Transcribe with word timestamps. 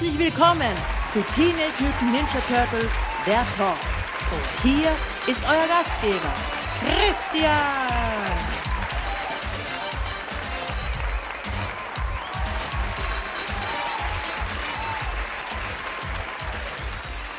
Herzlich 0.00 0.18
willkommen 0.18 0.76
zu 1.12 1.20
Teenage 1.34 1.74
Mutant 1.78 2.12
Ninja 2.12 2.40
Turtles, 2.48 2.90
der 3.26 3.44
Talk. 3.58 3.76
Und 4.32 4.62
hier 4.62 4.90
ist 5.26 5.44
euer 5.44 5.66
Gastgeber, 5.68 6.32
Christian. 6.80 7.52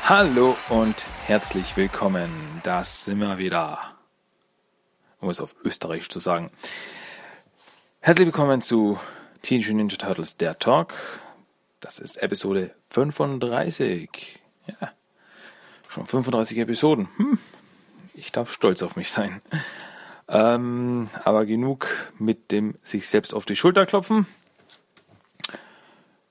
Hallo 0.04 0.56
und 0.68 1.04
herzlich 1.26 1.76
willkommen. 1.76 2.30
Das 2.62 3.06
sind 3.06 3.18
wir 3.18 3.38
wieder. 3.38 3.80
Um 5.20 5.30
es 5.30 5.40
auf 5.40 5.56
Österreichisch 5.64 6.10
zu 6.10 6.20
sagen. 6.20 6.52
Herzlich 7.98 8.26
willkommen 8.26 8.62
zu 8.62 9.00
Teenage 9.42 9.74
Ninja 9.74 9.96
Turtles, 9.96 10.36
der 10.36 10.56
Talk. 10.60 10.94
Das 11.82 11.98
ist 11.98 12.22
Episode 12.22 12.70
35. 12.90 14.38
Ja, 14.68 14.92
schon 15.88 16.06
35 16.06 16.58
Episoden. 16.58 17.08
Hm. 17.16 17.38
Ich 18.14 18.30
darf 18.30 18.52
stolz 18.52 18.84
auf 18.84 18.94
mich 18.94 19.10
sein. 19.10 19.42
Ähm, 20.28 21.08
aber 21.24 21.44
genug 21.44 21.88
mit 22.20 22.52
dem 22.52 22.76
sich 22.84 23.08
selbst 23.08 23.34
auf 23.34 23.46
die 23.46 23.56
Schulter 23.56 23.84
klopfen. 23.84 24.26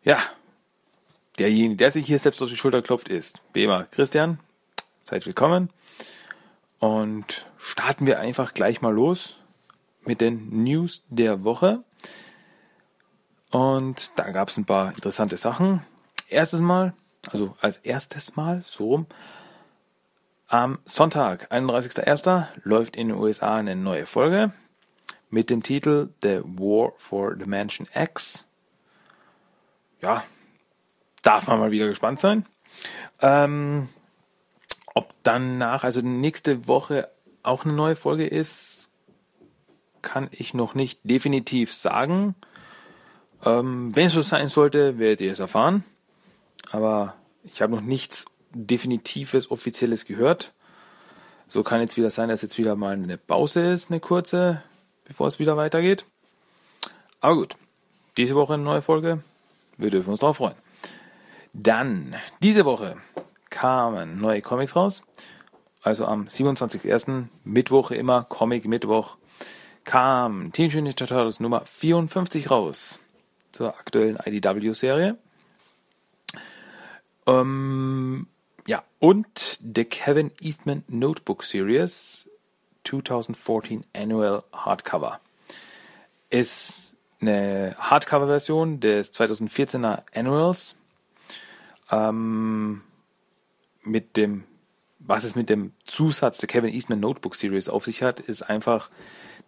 Ja, 0.05 0.19
derjenige, 1.37 1.75
der 1.75 1.91
sich 1.91 2.07
hier 2.07 2.17
selbst 2.17 2.41
auf 2.41 2.49
die 2.49 2.55
Schulter 2.55 2.81
klopft, 2.81 3.09
ist 3.09 3.41
immer 3.53 3.83
Christian. 3.83 4.39
Seid 5.01 5.25
willkommen. 5.25 5.69
Und 6.79 7.45
starten 7.57 8.07
wir 8.07 8.21
einfach 8.21 8.53
gleich 8.53 8.81
mal 8.81 8.93
los 8.93 9.35
mit 10.05 10.21
den 10.21 10.63
News 10.63 11.03
der 11.09 11.43
Woche. 11.43 11.83
Und 13.51 14.17
da 14.17 14.31
gab 14.31 14.49
es 14.49 14.57
ein 14.57 14.65
paar 14.65 14.89
interessante 14.89 15.37
Sachen. 15.37 15.81
Erstes 16.29 16.61
Mal, 16.61 16.93
also 17.31 17.55
als 17.59 17.77
erstes 17.77 18.35
Mal, 18.35 18.61
so 18.65 18.87
rum, 18.87 19.05
am 20.47 20.79
Sonntag, 20.85 21.51
31.01., 21.51 22.47
läuft 22.63 22.95
in 22.95 23.09
den 23.09 23.17
USA 23.17 23.55
eine 23.55 23.75
neue 23.75 24.05
Folge 24.05 24.51
mit 25.29 25.49
dem 25.49 25.63
Titel 25.63 26.09
The 26.21 26.41
War 26.43 26.91
for 26.97 27.35
Dimension 27.35 27.87
X. 27.93 28.47
Ja, 30.01 30.23
darf 31.21 31.47
man 31.47 31.59
mal 31.59 31.71
wieder 31.71 31.87
gespannt 31.87 32.19
sein. 32.19 32.45
Ähm, 33.21 33.89
ob 34.93 35.13
danach, 35.23 35.83
also 35.83 36.01
nächste 36.01 36.67
Woche 36.67 37.09
auch 37.43 37.63
eine 37.63 37.73
neue 37.73 37.95
Folge 37.95 38.27
ist, 38.27 38.91
kann 40.01 40.27
ich 40.31 40.53
noch 40.53 40.73
nicht 40.73 40.99
definitiv 41.03 41.73
sagen. 41.73 42.35
Ähm, 43.45 43.95
wenn 43.95 44.07
es 44.07 44.13
so 44.13 44.21
sein 44.21 44.47
sollte, 44.47 44.99
werdet 44.99 45.21
ihr 45.21 45.31
es 45.31 45.39
erfahren. 45.39 45.83
Aber 46.71 47.15
ich 47.43 47.61
habe 47.61 47.73
noch 47.73 47.81
nichts 47.81 48.25
Definitives, 48.53 49.49
Offizielles 49.49 50.05
gehört. 50.05 50.53
So 51.47 51.63
kann 51.63 51.81
jetzt 51.81 51.97
wieder 51.97 52.09
sein, 52.09 52.29
dass 52.29 52.41
jetzt 52.41 52.57
wieder 52.57 52.75
mal 52.75 52.93
eine 52.93 53.17
Pause 53.17 53.61
ist, 53.71 53.89
eine 53.89 53.99
kurze, 53.99 54.63
bevor 55.05 55.27
es 55.27 55.39
wieder 55.39 55.57
weitergeht. 55.57 56.05
Aber 57.19 57.35
gut, 57.35 57.55
diese 58.17 58.35
Woche 58.35 58.53
eine 58.53 58.63
neue 58.63 58.81
Folge. 58.81 59.23
Wir 59.77 59.89
dürfen 59.89 60.11
uns 60.11 60.19
darauf 60.19 60.37
freuen. 60.37 60.55
Dann, 61.53 62.15
diese 62.41 62.65
Woche 62.65 62.97
kamen 63.49 64.19
neue 64.19 64.41
Comics 64.41 64.75
raus. 64.75 65.03
Also 65.81 66.05
am 66.05 66.25
27.01. 66.25 67.25
Mittwoch 67.43 67.91
immer, 67.91 68.23
Comic 68.23 68.65
Mittwoch, 68.65 69.17
kam 69.83 70.51
Teenage 70.51 70.77
Mutant 70.77 70.99
Ninja 70.99 71.07
Turtles 71.07 71.39
Nummer 71.39 71.65
54 71.65 72.51
raus. 72.51 72.99
Zur 73.51 73.77
aktuellen 73.77 74.17
IDW-Serie. 74.17 75.17
Ähm, 77.27 78.27
ja, 78.67 78.83
und 78.99 79.59
The 79.75 79.85
Kevin 79.85 80.31
Eastman 80.41 80.83
Notebook 80.87 81.43
Series 81.43 82.29
2014 82.83 83.85
Annual 83.93 84.43
Hardcover. 84.53 85.19
Ist 86.29 86.97
eine 87.19 87.75
Hardcover-Version 87.77 88.79
des 88.79 89.13
2014er 89.13 90.03
Annuals. 90.13 90.75
Ähm, 91.91 92.81
mit 93.83 94.17
dem, 94.17 94.43
was 94.99 95.23
es 95.23 95.35
mit 95.35 95.49
dem 95.49 95.73
Zusatz 95.85 96.37
der 96.37 96.47
Kevin 96.47 96.73
Eastman 96.73 96.99
Notebook 96.99 97.35
Series 97.35 97.69
auf 97.69 97.85
sich 97.85 98.03
hat, 98.03 98.19
ist 98.19 98.43
einfach, 98.43 98.89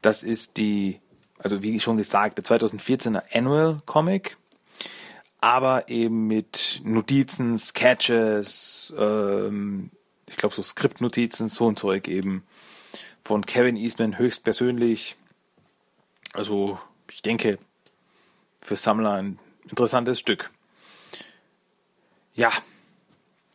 das 0.02 0.24
ist 0.24 0.58
die, 0.58 1.00
also 1.44 1.62
wie 1.62 1.80
schon 1.80 1.98
gesagt, 1.98 2.38
der 2.38 2.46
2014er 2.46 3.24
Annual 3.34 3.82
Comic, 3.86 4.38
aber 5.42 5.90
eben 5.90 6.28
mit 6.28 6.82
Notizen, 6.86 7.60
Sketches, 7.60 8.94
ähm, 8.98 9.92
ich 10.30 10.38
glaube 10.38 10.56
so 10.56 10.64
Skriptnotizen, 10.64 11.50
so 11.50 11.70
ein 11.70 11.76
Zeug 11.76 12.08
eben 12.08 12.44
von 13.24 13.46
Kevin 13.46 13.76
Eastman 13.76 14.18
höchstpersönlich. 14.18 15.18
Also 16.34 16.80
ich 17.12 17.22
denke, 17.22 17.60
für 18.62 18.78
Sammler 18.78 19.14
ein 19.14 19.38
interessantes 19.70 20.20
Stück. 20.20 20.50
Ja, 22.36 22.52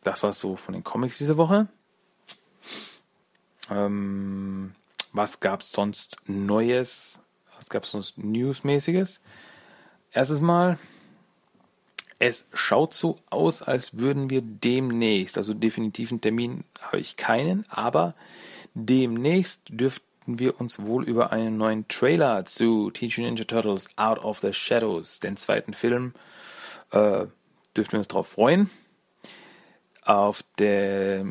das 0.03 0.21
war 0.21 0.31
so 0.31 0.55
von 0.55 0.73
den 0.73 0.83
Comics 0.83 1.17
diese 1.17 1.37
Woche. 1.37 1.67
Ähm, 3.69 4.75
was 5.11 5.39
gab's 5.39 5.71
sonst 5.71 6.17
Neues? 6.27 7.21
Was 7.69 7.73
gab's 7.73 7.91
sonst 7.91 8.17
Newsmäßiges? 8.17 9.21
Erstes 10.11 10.41
Mal, 10.41 10.79
es 12.17 12.47
schaut 12.51 12.95
so 12.95 13.19
aus, 13.29 13.61
als 13.61 13.99
würden 13.99 14.31
wir 14.31 14.41
demnächst, 14.41 15.37
also 15.37 15.53
definitiven 15.53 16.19
Termin 16.19 16.63
habe 16.81 16.99
ich 16.99 17.15
keinen, 17.15 17.63
aber 17.69 18.15
demnächst 18.73 19.61
dürften 19.69 20.39
wir 20.39 20.59
uns 20.59 20.81
wohl 20.81 21.07
über 21.07 21.31
einen 21.31 21.57
neuen 21.57 21.87
Trailer 21.87 22.43
zu 22.45 22.89
Teenage 22.89 23.21
Ninja 23.21 23.43
Turtles 23.43 23.87
Out 23.97 24.17
of 24.17 24.39
the 24.39 24.51
Shadows, 24.51 25.19
den 25.19 25.37
zweiten 25.37 25.75
Film, 25.75 26.15
äh, 26.89 27.27
dürften 27.77 27.91
wir 27.91 27.99
uns 27.99 28.07
darauf 28.07 28.29
freuen 28.29 28.71
auf 30.01 30.43
der 30.57 31.27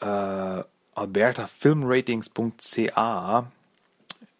äh, 0.00 0.64
albertafilmratings.ca 0.94 3.52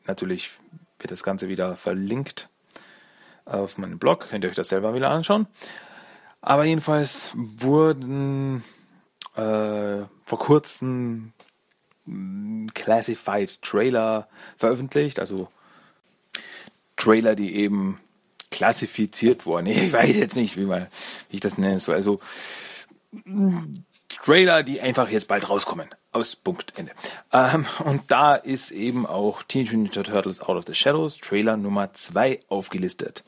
natürlich 0.06 0.50
wird 0.98 1.10
das 1.10 1.22
Ganze 1.22 1.48
wieder 1.48 1.76
verlinkt 1.76 2.48
auf 3.44 3.78
meinem 3.78 3.98
Blog, 3.98 4.28
könnt 4.30 4.44
ihr 4.44 4.50
euch 4.50 4.56
das 4.56 4.68
selber 4.68 4.94
wieder 4.94 5.10
anschauen. 5.10 5.46
Aber 6.40 6.64
jedenfalls 6.64 7.32
wurden 7.34 8.64
äh, 9.36 10.02
vor 10.24 10.38
kurzem 10.38 11.32
Classified 12.74 13.62
Trailer 13.62 14.28
veröffentlicht, 14.56 15.18
also 15.18 15.48
Trailer, 16.96 17.34
die 17.34 17.54
eben 17.54 17.98
klassifiziert 18.50 19.46
worden. 19.46 19.66
Ich 19.68 19.92
weiß 19.92 20.16
jetzt 20.16 20.36
nicht, 20.36 20.56
wie, 20.56 20.64
man, 20.64 20.86
wie 21.30 21.36
ich 21.36 21.40
das 21.40 21.58
nennen 21.58 21.80
soll. 21.80 21.94
Also 21.94 22.20
Trailer, 24.22 24.62
die 24.62 24.80
einfach 24.80 25.08
jetzt 25.08 25.28
bald 25.28 25.48
rauskommen. 25.48 25.88
Aus 26.12 26.36
Punkt 26.36 26.72
Ende. 26.76 26.92
Ähm, 27.32 27.66
und 27.84 28.10
da 28.10 28.34
ist 28.34 28.70
eben 28.70 29.06
auch 29.06 29.42
Teenage 29.42 29.76
Ninja 29.76 30.02
Turtles 30.02 30.40
Out 30.40 30.56
of 30.56 30.64
the 30.66 30.74
Shadows 30.74 31.18
Trailer 31.18 31.56
Nummer 31.56 31.92
2 31.92 32.40
aufgelistet. 32.48 33.24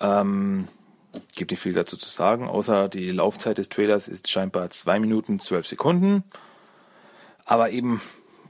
Ähm, 0.00 0.68
gibt 1.36 1.50
nicht 1.50 1.60
viel 1.60 1.72
dazu 1.72 1.96
zu 1.96 2.08
sagen, 2.08 2.48
außer 2.48 2.88
die 2.88 3.10
Laufzeit 3.10 3.58
des 3.58 3.68
Trailers 3.68 4.08
ist 4.08 4.30
scheinbar 4.30 4.70
2 4.70 5.00
Minuten 5.00 5.40
12 5.40 5.66
Sekunden. 5.66 6.24
Aber 7.44 7.70
eben 7.70 8.00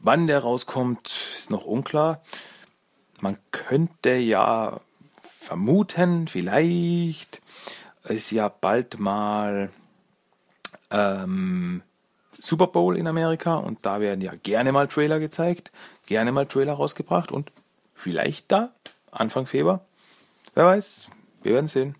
wann 0.03 0.27
der 0.27 0.41
rauskommt, 0.41 1.09
ist 1.39 1.51
noch 1.51 1.65
unklar. 1.65 2.23
Man 3.21 3.39
könnte 3.51 4.15
ja 4.15 4.81
vermuten, 5.23 6.29
vielleicht 6.29 7.41
ist 8.05 8.31
ja 8.31 8.49
bald 8.49 8.99
mal 8.99 9.71
ähm, 10.91 11.83
Super 12.39 12.69
Bowl 12.69 12.97
in 12.97 13.07
Amerika 13.07 13.57
und 13.57 13.85
da 13.85 14.01
werden 14.01 14.21
ja 14.21 14.33
gerne 14.43 14.73
mal 14.73 14.89
Trailer 14.89 15.19
gezeigt, 15.19 15.73
gerne 16.07 16.33
mal 16.33 16.47
Trailer 16.47 16.75
rausgebracht 16.75 17.33
und 17.33 17.53
vielleicht 17.95 18.51
da, 18.53 18.73
Anfang 19.11 19.47
Februar. 19.47 19.85
Wer 20.55 20.67
weiß, 20.67 21.09
wir 21.43 21.55
werden 21.55 21.69
sehen. 21.69 21.97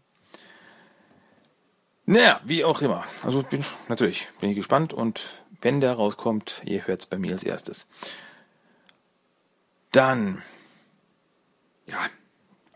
Naja, 2.07 2.41
wie 2.45 2.65
auch 2.65 2.81
immer. 2.81 3.05
Also 3.23 3.43
bin 3.43 3.63
natürlich 3.89 4.29
bin 4.41 4.49
ich 4.49 4.57
gespannt 4.57 4.95
und 4.95 5.35
wenn 5.61 5.81
der 5.81 5.93
rauskommt, 5.93 6.63
ihr 6.65 6.87
hört 6.87 7.01
es 7.01 7.07
bei 7.07 7.19
mir 7.19 7.33
als 7.33 7.43
erstes. 7.43 7.87
Dann, 9.93 10.43
ja, 11.87 11.99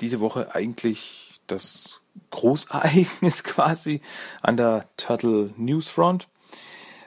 diese 0.00 0.20
Woche 0.20 0.54
eigentlich 0.54 1.40
das 1.46 2.01
Großereignis 2.30 3.44
quasi 3.44 4.00
an 4.40 4.56
der 4.56 4.86
Turtle 4.96 5.52
Newsfront 5.56 6.28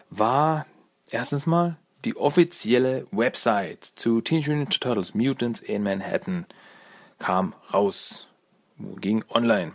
war 0.09 0.65
erstens 1.09 1.45
mal 1.45 1.77
die 2.05 2.15
offizielle 2.15 3.07
Website 3.11 3.83
zu 3.83 4.21
Teenage 4.21 4.51
Mutant 4.51 4.79
Turtles 4.79 5.15
Mutants 5.15 5.59
in 5.59 5.83
Manhattan 5.83 6.45
kam 7.17 7.55
raus, 7.73 8.27
ging 8.77 9.23
online. 9.29 9.73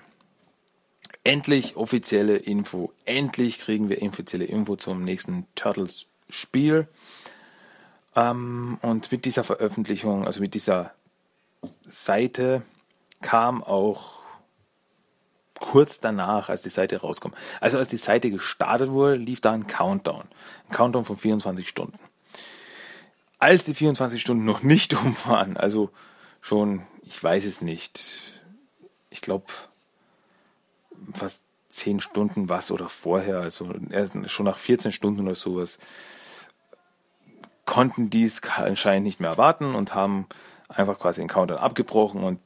Endlich 1.24 1.76
offizielle 1.76 2.36
Info. 2.36 2.92
Endlich 3.04 3.58
kriegen 3.58 3.88
wir 3.88 4.00
offizielle 4.02 4.44
Info 4.44 4.76
zum 4.76 5.04
nächsten 5.04 5.46
Turtles 5.54 6.06
Spiel. 6.28 6.86
Ähm, 8.16 8.78
und 8.82 9.10
mit 9.12 9.24
dieser 9.24 9.44
Veröffentlichung, 9.44 10.24
also 10.24 10.40
mit 10.40 10.54
dieser 10.54 10.94
Seite, 11.86 12.62
kam 13.20 13.62
auch 13.62 14.19
kurz 15.60 16.00
danach, 16.00 16.48
als 16.48 16.62
die 16.62 16.70
Seite 16.70 17.00
rauskommt. 17.00 17.36
Also 17.60 17.78
als 17.78 17.88
die 17.88 17.98
Seite 17.98 18.30
gestartet 18.30 18.90
wurde, 18.90 19.14
lief 19.14 19.40
da 19.40 19.52
ein 19.52 19.68
Countdown. 19.68 20.24
Ein 20.68 20.74
Countdown 20.74 21.04
von 21.04 21.16
24 21.16 21.68
Stunden. 21.68 21.98
Als 23.38 23.64
die 23.64 23.74
24 23.74 24.20
Stunden 24.20 24.44
noch 24.44 24.62
nicht 24.62 24.94
um 25.00 25.14
waren, 25.26 25.56
also 25.56 25.90
schon, 26.40 26.82
ich 27.02 27.22
weiß 27.22 27.44
es 27.44 27.60
nicht, 27.60 28.32
ich 29.10 29.20
glaube 29.20 29.46
fast 31.12 31.44
10 31.68 32.00
Stunden 32.00 32.48
was 32.48 32.70
oder 32.72 32.88
vorher, 32.88 33.40
also 33.40 33.72
schon 34.26 34.46
nach 34.46 34.58
14 34.58 34.90
Stunden 34.90 35.22
oder 35.22 35.36
sowas, 35.36 35.78
konnten 37.64 38.10
die 38.10 38.24
es 38.24 38.42
anscheinend 38.42 39.04
nicht 39.04 39.20
mehr 39.20 39.30
erwarten 39.30 39.74
und 39.76 39.94
haben 39.94 40.26
einfach 40.68 40.98
quasi 40.98 41.20
den 41.20 41.28
Countdown 41.28 41.58
abgebrochen 41.58 42.24
und 42.24 42.40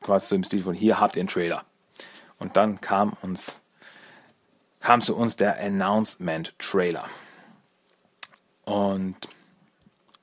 quasi 0.00 0.28
so 0.28 0.34
im 0.34 0.42
Stil 0.42 0.62
von 0.62 0.74
hier 0.74 0.98
habt 0.98 1.16
ihr 1.16 1.20
einen 1.20 1.28
Trailer. 1.28 1.64
Und 2.38 2.56
dann 2.56 2.80
kam 2.80 3.12
uns 3.22 3.60
kam 4.80 5.00
zu 5.00 5.16
uns 5.16 5.34
der 5.34 5.58
Announcement 5.58 6.54
Trailer. 6.60 7.08
Und 8.64 9.16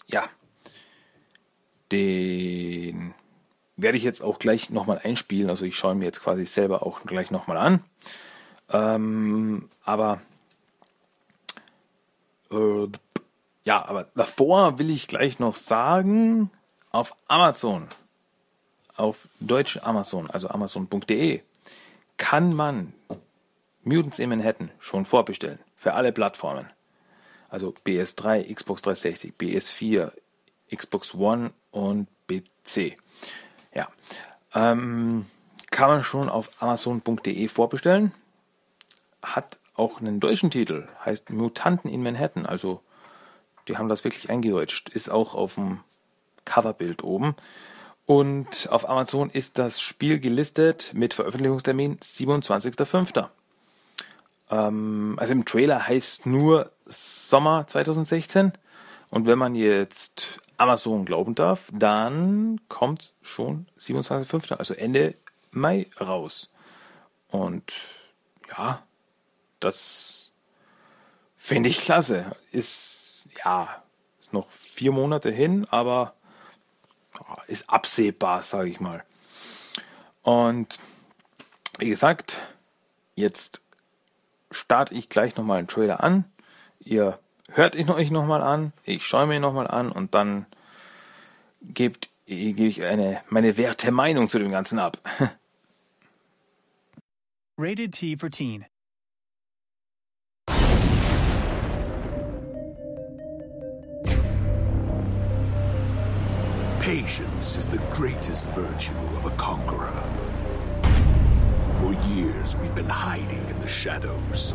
ja, 0.07 0.29
den 1.91 3.13
werde 3.75 3.97
ich 3.97 4.03
jetzt 4.03 4.21
auch 4.21 4.39
gleich 4.39 4.69
nochmal 4.69 5.01
einspielen. 5.03 5.49
Also 5.49 5.65
ich 5.65 5.75
schaue 5.75 5.95
mir 5.95 6.05
jetzt 6.05 6.21
quasi 6.21 6.45
selber 6.45 6.85
auch 6.85 7.03
gleich 7.03 7.29
nochmal 7.29 7.57
an. 7.57 7.83
Ähm, 8.69 9.69
aber 9.83 10.21
äh, 12.51 12.87
ja, 13.65 13.85
aber 13.85 14.07
davor 14.15 14.79
will 14.79 14.89
ich 14.89 15.07
gleich 15.07 15.39
noch 15.39 15.55
sagen, 15.55 16.49
auf 16.91 17.15
Amazon, 17.27 17.87
auf 18.95 19.27
deutsch 19.39 19.77
Amazon, 19.83 20.29
also 20.29 20.49
amazon.de, 20.49 21.41
kann 22.17 22.53
man 22.53 22.93
Mutants 23.83 24.19
in 24.19 24.29
Manhattan 24.29 24.71
schon 24.79 25.05
vorbestellen. 25.05 25.59
Für 25.75 25.93
alle 25.93 26.11
Plattformen. 26.11 26.69
Also 27.49 27.73
PS3, 27.85 28.53
Xbox 28.53 28.81
360, 28.81 29.33
PS4, 29.39 30.11
Xbox 30.73 31.13
One 31.13 31.51
und 31.71 32.07
PC. 32.27 32.97
Ja. 33.75 33.89
Ähm, 34.55 35.25
kann 35.69 35.89
man 35.89 36.03
schon 36.03 36.29
auf 36.29 36.49
amazon.de 36.61 37.47
vorbestellen. 37.47 38.13
Hat 39.21 39.59
auch 39.75 39.99
einen 39.99 40.19
deutschen 40.19 40.51
Titel. 40.51 40.87
Heißt 41.03 41.29
Mutanten 41.29 41.89
in 41.89 42.03
Manhattan. 42.03 42.45
Also 42.45 42.81
die 43.67 43.77
haben 43.77 43.89
das 43.89 44.03
wirklich 44.03 44.29
eingedeutscht. 44.29 44.89
Ist 44.89 45.09
auch 45.09 45.35
auf 45.35 45.55
dem 45.55 45.79
Coverbild 46.45 47.03
oben. 47.03 47.35
Und 48.05 48.67
auf 48.69 48.87
Amazon 48.89 49.29
ist 49.29 49.57
das 49.59 49.79
Spiel 49.79 50.19
gelistet 50.19 50.91
mit 50.93 51.13
Veröffentlichungstermin 51.13 51.99
27.05. 51.99 53.29
Ähm, 54.51 55.15
also 55.17 55.31
im 55.31 55.45
Trailer 55.45 55.87
heißt 55.87 56.25
nur 56.25 56.71
Sommer 56.85 57.65
2016. 57.67 58.53
Und 59.09 59.25
wenn 59.25 59.39
man 59.39 59.55
jetzt 59.55 60.39
Amazon 60.57 61.05
glauben 61.05 61.35
darf, 61.35 61.69
dann 61.71 62.59
kommt 62.67 63.13
schon 63.21 63.67
27.05., 63.79 64.55
also 64.55 64.73
Ende 64.73 65.15
Mai 65.51 65.87
raus. 66.01 66.49
Und 67.29 67.73
ja, 68.49 68.83
das 69.59 70.31
finde 71.37 71.69
ich 71.69 71.79
klasse. 71.79 72.35
Ist, 72.51 73.29
ja, 73.45 73.83
ist 74.19 74.33
noch 74.33 74.49
vier 74.49 74.91
Monate 74.91 75.31
hin, 75.31 75.67
aber 75.69 76.15
ist 77.47 77.69
absehbar, 77.69 78.43
sage 78.43 78.69
ich 78.69 78.79
mal. 78.79 79.03
Und 80.21 80.79
wie 81.77 81.89
gesagt, 81.89 82.39
jetzt 83.15 83.61
starte 84.51 84.93
ich 84.93 85.09
gleich 85.09 85.35
nochmal 85.35 85.59
einen 85.59 85.67
Trailer 85.67 86.03
an. 86.03 86.25
Ihr 86.79 87.19
hört 87.51 87.75
ihn 87.75 87.89
euch 87.89 88.11
nochmal 88.11 88.41
an, 88.41 88.73
ich 88.83 89.05
schaue 89.05 89.27
mir 89.27 89.35
ihn 89.35 89.41
nochmal 89.41 89.67
an 89.67 89.91
und 89.91 90.15
dann 90.15 90.45
gebt, 91.61 92.09
gebe 92.25 92.63
ich 92.63 92.83
eine, 92.83 93.21
meine 93.29 93.57
werte 93.57 93.91
Meinung 93.91 94.29
zu 94.29 94.39
dem 94.39 94.51
Ganzen 94.51 94.79
ab. 94.79 94.97
Rated 97.57 97.91
T 97.93 98.17
for 98.17 98.31
Teen. 98.31 98.65
Patience 106.83 107.55
is 107.55 107.65
the 107.65 107.77
greatest 107.93 108.49
virtue 108.49 108.97
of 109.15 109.23
a 109.23 109.29
conqueror. 109.37 110.03
For 111.79 111.93
years, 112.09 112.57
we've 112.57 112.75
been 112.75 112.89
hiding 112.89 113.47
in 113.47 113.57
the 113.61 113.67
shadows, 113.67 114.53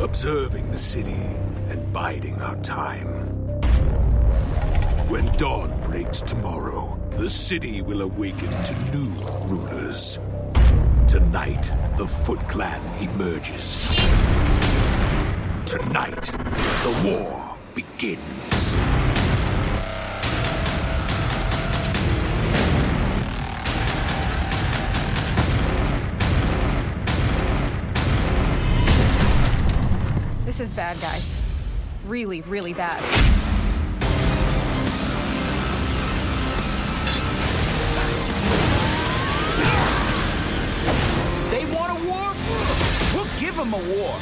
observing 0.00 0.70
the 0.70 0.78
city 0.78 1.20
and 1.68 1.92
biding 1.92 2.40
our 2.40 2.56
time. 2.62 3.28
When 5.10 5.26
dawn 5.36 5.82
breaks 5.82 6.22
tomorrow, 6.22 6.98
the 7.10 7.28
city 7.28 7.82
will 7.82 8.00
awaken 8.00 8.48
to 8.48 8.96
new 8.96 9.10
rulers. 9.48 10.18
Tonight, 11.06 11.70
the 11.98 12.06
Foot 12.06 12.40
Clan 12.48 12.80
emerges. 13.02 13.86
Tonight, 15.66 16.22
the 16.22 17.02
war 17.04 17.54
begins. 17.74 19.05
This 30.56 30.70
is 30.70 30.74
bad, 30.74 30.98
guys. 31.02 31.34
Really, 32.06 32.40
really 32.40 32.72
bad. 32.72 33.02
They 41.50 41.66
want 41.76 41.92
a 41.92 42.08
war? 42.08 42.32
We'll 43.12 43.38
give 43.38 43.54
them 43.54 43.74
a 43.74 43.76
war. 43.76 44.16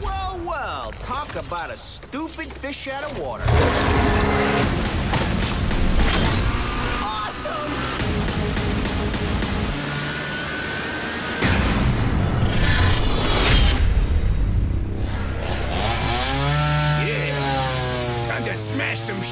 Well, 0.00 0.38
well, 0.46 0.92
talk 0.92 1.34
about 1.34 1.70
a 1.70 1.76
stupid 1.76 2.52
fish 2.52 2.86
out 2.86 3.02
of 3.02 3.18
water. 3.18 4.83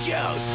Shells! 0.04 0.48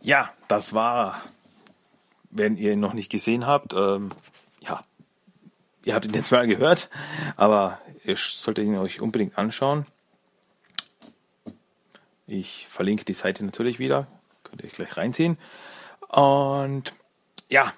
Ja, 0.00 0.32
das 0.48 0.72
war, 0.72 1.20
wenn 2.30 2.56
ihr 2.56 2.72
ihn 2.72 2.80
noch 2.80 2.94
nicht 2.94 3.10
gesehen 3.10 3.46
habt, 3.46 3.74
ähm, 3.74 4.12
ja, 4.60 4.82
ihr 5.84 5.94
habt 5.94 6.06
ihn 6.06 6.14
jetzt 6.14 6.32
mal 6.32 6.46
gehört, 6.46 6.88
aber 7.36 7.78
ihr 8.04 8.16
solltet 8.16 8.64
ihn 8.64 8.78
euch 8.78 9.00
unbedingt 9.00 9.36
anschauen. 9.36 9.86
Ich 12.26 12.66
verlinke 12.68 13.04
die 13.04 13.14
Seite 13.14 13.44
natürlich 13.44 13.78
wieder, 13.78 14.06
könnt 14.44 14.62
ihr 14.62 14.68
euch 14.68 14.72
gleich 14.72 14.96
reinziehen. 14.96 15.36
Und 16.08 16.94
ja, 17.48 17.72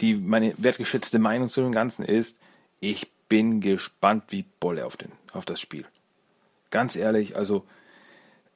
die, 0.00 0.14
meine 0.14 0.54
wertgeschätzte 0.56 1.18
Meinung 1.18 1.48
zu 1.48 1.60
dem 1.60 1.72
Ganzen 1.72 2.04
ist, 2.04 2.38
ich 2.80 3.10
bin 3.28 3.60
gespannt 3.60 4.24
wie 4.28 4.44
Bolle 4.60 4.86
auf, 4.86 4.96
den, 4.96 5.12
auf 5.32 5.44
das 5.44 5.60
Spiel. 5.60 5.86
Ganz 6.70 6.96
ehrlich, 6.96 7.36
also 7.36 7.64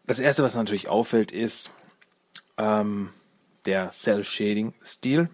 das 0.07 0.19
erste, 0.19 0.43
was 0.43 0.55
natürlich 0.55 0.89
auffällt, 0.89 1.33
ist 1.33 1.71
ähm, 2.57 3.11
der 3.65 3.91
Cell-Shading-Stil 3.91 5.29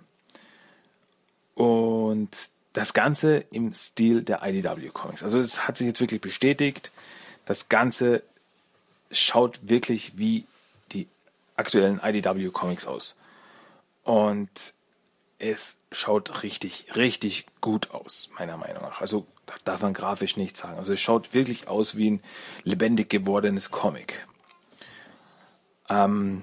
und 1.54 2.30
das 2.72 2.92
Ganze 2.92 3.38
im 3.50 3.72
Stil 3.72 4.22
der 4.22 4.42
IDW 4.42 4.88
Comics. 4.88 5.22
Also 5.22 5.38
es 5.38 5.66
hat 5.66 5.78
sich 5.78 5.86
jetzt 5.86 6.00
wirklich 6.00 6.20
bestätigt. 6.20 6.90
Das 7.46 7.70
Ganze 7.70 8.22
schaut 9.10 9.60
wirklich 9.62 10.18
wie 10.18 10.44
die 10.92 11.06
aktuellen 11.56 12.00
IDW 12.02 12.50
Comics 12.50 12.86
aus. 12.86 13.16
Und 14.04 14.74
es 15.38 15.75
schaut 15.92 16.42
richtig, 16.42 16.96
richtig 16.96 17.46
gut 17.60 17.90
aus, 17.90 18.28
meiner 18.38 18.56
Meinung 18.56 18.82
nach. 18.82 19.00
Also 19.00 19.26
da 19.46 19.54
darf 19.64 19.82
man 19.82 19.94
grafisch 19.94 20.36
nicht 20.36 20.56
sagen. 20.56 20.78
Also 20.78 20.92
es 20.92 21.00
schaut 21.00 21.34
wirklich 21.34 21.68
aus 21.68 21.96
wie 21.96 22.12
ein 22.12 22.22
lebendig 22.64 23.08
gewordenes 23.08 23.70
Comic. 23.70 24.26
Ähm, 25.88 26.42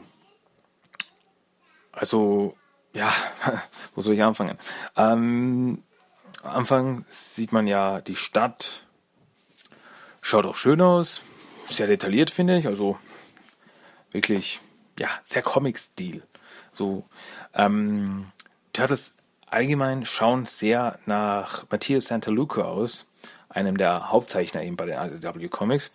also, 1.92 2.58
ja, 2.94 3.12
wo 3.96 4.02
soll 4.02 4.16
ich 4.16 4.24
anfangen? 4.24 4.58
Ähm, 4.96 5.84
am 6.42 6.56
Anfang 6.56 7.06
sieht 7.10 7.52
man 7.52 7.68
ja 7.68 8.02
die 8.02 8.16
Stadt. 8.16 8.84
Schaut 10.22 10.46
auch 10.46 10.56
schön 10.56 10.82
aus. 10.82 11.22
Sehr 11.70 11.88
detailliert, 11.88 12.32
finde 12.32 12.58
ich. 12.58 12.68
Also 12.68 12.98
wirklich, 14.12 14.62
ja, 14.98 15.10
sehr 15.26 15.42
Comic-Stil. 15.42 16.24
So, 16.74 17.06
ähm, 17.54 18.32
Turtles 18.72 19.16
allgemein 19.54 20.06
schauen 20.06 20.46
sehr 20.46 21.00
nach 21.06 21.66
Matthias 21.70 22.06
Santaluca 22.08 22.64
aus, 22.64 23.08
einem 23.50 23.78
der 23.78 24.12
Hauptzeichner 24.12 24.64
eben 24.64 24.76
bei 24.76 24.86
den 24.86 24.98
ADW 24.98 25.48
Comics. 25.48 25.92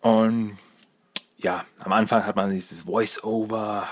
Und 0.00 0.58
ja, 1.36 1.64
am 1.78 1.92
Anfang 1.92 2.26
hat 2.26 2.36
man 2.36 2.50
dieses 2.50 2.82
Voice-Over 2.82 3.88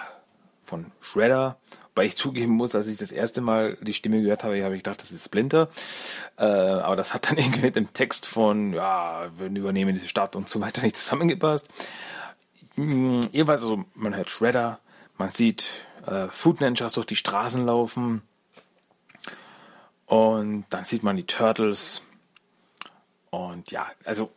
von 0.64 0.90
Shredder, 1.00 1.56
weil 1.94 2.06
ich 2.06 2.16
zugeben 2.16 2.52
muss, 2.52 2.74
als 2.74 2.88
ich 2.88 2.98
das 2.98 3.12
erste 3.12 3.40
Mal 3.40 3.78
die 3.80 3.94
Stimme 3.94 4.20
gehört 4.20 4.44
habe, 4.44 4.62
habe 4.62 4.74
ich 4.74 4.82
gedacht, 4.82 5.00
das 5.00 5.12
ist 5.12 5.24
Splinter. 5.24 5.68
Äh, 6.36 6.44
aber 6.44 6.96
das 6.96 7.14
hat 7.14 7.30
dann 7.30 7.38
irgendwie 7.38 7.62
mit 7.62 7.76
dem 7.76 7.92
Text 7.92 8.26
von, 8.26 8.72
ja, 8.72 9.30
wir 9.38 9.46
übernehmen 9.46 9.94
diese 9.94 10.08
Stadt 10.08 10.36
und 10.36 10.48
so 10.48 10.60
weiter 10.60 10.82
nicht 10.82 10.96
zusammengepasst. 10.96 11.68
Hm, 12.74 13.20
jedenfalls, 13.32 13.62
also, 13.62 13.84
man 13.94 14.14
hört 14.14 14.30
Shredder, 14.30 14.78
man 15.16 15.30
sieht 15.30 15.70
äh, 16.06 16.26
Food 16.28 16.60
Ninjas 16.60 16.94
durch 16.94 17.06
die 17.06 17.16
Straßen 17.16 17.64
laufen. 17.64 18.22
Und 20.06 20.64
dann 20.70 20.84
sieht 20.84 21.02
man 21.02 21.16
die 21.16 21.26
Turtles. 21.26 22.02
Und 23.30 23.70
ja, 23.70 23.90
also 24.04 24.30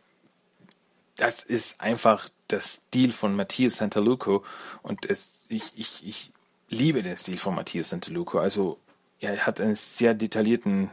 das 1.16 1.42
ist 1.42 1.80
einfach 1.80 2.28
der 2.50 2.60
Stil 2.60 3.12
von 3.12 3.36
Matthias 3.36 3.78
Santaluco. 3.78 4.44
Und 4.82 5.06
es, 5.06 5.46
ich, 5.48 5.72
ich, 5.76 6.06
ich 6.06 6.32
liebe 6.68 7.02
den 7.02 7.16
Stil 7.16 7.38
von 7.38 7.54
Matthias 7.54 7.90
Santaluco. 7.90 8.38
Also 8.38 8.78
er 9.20 9.46
hat 9.46 9.60
einen 9.60 9.76
sehr 9.76 10.14
detaillierten 10.14 10.90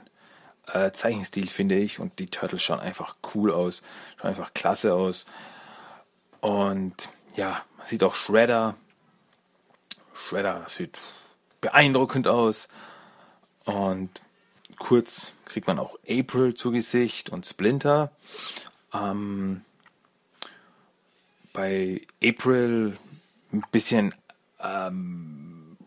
äh, 0.68 0.92
Zeichenstil, 0.92 1.48
finde 1.48 1.76
ich. 1.76 2.00
Und 2.00 2.20
die 2.20 2.28
Turtles 2.28 2.62
schauen 2.62 2.80
einfach 2.80 3.16
cool 3.34 3.52
aus. 3.52 3.82
Schauen 4.18 4.30
einfach 4.30 4.54
klasse 4.54 4.94
aus. 4.94 5.26
Und 6.40 7.10
ja, 7.36 7.64
man 7.78 7.88
sieht 7.88 8.04
auch 8.04 8.14
Shredder 8.14 8.76
Shredder 10.18 10.66
sieht 10.68 11.00
beeindruckend 11.62 12.28
aus. 12.28 12.68
Und 13.66 14.10
kurz 14.78 15.34
kriegt 15.46 15.68
man 15.68 15.80
auch 15.80 15.98
April 16.10 16.54
zu 16.54 16.72
Gesicht 16.72 17.30
und 17.30 17.46
Splinter. 17.46 18.12
Ähm, 18.94 19.62
bei 21.54 22.02
April 22.24 22.98
ein 23.52 23.64
bisschen 23.72 24.14
ähm, 24.62 25.78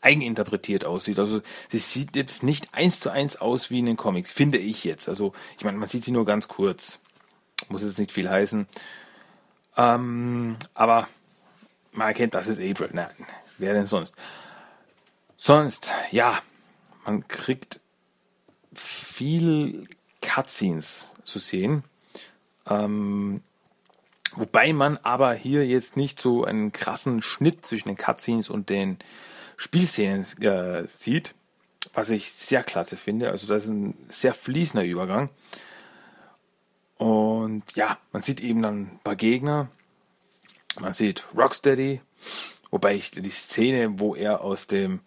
eigeninterpretiert 0.00 0.84
aussieht. 0.84 1.18
Also 1.18 1.40
sie 1.68 1.78
sieht 1.78 2.16
jetzt 2.16 2.42
nicht 2.42 2.72
eins 2.74 3.00
zu 3.00 3.10
eins 3.10 3.36
aus 3.36 3.70
wie 3.70 3.80
in 3.80 3.86
den 3.86 3.96
Comics, 3.96 4.32
finde 4.32 4.58
ich 4.58 4.84
jetzt. 4.84 5.08
Also 5.08 5.32
ich 5.56 5.64
meine, 5.64 5.78
man 5.78 5.88
sieht 5.88 6.04
sie 6.04 6.12
nur 6.12 6.24
ganz 6.24 6.48
kurz. 6.48 7.00
Muss 7.68 7.82
jetzt 7.82 7.98
nicht 7.98 8.12
viel 8.12 8.30
heißen. 8.30 8.68
Ähm, 9.76 10.56
aber 10.74 11.08
man 11.92 12.08
erkennt, 12.08 12.34
das 12.34 12.46
ist 12.46 12.60
April. 12.60 12.90
Nein, 12.92 13.10
Wer 13.58 13.74
denn 13.74 13.86
sonst? 13.86 14.14
Sonst, 15.36 15.90
ja, 16.12 16.38
man 17.04 17.26
kriegt 17.26 17.80
viel 18.78 19.84
Cutscenes 20.20 21.10
zu 21.24 21.38
sehen. 21.38 21.84
Ähm, 22.66 23.42
wobei 24.32 24.72
man 24.72 24.96
aber 24.98 25.34
hier 25.34 25.66
jetzt 25.66 25.96
nicht 25.96 26.20
so 26.20 26.44
einen 26.44 26.72
krassen 26.72 27.22
Schnitt 27.22 27.66
zwischen 27.66 27.88
den 27.88 27.96
Cutscenes 27.96 28.50
und 28.50 28.68
den 28.68 28.98
Spielszenen 29.56 30.24
äh, 30.40 30.86
sieht, 30.86 31.34
was 31.94 32.10
ich 32.10 32.32
sehr 32.32 32.62
klasse 32.62 32.96
finde. 32.96 33.30
Also 33.30 33.46
das 33.46 33.64
ist 33.64 33.70
ein 33.70 33.94
sehr 34.08 34.34
fließender 34.34 34.84
Übergang. 34.84 35.30
Und 36.96 37.62
ja, 37.74 37.98
man 38.12 38.22
sieht 38.22 38.40
eben 38.40 38.62
dann 38.62 38.80
ein 38.80 39.00
paar 39.04 39.16
Gegner. 39.16 39.68
Man 40.80 40.92
sieht 40.92 41.24
Rocksteady, 41.36 42.00
Wobei 42.70 42.94
ich 42.94 43.10
die 43.10 43.30
Szene, 43.30 43.98
wo 43.98 44.14
er 44.14 44.42
aus 44.42 44.66
dem, 44.66 45.00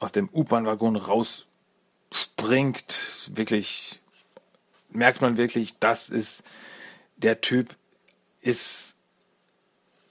aus 0.00 0.12
dem 0.12 0.28
U-Bahn-Waggon 0.32 0.96
rausspringt, 2.12 3.30
wirklich, 3.34 4.00
merkt 4.90 5.20
man 5.20 5.36
wirklich, 5.36 5.78
das 5.78 6.10
ist, 6.10 6.42
der 7.16 7.40
Typ 7.40 7.76
ist 8.40 8.96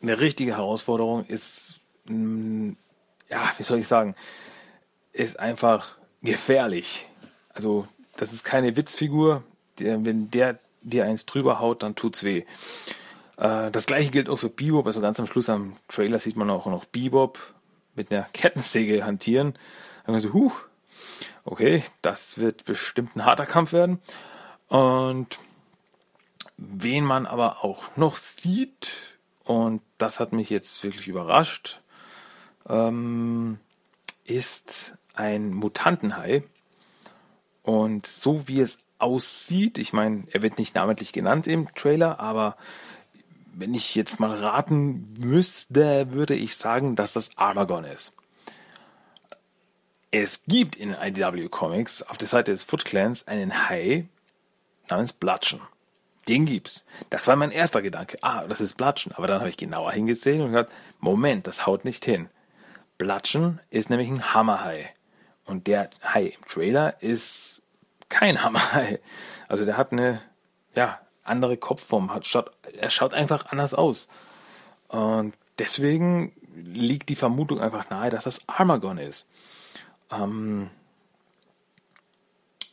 eine 0.02 0.20
richtige 0.20 0.58
Herausforderung, 0.58 1.26
ist, 1.26 1.80
mm, 2.06 2.72
ja, 3.30 3.54
wie 3.58 3.64
soll 3.64 3.80
ich 3.80 3.88
sagen, 3.88 4.16
ist 5.14 5.40
einfach 5.40 5.98
gefährlich. 6.22 7.08
Also, 7.54 7.88
das 8.16 8.34
ist 8.34 8.44
keine 8.44 8.76
Witzfigur. 8.76 9.44
Der, 9.80 10.06
wenn 10.06 10.30
der 10.32 10.60
dir 10.82 11.06
eins 11.06 11.26
drüber 11.26 11.60
haut, 11.60 11.84
dann 11.84 11.96
tut's 11.96 12.24
weh. 12.24 12.46
Äh, 13.38 13.72
das 13.72 13.86
gleiche 13.86 14.12
gilt 14.12 14.30
auch 14.30 14.38
für 14.38 14.50
Bebop. 14.50 14.86
Also 14.86 15.02
ganz 15.02 15.20
am 15.20 15.28
Schluss 15.28 15.50
am 15.50 15.76
Trailer 15.88 16.20
sieht 16.20 16.36
man 16.36 16.50
auch 16.50 16.68
noch 16.68 16.86
Bebop 16.86 17.40
mit 17.96 18.12
einer 18.12 18.28
Kettensäge 18.34 19.06
hantieren. 19.06 19.56
Dann 20.06 20.20
so, 20.20 20.34
huh, 20.34 20.52
okay, 21.48 21.84
das 22.02 22.38
wird 22.38 22.66
bestimmt 22.66 23.16
ein 23.16 23.26
harter 23.26 23.46
Kampf 23.46 23.72
werden. 23.72 24.00
Und 24.68 25.40
wen 26.58 27.06
man 27.06 27.26
aber 27.26 27.64
auch 27.64 27.96
noch 27.96 28.18
sieht, 28.18 28.92
und 29.46 29.82
das 29.98 30.20
hat 30.20 30.34
mich 30.34 30.50
jetzt 30.50 30.84
wirklich 30.84 31.08
überrascht, 31.08 31.80
ähm, 32.68 33.60
ist 34.26 34.96
ein 35.14 35.54
Mutantenhai. 35.54 36.44
Und 37.64 38.06
so 38.06 38.48
wie 38.50 38.60
es 38.60 38.80
aussieht, 39.00 39.78
ich 39.78 39.94
meine, 39.94 40.26
er 40.32 40.42
wird 40.42 40.58
nicht 40.58 40.76
namentlich 40.76 41.14
genannt 41.14 41.48
im 41.48 41.74
Trailer, 41.76 42.20
aber 42.20 42.58
wenn 43.54 43.74
ich 43.74 43.96
jetzt 43.96 44.20
mal 44.20 44.36
raten 44.36 45.14
müsste, 45.18 46.12
würde 46.12 46.36
ich 46.36 46.58
sagen, 46.58 46.98
dass 46.98 47.14
das 47.14 47.38
Armagon 47.38 47.86
ist. 47.86 48.14
Es 50.12 50.44
gibt 50.48 50.76
in 50.76 50.94
IDW 50.94 51.50
Comics 51.50 52.02
auf 52.02 52.18
der 52.18 52.28
Seite 52.28 52.52
des 52.52 52.64
Foot 52.64 52.86
Clans 52.86 53.28
einen 53.28 53.70
Hai 53.70 54.08
namens 54.90 55.12
Bludgeon. 55.12 55.62
Den 56.28 56.46
gibt's. 56.46 56.86
Das 57.10 57.28
war 57.28 57.36
mein 57.36 57.52
erster 57.52 57.82
Gedanke. 57.82 58.18
Ah, 58.22 58.46
das 58.48 58.62
ist 58.62 58.78
Bludgeon. 58.78 59.14
Aber 59.16 59.28
dann 59.28 59.40
habe 59.40 59.50
ich 59.50 59.58
genauer 59.58 59.92
hingesehen 59.92 60.42
und 60.42 60.52
gesagt, 60.52 60.72
Moment, 61.00 61.48
das 61.48 61.66
haut 61.66 61.86
nicht 61.86 62.06
hin. 62.06 62.30
Bludgeon 62.98 63.60
ist 63.70 63.90
nämlich 63.90 64.10
ein 64.10 64.34
Hammerhai. 64.34 64.94
Und 65.46 65.68
der 65.68 65.90
Hai 66.04 66.28
im 66.28 66.46
Trailer 66.48 67.02
ist 67.02 67.62
kein 68.10 68.44
Hammerhai. 68.44 69.00
Also 69.48 69.66
der 69.66 69.78
hat 69.78 69.92
eine, 69.92 70.22
ja, 70.76 71.00
andere 71.24 71.58
Kopfform 71.58 72.14
hat. 72.14 72.26
Schaut, 72.26 72.52
er 72.78 72.90
schaut 72.90 73.14
einfach 73.14 73.48
anders 73.48 73.74
aus. 73.74 74.08
Und 74.88 75.34
deswegen 75.60 76.32
liegt 76.56 77.10
die 77.10 77.16
Vermutung 77.16 77.60
einfach 77.60 77.90
nahe, 77.90 78.10
dass 78.10 78.24
das 78.24 78.42
Armagon 78.48 78.98
ist. 78.98 79.28
Ähm 80.12 80.70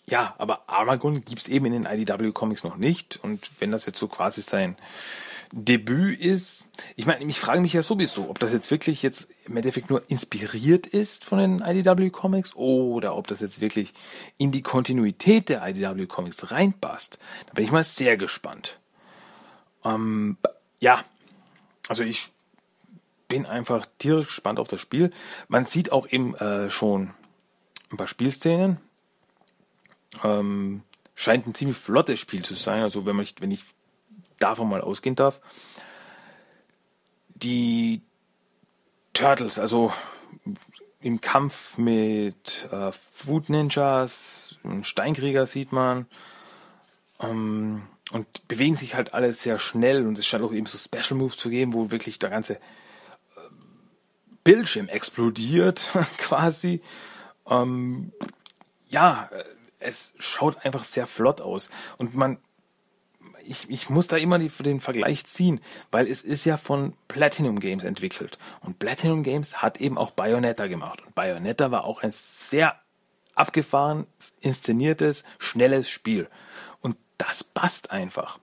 ja, 0.07 0.35
aber 0.39 0.69
Armagon 0.69 1.25
gibt 1.25 1.43
es 1.43 1.49
eben 1.49 1.67
in 1.67 1.73
den 1.73 1.87
IDW 1.87 2.33
Comics 2.33 2.63
noch 2.63 2.77
nicht. 2.77 3.19
Und 3.23 3.51
wenn 3.59 3.71
das 3.71 3.87
jetzt 3.87 3.99
so 3.99 4.09
quasi 4.09 4.43
sein 4.43 4.77
Debüt 5.57 6.21
ist. 6.21 6.67
Ich 6.97 7.07
meine, 7.07 7.25
ich 7.25 7.39
frage 7.39 7.61
mich 7.61 7.73
ja 7.73 7.83
sowieso, 7.83 8.29
ob 8.29 8.41
das 8.41 8.53
jetzt 8.53 8.73
wirklich 8.73 9.03
jetzt 9.03 9.31
im 9.47 9.57
Endeffekt 9.57 9.89
nur 9.89 10.03
inspiriert 10.11 10.89
ist 10.89 11.25
von 11.25 11.39
den 11.39 11.61
IDW 11.61 12.11
Comics 12.11 12.57
oder 12.57 13.15
ob 13.15 13.29
das 13.29 13.41
jetzt 13.41 13.61
wirklich 13.61 13.95
in 14.37 14.51
die 14.51 14.63
Kontinuität 14.63 15.49
der 15.49 15.65
IDW 15.65 16.07
Comics 16.07 16.51
reinpasst. 16.51 17.21
Da 17.47 17.53
bin 17.53 17.65
ich 17.65 17.71
mal 17.71 17.85
sehr 17.85 18.17
gespannt. 18.17 18.81
Ähm, 19.85 20.39
ja, 20.81 21.05
also 21.89 22.03
ich 22.03 22.33
bin 23.29 23.47
einfach 23.47 23.87
tierisch 23.99 24.27
gespannt 24.27 24.59
auf 24.59 24.67
das 24.67 24.81
Spiel. 24.81 25.13
Man 25.47 25.65
sieht 25.65 25.93
auch 25.93 26.09
eben 26.09 26.35
äh, 26.35 26.69
schon 26.69 27.11
ein 27.91 27.97
paar 27.97 28.07
Spielszenen. 28.07 28.79
Ähm, 30.23 30.83
scheint 31.15 31.47
ein 31.47 31.55
ziemlich 31.55 31.77
flottes 31.77 32.21
Spiel 32.21 32.45
zu 32.45 32.55
sein, 32.55 32.83
also 32.83 33.07
wenn, 33.07 33.17
man, 33.17 33.27
wenn 33.41 33.51
ich 33.51 33.65
davon 34.39 34.69
mal 34.69 34.81
ausgehen 34.81 35.17
darf. 35.17 35.41
Die 37.35 38.01
Turtles, 39.13 39.59
also 39.59 39.93
im 41.01 41.21
Kampf 41.21 41.77
mit 41.77 42.69
äh, 42.73 42.91
Food 42.91 43.49
Ninjas, 43.49 44.57
Steinkrieger 44.83 45.47
sieht 45.47 45.73
man. 45.73 46.07
Ähm, 47.21 47.83
und 48.11 48.49
bewegen 48.49 48.77
sich 48.77 48.95
halt 48.95 49.15
alles 49.15 49.43
sehr 49.43 49.59
schnell 49.59 50.07
und 50.07 50.19
es 50.19 50.27
scheint 50.27 50.45
auch 50.45 50.53
eben 50.53 50.67
so 50.67 50.79
Special 50.79 51.19
Moves 51.19 51.37
zu 51.37 51.49
geben, 51.49 51.73
wo 51.73 51.91
wirklich 51.91 52.19
der 52.19 52.31
ganze 52.31 52.55
äh, 52.55 52.59
Bildschirm 54.45 54.89
explodiert 54.89 55.91
quasi. 56.19 56.81
Ähm, 57.49 58.13
ja, 58.89 59.29
äh, 59.33 59.45
es 59.79 60.15
schaut 60.19 60.65
einfach 60.65 60.85
sehr 60.85 61.07
flott 61.07 61.41
aus 61.41 61.71
und 61.99 62.15
man 62.15 62.39
ich, 63.47 63.69
ich 63.69 63.91
muss 63.91 64.07
da 64.07 64.17
immer 64.17 64.39
die, 64.39 64.49
den 64.49 64.81
Vergleich 64.81 65.27
ziehen, 65.27 65.61
weil 65.91 66.07
es 66.07 66.23
ist 66.23 66.45
ja 66.45 66.57
von 66.57 66.95
Platinum 67.09 67.61
Games 67.61 67.85
entwickelt. 67.85 68.39
Und 68.61 68.79
Platinum 68.79 69.23
Games 69.23 69.63
hat 69.63 69.81
eben 69.81 69.99
auch 69.99 70.13
Bayonetta 70.13 70.67
gemacht. 70.67 71.03
Und 71.05 71.15
Bayonetta 71.15 71.71
war 71.71 71.85
auch 71.85 72.03
ein 72.03 72.11
sehr 72.11 72.77
abgefahren, 73.35 74.07
inszeniertes, 74.41 75.25
schnelles 75.39 75.89
Spiel. 75.89 76.29
Und 76.81 76.97
das 77.19 77.45
passt 77.45 77.91
einfach. 77.91 78.39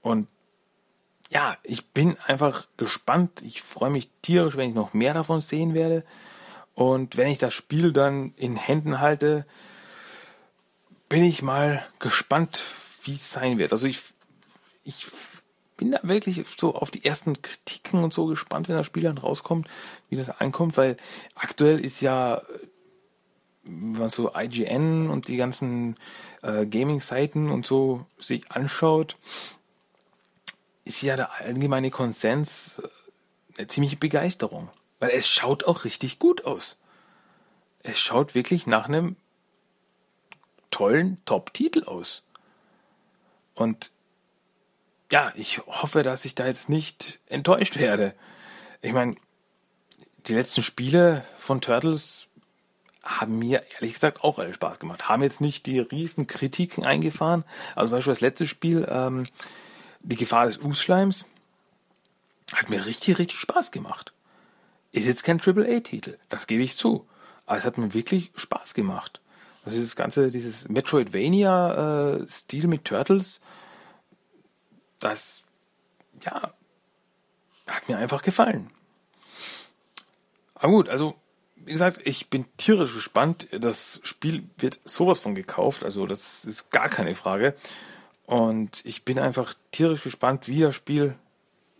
Und 0.00 0.28
ja, 1.30 1.56
ich 1.62 1.86
bin 1.86 2.16
einfach 2.26 2.66
gespannt. 2.76 3.42
Ich 3.42 3.62
freue 3.62 3.90
mich 3.90 4.10
tierisch, 4.20 4.56
wenn 4.56 4.68
ich 4.68 4.74
noch 4.74 4.92
mehr 4.92 5.14
davon 5.14 5.40
sehen 5.40 5.74
werde. 5.74 6.04
Und 6.74 7.16
wenn 7.16 7.28
ich 7.28 7.38
das 7.38 7.54
Spiel 7.54 7.92
dann 7.92 8.32
in 8.36 8.56
Händen 8.56 9.00
halte, 9.00 9.46
bin 11.08 11.24
ich 11.24 11.42
mal 11.42 11.86
gespannt, 11.98 12.64
wie 13.04 13.14
es 13.14 13.30
sein 13.30 13.58
wird. 13.58 13.72
Also 13.72 13.86
ich, 13.86 14.00
ich 14.84 15.06
bin 15.76 15.92
da 15.92 16.00
wirklich 16.02 16.44
so 16.56 16.74
auf 16.74 16.90
die 16.90 17.04
ersten 17.04 17.42
Kritiken 17.42 18.02
und 18.02 18.14
so 18.14 18.26
gespannt, 18.26 18.68
wenn 18.68 18.76
das 18.76 18.86
Spiel 18.86 19.02
dann 19.02 19.18
rauskommt, 19.18 19.68
wie 20.08 20.16
das 20.16 20.30
ankommt, 20.30 20.76
weil 20.76 20.96
aktuell 21.34 21.84
ist 21.84 22.00
ja 22.00 22.42
was 23.64 24.14
so 24.14 24.32
IGN 24.34 25.08
und 25.08 25.28
die 25.28 25.36
ganzen 25.36 25.96
äh, 26.42 26.66
Gaming-Seiten 26.66 27.50
und 27.50 27.66
so 27.66 28.06
sich 28.18 28.50
anschaut, 28.50 29.16
ist 30.84 31.02
ja 31.02 31.16
der 31.16 31.32
allgemeine 31.32 31.90
Konsens 31.90 32.80
äh, 32.82 33.58
eine 33.58 33.66
ziemliche 33.68 33.96
Begeisterung. 33.96 34.68
Weil 35.02 35.10
es 35.10 35.26
schaut 35.26 35.64
auch 35.64 35.84
richtig 35.84 36.20
gut 36.20 36.44
aus. 36.44 36.76
Es 37.82 37.98
schaut 37.98 38.36
wirklich 38.36 38.68
nach 38.68 38.86
einem 38.86 39.16
tollen 40.70 41.20
Top-Titel 41.24 41.82
aus. 41.86 42.22
Und 43.56 43.90
ja, 45.10 45.32
ich 45.34 45.58
hoffe, 45.66 46.04
dass 46.04 46.24
ich 46.24 46.36
da 46.36 46.46
jetzt 46.46 46.68
nicht 46.68 47.18
enttäuscht 47.26 47.80
werde. 47.80 48.14
Ich 48.80 48.92
meine, 48.92 49.16
die 50.28 50.34
letzten 50.34 50.62
Spiele 50.62 51.24
von 51.36 51.60
Turtles 51.60 52.28
haben 53.02 53.40
mir 53.40 53.64
ehrlich 53.74 53.94
gesagt 53.94 54.22
auch 54.22 54.38
alle 54.38 54.54
Spaß 54.54 54.78
gemacht. 54.78 55.08
Haben 55.08 55.24
jetzt 55.24 55.40
nicht 55.40 55.66
die 55.66 55.80
riesen 55.80 56.28
Kritiken 56.28 56.86
eingefahren. 56.86 57.42
Also 57.74 57.88
zum 57.88 57.98
Beispiel 57.98 58.12
das 58.12 58.20
letzte 58.20 58.46
Spiel, 58.46 58.86
ähm, 58.88 59.26
die 60.02 60.14
Gefahr 60.14 60.46
des 60.46 60.58
Usschleims, 60.58 61.26
hat 62.54 62.70
mir 62.70 62.86
richtig, 62.86 63.18
richtig 63.18 63.40
Spaß 63.40 63.72
gemacht. 63.72 64.12
Ist 64.92 65.06
jetzt 65.06 65.24
kein 65.24 65.40
AAA-Titel, 65.40 66.18
das 66.28 66.46
gebe 66.46 66.62
ich 66.62 66.76
zu. 66.76 67.08
Aber 67.46 67.58
es 67.58 67.64
hat 67.64 67.78
mir 67.78 67.94
wirklich 67.94 68.30
Spaß 68.36 68.74
gemacht. 68.74 69.20
Also 69.64 69.78
dieses 69.78 69.96
ganze, 69.96 70.30
dieses 70.30 70.68
Metroidvania-Stil 70.68 72.66
mit 72.66 72.84
Turtles, 72.84 73.40
das, 74.98 75.42
ja, 76.24 76.52
hat 77.66 77.88
mir 77.88 77.96
einfach 77.98 78.22
gefallen. 78.22 78.70
Aber 80.54 80.72
gut, 80.72 80.88
also, 80.88 81.16
wie 81.56 81.72
gesagt, 81.72 82.00
ich 82.04 82.28
bin 82.28 82.44
tierisch 82.56 82.94
gespannt. 82.94 83.48
Das 83.52 84.00
Spiel 84.04 84.44
wird 84.58 84.80
sowas 84.84 85.18
von 85.18 85.34
gekauft, 85.34 85.84
also 85.84 86.06
das 86.06 86.44
ist 86.44 86.70
gar 86.70 86.88
keine 86.88 87.14
Frage. 87.14 87.54
Und 88.26 88.84
ich 88.84 89.04
bin 89.04 89.18
einfach 89.18 89.54
tierisch 89.72 90.02
gespannt, 90.02 90.48
wie 90.48 90.60
das 90.60 90.74
Spiel, 90.74 91.16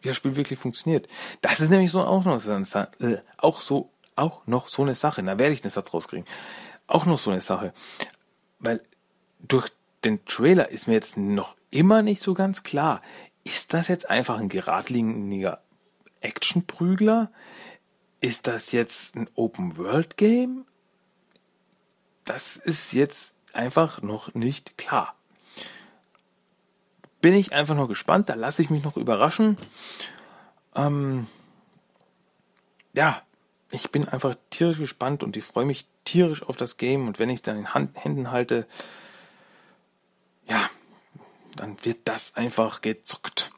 wie 0.03 0.09
das 0.09 0.17
Spiel 0.17 0.37
wirklich 0.37 0.59
funktioniert. 0.59 1.09
Das 1.41 1.61
ist 1.61 1.71
nämlich 1.71 1.91
so 1.91 2.03
auch 2.03 2.25
noch 2.25 2.39
so, 2.39 2.53
äh, 2.53 3.19
auch 3.39 3.61
so, 3.61 3.91
auch 4.17 4.47
noch 4.47 4.69
so 4.69 4.83
eine 4.83 4.95
Sache. 4.95 5.23
Da 5.23 5.39
werde 5.39 5.55
ich 5.55 5.63
einen 5.63 5.71
Satz 5.71 5.95
rauskriegen 5.95 6.27
auch 6.93 7.07
noch 7.07 7.19
so 7.19 7.31
eine 7.31 7.41
Sache. 7.41 7.73
Weil 8.59 8.83
durch 9.41 9.71
den 10.05 10.25
Trailer 10.25 10.71
ist 10.71 10.87
mir 10.87 10.95
jetzt 10.95 11.17
noch 11.17 11.57
immer 11.71 12.03
nicht 12.03 12.23
so 12.23 12.35
ganz 12.35 12.63
klar, 12.63 13.01
ist 13.45 13.75
das 13.75 13.89
jetzt 13.89 14.11
einfach 14.11 14.39
ein 14.39 14.49
geradliniger 14.49 15.63
Actionprügler? 16.21 17.33
Ist 18.21 18.47
das 18.47 18.71
jetzt 18.71 19.17
ein 19.17 19.29
Open-World-Game? 19.35 20.65
Das 22.25 22.57
ist 22.57 22.93
jetzt 22.93 23.35
einfach 23.53 24.01
noch 24.03 24.33
nicht 24.35 24.79
klar. 24.79 25.17
Bin 27.23 27.35
ich 27.35 27.53
einfach 27.53 27.77
noch 27.77 27.89
gespannt, 27.89 28.29
da 28.29 28.35
lasse 28.35 28.61
ich 28.61 28.69
mich 28.69 28.83
noch 28.85 28.99
überraschen. 28.99 29.57
Ähm, 30.75 31.29
ja, 32.93 33.23
ich 33.71 33.91
bin 33.91 34.09
einfach 34.09 34.37
tierisch 34.51 34.79
gespannt 34.79 35.23
und 35.23 35.37
ich 35.37 35.45
freue 35.45 35.65
mich 35.65 35.87
tierisch 36.05 36.43
auf 36.43 36.57
das 36.57 36.77
Game 36.77 37.07
und 37.07 37.19
wenn 37.19 37.31
ich 37.31 37.37
es 37.37 37.43
dann 37.43 37.59
in 37.59 37.73
Hand, 37.75 37.97
Händen 37.97 38.33
halte, 38.33 38.67
ja, 40.49 40.69
dann 41.57 41.83
wird 41.85 42.01
das 42.05 42.35
einfach 42.35 42.81
gezockt. 42.81 43.53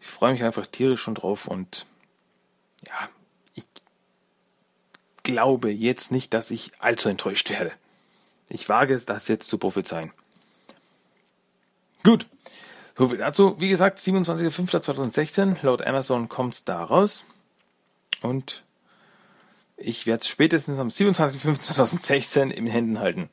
Ich 0.00 0.08
freue 0.08 0.32
mich 0.32 0.42
einfach 0.42 0.66
tierisch 0.66 1.00
schon 1.00 1.14
drauf 1.14 1.46
und 1.46 1.86
ja, 2.84 3.08
ich 3.54 3.64
glaube 5.22 5.70
jetzt 5.70 6.10
nicht, 6.10 6.34
dass 6.34 6.50
ich 6.50 6.72
allzu 6.80 7.08
enttäuscht 7.08 7.48
werde. 7.50 7.72
Ich 8.48 8.68
wage 8.68 8.94
es, 8.94 9.06
das 9.06 9.28
jetzt 9.28 9.48
zu 9.48 9.56
prophezeien. 9.56 10.12
Gut. 12.06 12.28
So 12.96 13.08
viel 13.08 13.18
dazu. 13.18 13.56
Wie 13.58 13.68
gesagt, 13.68 13.98
27.05.2016, 13.98 15.56
laut 15.62 15.84
Amazon 15.84 16.28
kommt 16.28 16.54
es 16.54 16.64
da 16.64 16.84
raus. 16.84 17.24
Und 18.22 18.62
ich 19.76 20.06
werde 20.06 20.20
es 20.20 20.28
spätestens 20.28 20.78
am 20.78 20.86
27.05.2016 20.86 22.50
in 22.50 22.68
Händen 22.68 23.00
halten. 23.00 23.28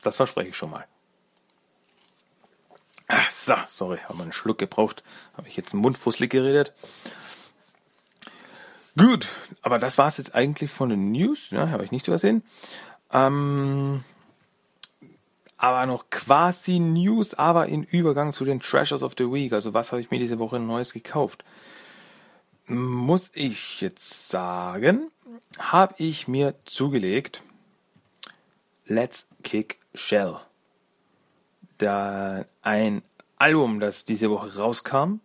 Das 0.00 0.16
verspreche 0.16 0.48
ich 0.48 0.56
schon 0.56 0.70
mal. 0.70 0.86
Ach, 3.08 3.30
so, 3.30 3.56
sorry, 3.66 3.98
habe 4.08 4.22
einen 4.22 4.32
Schluck 4.32 4.56
gebraucht. 4.56 5.04
Habe 5.36 5.48
ich 5.48 5.58
jetzt 5.58 5.74
einen 5.74 5.82
Mundfusselig 5.82 6.30
geredet. 6.30 6.72
Gut, 8.96 9.28
aber 9.60 9.78
das 9.78 9.98
war 9.98 10.08
es 10.08 10.16
jetzt 10.16 10.34
eigentlich 10.34 10.70
von 10.70 10.88
den 10.88 11.12
News. 11.12 11.50
Ja, 11.50 11.68
habe 11.68 11.84
ich 11.84 11.92
nicht 11.92 12.08
übersehen. 12.08 12.42
Ähm, 13.12 14.02
aber 15.56 15.86
noch 15.86 16.10
quasi 16.10 16.78
News, 16.78 17.34
aber 17.34 17.66
in 17.66 17.84
Übergang 17.84 18.32
zu 18.32 18.44
den 18.44 18.60
Treasures 18.60 19.02
of 19.02 19.14
the 19.16 19.30
Week. 19.30 19.52
Also 19.52 19.74
was 19.74 19.92
habe 19.92 20.00
ich 20.00 20.10
mir 20.10 20.18
diese 20.18 20.38
Woche 20.38 20.58
Neues 20.58 20.92
gekauft? 20.92 21.44
Muss 22.66 23.30
ich 23.34 23.80
jetzt 23.80 24.28
sagen, 24.28 25.10
habe 25.58 25.94
ich 25.98 26.28
mir 26.28 26.54
zugelegt 26.64 27.42
Let's 28.86 29.26
Kick 29.42 29.78
Shell. 29.94 30.36
Da 31.78 32.44
ein 32.62 33.02
Album, 33.36 33.80
das 33.80 34.04
diese 34.04 34.30
Woche 34.30 34.56
rauskam, 34.56 35.20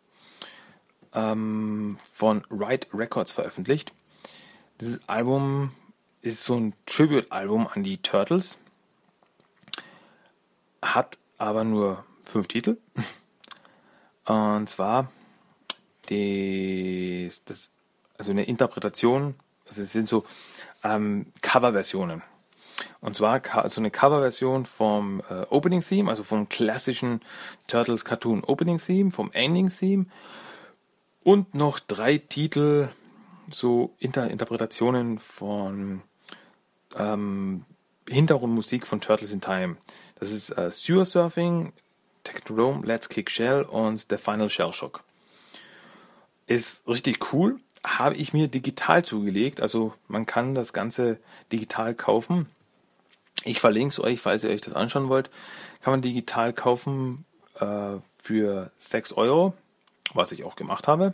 ähm, 1.14 1.98
von 2.12 2.46
Right 2.50 2.88
Records 2.94 3.32
veröffentlicht. 3.32 3.94
Dieses 4.80 5.08
Album 5.10 5.72
ist 6.22 6.44
so 6.44 6.56
ein 6.56 6.74
Tribute-Album 6.86 7.68
an 7.68 7.84
die 7.84 7.98
Turtles, 7.98 8.58
hat 10.82 11.18
aber 11.38 11.64
nur 11.64 12.06
fünf 12.24 12.48
Titel. 12.48 12.78
Und 14.26 14.70
zwar 14.70 15.12
die, 16.10 17.32
das, 17.46 17.70
also 18.18 18.32
eine 18.32 18.44
Interpretation 18.44 19.36
also 19.70 19.84
es 19.84 19.94
sind 19.94 20.10
so 20.10 20.26
ähm, 20.84 21.28
Coverversionen. 21.42 22.24
Und 23.02 23.16
zwar 23.16 23.42
so 23.70 23.82
eine 23.82 23.92
Coverversion 23.92 24.66
vom 24.66 25.22
äh, 25.30 25.46
Opening 25.50 25.82
Theme, 25.82 26.10
also 26.10 26.24
vom 26.24 26.50
klassischen 26.50 27.22
Turtles 27.68 28.04
Cartoon 28.04 28.44
Opening 28.44 28.78
Theme, 28.78 29.12
vom 29.12 29.32
Ending 29.32 29.70
Theme 29.70 30.06
und 31.24 31.54
noch 31.54 31.80
drei 31.80 32.18
Titel, 32.18 32.90
so 33.50 33.94
Inter 34.00 34.30
Interpretationen 34.30 35.20
von 35.20 36.02
ähm, 36.98 37.66
Hintergrundmusik 38.10 38.88
von 38.88 39.02
Turtles 39.02 39.32
in 39.32 39.42
Time. 39.42 39.78
Das 40.20 40.32
ist 40.32 40.50
äh, 40.58 40.72
Sewer 40.72 41.06
Surfing, 41.06 41.74
Technodrome, 42.24 42.86
Let's 42.86 43.10
Kick 43.10 43.30
Shell 43.30 43.64
und 43.64 44.06
The 44.10 44.18
Final 44.18 44.50
Shell 44.50 44.74
Shock. 44.74 45.04
Ist 46.48 46.88
richtig 46.88 47.34
cool 47.34 47.60
habe 47.84 48.16
ich 48.16 48.34
mir 48.34 48.48
digital 48.48 49.04
zugelegt. 49.04 49.62
Also 49.62 49.94
man 50.08 50.26
kann 50.26 50.56
das 50.56 50.74
Ganze 50.74 51.18
digital 51.52 51.94
kaufen. 51.96 52.48
Ich 53.46 53.60
verlinke 53.60 53.90
es 53.90 54.00
euch, 54.00 54.20
falls 54.20 54.44
ihr 54.44 54.50
euch 54.50 54.62
das 54.62 54.74
anschauen 54.74 55.10
wollt. 55.10 55.30
Kann 55.82 55.94
man 55.94 56.02
digital 56.02 56.54
kaufen 56.54 57.26
äh, 57.60 57.98
für 58.22 58.72
6 58.78 59.14
Euro, 59.14 59.54
was 60.14 60.32
ich 60.32 60.44
auch 60.44 60.56
gemacht 60.56 60.88
habe. 60.88 61.14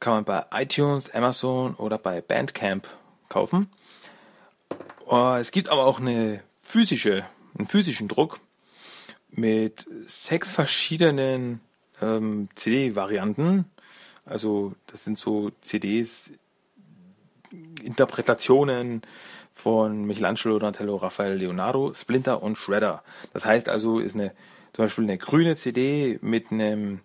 Kann 0.00 0.14
man 0.14 0.24
bei 0.24 0.44
iTunes, 0.52 1.10
Amazon 1.10 1.74
oder 1.74 1.98
bei 1.98 2.20
Bandcamp 2.20 2.88
kaufen. 3.28 3.70
Äh, 5.10 5.40
es 5.40 5.50
gibt 5.50 5.68
aber 5.68 5.86
auch 5.86 6.00
eine 6.00 6.42
physische, 6.60 7.24
einen 7.56 7.66
physischen 7.66 8.08
Druck 8.08 8.40
mit 9.30 9.86
sechs 10.04 10.52
verschiedenen 10.52 11.60
ähm, 12.00 12.48
CD-Varianten. 12.54 13.66
Also 14.24 14.74
das 14.86 15.04
sind 15.04 15.18
so 15.18 15.50
CDs, 15.62 16.32
Interpretationen 17.82 19.02
von 19.54 20.04
Michelangelo, 20.04 20.58
Donatello, 20.58 20.96
Raphael, 20.96 21.36
Leonardo, 21.36 21.92
Splinter 21.94 22.42
und 22.42 22.56
Shredder. 22.56 23.02
Das 23.32 23.46
heißt 23.46 23.68
also, 23.68 23.98
ist 23.98 24.14
eine 24.14 24.32
zum 24.72 24.84
Beispiel 24.84 25.04
eine 25.04 25.18
grüne 25.18 25.56
CD 25.56 26.18
mit 26.20 26.52
einem 26.52 27.00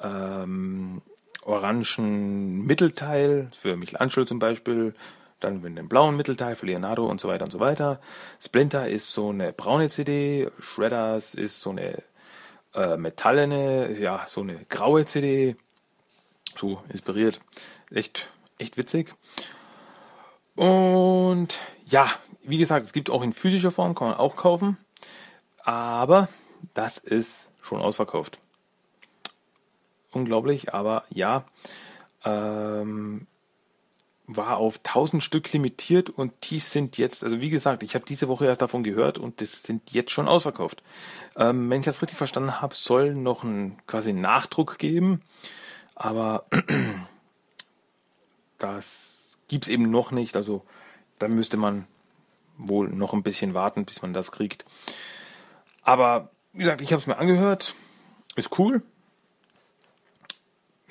ähm, 0.00 1.02
orangen 1.42 2.64
Mittelteil 2.64 3.48
für 3.52 3.76
Michelangelo 3.76 4.24
zum 4.24 4.38
Beispiel, 4.38 4.94
dann 5.44 5.62
mit 5.62 5.78
einem 5.78 5.88
blauen 5.88 6.16
Mittelteil 6.16 6.56
für 6.56 6.66
Leonardo 6.66 7.06
und 7.06 7.20
so 7.20 7.28
weiter 7.28 7.44
und 7.44 7.50
so 7.50 7.60
weiter. 7.60 8.00
Splinter 8.40 8.88
ist 8.88 9.12
so 9.12 9.30
eine 9.30 9.52
braune 9.52 9.88
CD, 9.88 10.50
Shredders 10.58 11.34
ist 11.34 11.60
so 11.60 11.70
eine 11.70 12.02
äh, 12.74 12.96
metallene, 12.96 13.98
ja, 13.98 14.24
so 14.26 14.40
eine 14.40 14.64
graue 14.68 15.06
CD. 15.06 15.56
So 16.56 16.82
inspiriert. 16.88 17.40
Echt, 17.90 18.30
echt 18.58 18.76
witzig. 18.76 19.14
Und 20.54 21.58
ja, 21.86 22.10
wie 22.42 22.58
gesagt, 22.58 22.84
es 22.84 22.92
gibt 22.92 23.10
auch 23.10 23.22
in 23.22 23.32
physischer 23.32 23.70
Form, 23.70 23.94
kann 23.94 24.08
man 24.08 24.16
auch 24.16 24.36
kaufen. 24.36 24.76
Aber 25.64 26.28
das 26.74 26.98
ist 26.98 27.48
schon 27.62 27.80
ausverkauft. 27.80 28.38
Unglaublich, 30.10 30.74
aber 30.74 31.04
ja. 31.10 31.44
Ähm, 32.24 33.26
war 34.26 34.56
auf 34.56 34.78
1000 34.78 35.22
Stück 35.22 35.52
limitiert 35.52 36.08
und 36.08 36.32
die 36.50 36.60
sind 36.60 36.96
jetzt, 36.96 37.24
also 37.24 37.40
wie 37.40 37.50
gesagt, 37.50 37.82
ich 37.82 37.94
habe 37.94 38.04
diese 38.04 38.28
Woche 38.28 38.46
erst 38.46 38.62
davon 38.62 38.82
gehört 38.82 39.18
und 39.18 39.40
das 39.40 39.62
sind 39.62 39.92
jetzt 39.92 40.12
schon 40.12 40.28
ausverkauft. 40.28 40.82
Ähm, 41.36 41.68
wenn 41.68 41.80
ich 41.80 41.86
das 41.86 42.02
richtig 42.02 42.18
verstanden 42.18 42.60
habe, 42.60 42.74
soll 42.74 43.14
noch 43.14 43.42
ein 43.42 43.78
quasi 43.86 44.12
Nachdruck 44.12 44.78
geben, 44.78 45.22
aber 45.94 46.46
das 48.58 49.38
gibt's 49.48 49.68
eben 49.68 49.90
noch 49.90 50.12
nicht. 50.12 50.36
Also 50.36 50.64
da 51.18 51.28
müsste 51.28 51.56
man 51.56 51.86
wohl 52.56 52.88
noch 52.88 53.12
ein 53.12 53.22
bisschen 53.22 53.54
warten, 53.54 53.84
bis 53.84 54.02
man 54.02 54.12
das 54.12 54.30
kriegt. 54.30 54.64
Aber 55.82 56.30
wie 56.52 56.60
gesagt, 56.60 56.80
ich 56.80 56.92
habe 56.92 57.00
es 57.00 57.06
mir 57.06 57.18
angehört, 57.18 57.74
ist 58.36 58.58
cool, 58.58 58.82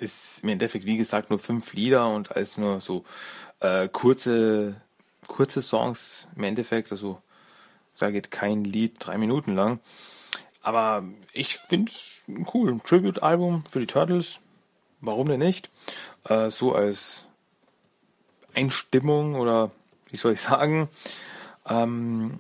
ist 0.01 0.43
im 0.43 0.49
Endeffekt, 0.49 0.85
wie 0.85 0.97
gesagt, 0.97 1.29
nur 1.29 1.39
fünf 1.39 1.73
Lieder 1.73 2.09
und 2.09 2.31
alles 2.31 2.57
nur 2.57 2.81
so 2.81 3.03
äh, 3.59 3.87
kurze, 3.87 4.75
kurze 5.27 5.61
Songs 5.61 6.27
im 6.35 6.43
Endeffekt. 6.43 6.91
Also 6.91 7.21
da 7.97 8.11
geht 8.11 8.31
kein 8.31 8.63
Lied 8.63 8.95
drei 8.99 9.17
Minuten 9.17 9.55
lang. 9.55 9.79
Aber 10.61 11.03
ich 11.33 11.57
finde 11.57 11.91
es 11.91 12.23
cool. 12.53 12.71
Ein 12.71 12.83
Tribute-Album 12.83 13.63
für 13.69 13.79
die 13.79 13.87
Turtles. 13.87 14.39
Warum 14.99 15.27
denn 15.27 15.39
nicht? 15.39 15.69
Äh, 16.25 16.49
so 16.49 16.73
als 16.75 17.25
Einstimmung 18.53 19.35
oder 19.35 19.71
wie 20.09 20.17
soll 20.17 20.33
ich 20.33 20.41
sagen, 20.41 20.89
ähm, 21.67 22.39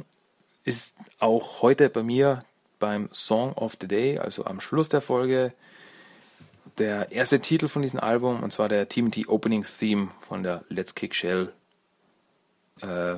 ist 0.63 0.95
auch 1.19 1.61
heute 1.61 1.89
bei 1.89 2.03
mir 2.03 2.45
beim 2.79 3.09
Song 3.11 3.53
of 3.53 3.77
the 3.79 3.87
Day, 3.87 4.19
also 4.19 4.45
am 4.45 4.59
Schluss 4.59 4.89
der 4.89 5.01
Folge, 5.01 5.53
der 6.77 7.11
erste 7.11 7.39
Titel 7.39 7.67
von 7.67 7.81
diesem 7.81 7.99
Album, 7.99 8.43
und 8.43 8.51
zwar 8.51 8.69
der 8.69 8.87
TMT 8.89 9.27
Opening 9.27 9.63
Theme 9.63 10.09
von 10.19 10.43
der 10.43 10.63
Let's 10.69 10.95
Kick 10.95 11.15
Shell 11.15 11.53
äh, 12.81 13.17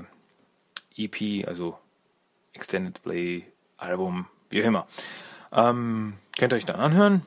EP, 0.96 1.48
also 1.48 1.78
Extended 2.54 3.02
Play 3.02 3.46
Album, 3.78 4.28
wie 4.50 4.62
auch 4.62 4.68
immer. 4.68 4.88
Ähm, 5.52 6.16
könnt 6.38 6.54
ihr 6.54 6.58
euch 6.58 6.66
dann 6.66 6.80
anhören 6.80 7.26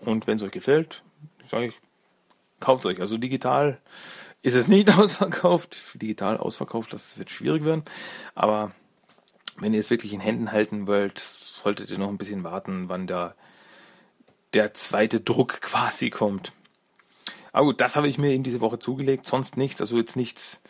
und 0.00 0.26
wenn 0.26 0.36
es 0.36 0.42
euch 0.42 0.50
gefällt, 0.50 1.02
sage 1.44 1.66
ich, 1.66 1.80
kauft 2.58 2.84
es 2.84 2.90
euch. 2.90 3.00
Also 3.00 3.18
digital 3.18 3.78
ist 4.42 4.54
es 4.54 4.68
nicht 4.68 4.90
ausverkauft, 4.98 6.00
digital 6.00 6.36
ausverkauft, 6.36 6.92
das 6.92 7.18
wird 7.18 7.30
schwierig 7.30 7.64
werden, 7.64 7.84
aber 8.34 8.72
wenn 9.58 9.74
ihr 9.74 9.80
es 9.80 9.90
wirklich 9.90 10.12
in 10.12 10.20
Händen 10.20 10.52
halten 10.52 10.86
wollt, 10.86 11.18
solltet 11.18 11.90
ihr 11.90 11.98
noch 11.98 12.08
ein 12.08 12.18
bisschen 12.18 12.44
warten, 12.44 12.88
wann 12.88 13.06
da 13.06 13.34
der 14.54 14.74
zweite 14.74 15.20
Druck 15.20 15.60
quasi 15.60 16.10
kommt. 16.10 16.52
Aber 17.52 17.66
gut, 17.66 17.80
das 17.80 17.96
habe 17.96 18.08
ich 18.08 18.18
mir 18.18 18.32
in 18.32 18.42
diese 18.42 18.60
Woche 18.60 18.78
zugelegt, 18.78 19.26
sonst 19.26 19.56
nichts, 19.56 19.80
also 19.80 19.96
jetzt 19.96 20.16
nichts, 20.16 20.60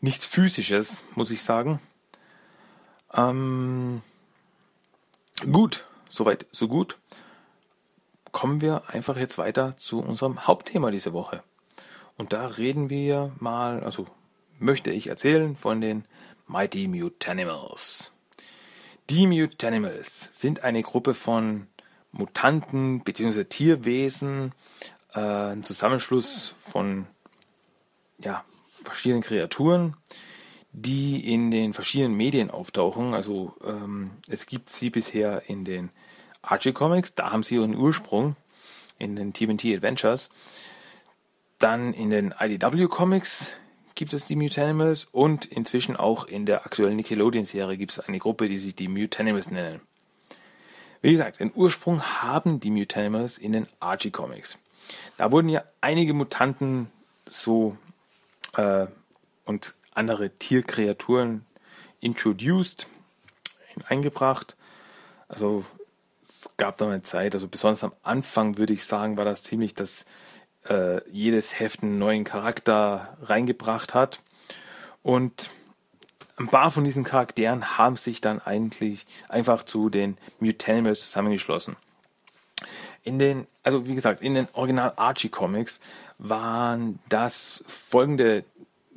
nichts 0.00 0.26
physisches, 0.26 1.02
muss 1.14 1.30
ich 1.30 1.42
sagen. 1.42 1.80
Ähm, 3.14 4.02
gut, 5.50 5.86
soweit, 6.08 6.46
so 6.52 6.68
gut. 6.68 6.98
Kommen 8.30 8.60
wir 8.60 8.82
einfach 8.88 9.16
jetzt 9.16 9.38
weiter 9.38 9.76
zu 9.78 10.00
unserem 10.00 10.46
Hauptthema 10.46 10.90
diese 10.90 11.12
Woche. 11.14 11.42
Und 12.18 12.32
da 12.32 12.46
reden 12.46 12.90
wir 12.90 13.32
mal, 13.38 13.82
also 13.82 14.06
möchte 14.58 14.90
ich 14.90 15.06
erzählen 15.06 15.56
von 15.56 15.80
den 15.80 16.04
Mighty 16.46 16.88
Mutanimals. 16.88 18.12
Die 19.08 19.26
Mutanimals 19.26 20.38
sind 20.38 20.64
eine 20.64 20.82
Gruppe 20.82 21.14
von 21.14 21.68
Mutanten 22.12 23.00
bzw. 23.00 23.44
Tierwesen, 23.44 24.52
äh, 25.14 25.20
ein 25.20 25.62
Zusammenschluss 25.62 26.54
von 26.58 27.06
ja, 28.18 28.44
verschiedenen 28.82 29.22
Kreaturen, 29.22 29.96
die 30.72 31.32
in 31.32 31.50
den 31.50 31.72
verschiedenen 31.72 32.16
Medien 32.16 32.50
auftauchen. 32.50 33.14
Also 33.14 33.54
ähm, 33.64 34.12
es 34.28 34.46
gibt 34.46 34.68
sie 34.68 34.90
bisher 34.90 35.48
in 35.48 35.64
den 35.64 35.90
Archie 36.42 36.72
Comics, 36.72 37.14
da 37.14 37.30
haben 37.30 37.42
sie 37.42 37.56
ihren 37.56 37.76
Ursprung 37.76 38.36
in 38.98 39.16
den 39.16 39.32
TMT 39.32 39.66
Adventures. 39.66 40.30
Dann 41.58 41.92
in 41.92 42.10
den 42.10 42.34
IDW 42.38 42.86
Comics 42.86 43.54
gibt 43.94 44.12
es 44.12 44.26
die 44.26 44.36
Mutanimals 44.36 45.08
und 45.10 45.44
inzwischen 45.44 45.96
auch 45.96 46.26
in 46.26 46.46
der 46.46 46.64
aktuellen 46.64 46.96
Nickelodeon-Serie 46.96 47.76
gibt 47.76 47.92
es 47.92 48.00
eine 48.00 48.18
Gruppe, 48.18 48.48
die 48.48 48.58
sich 48.58 48.76
die 48.76 48.86
Mutanimals 48.86 49.50
nennen. 49.50 49.80
Wie 51.00 51.12
gesagt, 51.12 51.40
den 51.40 51.52
Ursprung 51.54 52.02
haben 52.02 52.60
die 52.60 52.70
Mutanimals 52.70 53.38
in 53.38 53.52
den 53.52 53.66
Archie 53.80 54.10
Comics. 54.10 54.58
Da 55.16 55.30
wurden 55.30 55.48
ja 55.48 55.62
einige 55.80 56.14
Mutanten 56.14 56.90
so 57.26 57.76
äh, 58.56 58.86
und 59.44 59.74
andere 59.94 60.30
Tierkreaturen 60.30 61.44
introduced, 62.00 62.86
eingebracht. 63.88 64.56
Also 65.28 65.64
es 66.22 66.48
gab 66.56 66.76
da 66.78 66.86
eine 66.86 67.02
Zeit, 67.02 67.34
also 67.34 67.48
besonders 67.48 67.84
am 67.84 67.92
Anfang 68.02 68.58
würde 68.58 68.72
ich 68.72 68.84
sagen, 68.84 69.16
war 69.16 69.24
das 69.24 69.42
ziemlich, 69.42 69.74
dass 69.74 70.04
äh, 70.68 71.00
jedes 71.10 71.58
Heft 71.58 71.82
einen 71.82 71.98
neuen 71.98 72.24
Charakter 72.24 73.16
reingebracht 73.22 73.94
hat. 73.94 74.20
Und 75.02 75.50
ein 76.38 76.48
paar 76.48 76.70
von 76.70 76.84
diesen 76.84 77.04
Charakteren 77.04 77.78
haben 77.78 77.96
sich 77.96 78.20
dann 78.20 78.40
eigentlich 78.40 79.06
einfach 79.28 79.62
zu 79.64 79.90
den 79.90 80.16
Mutanimals 80.40 81.00
zusammengeschlossen. 81.00 81.76
In 83.02 83.18
den, 83.18 83.46
also 83.62 83.86
wie 83.86 83.94
gesagt, 83.94 84.22
in 84.22 84.34
den 84.34 84.48
Original 84.52 84.92
Archie 84.96 85.28
Comics 85.28 85.80
waren 86.18 86.98
das 87.08 87.64
folgende 87.66 88.44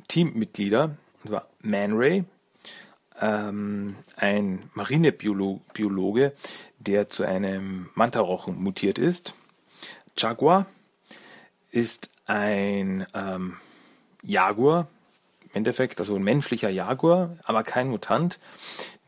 Teammitglieder, 0.08 0.96
und 1.22 1.28
zwar 1.28 1.46
Man 1.60 1.92
Ray, 1.94 2.24
ähm, 3.20 3.96
ein 4.16 4.70
Marinebiologe, 4.74 6.32
der 6.78 7.08
zu 7.08 7.24
einem 7.24 7.88
Mantarochen 7.94 8.60
mutiert 8.60 8.98
ist. 8.98 9.34
Jaguar 10.16 10.66
ist 11.70 12.10
ein 12.26 13.06
ähm, 13.14 13.56
Jaguar, 14.22 14.88
Endeffekt 15.52 16.00
also 16.00 16.16
ein 16.16 16.22
menschlicher 16.22 16.70
Jaguar, 16.70 17.36
aber 17.44 17.62
kein 17.62 17.88
Mutant, 17.88 18.38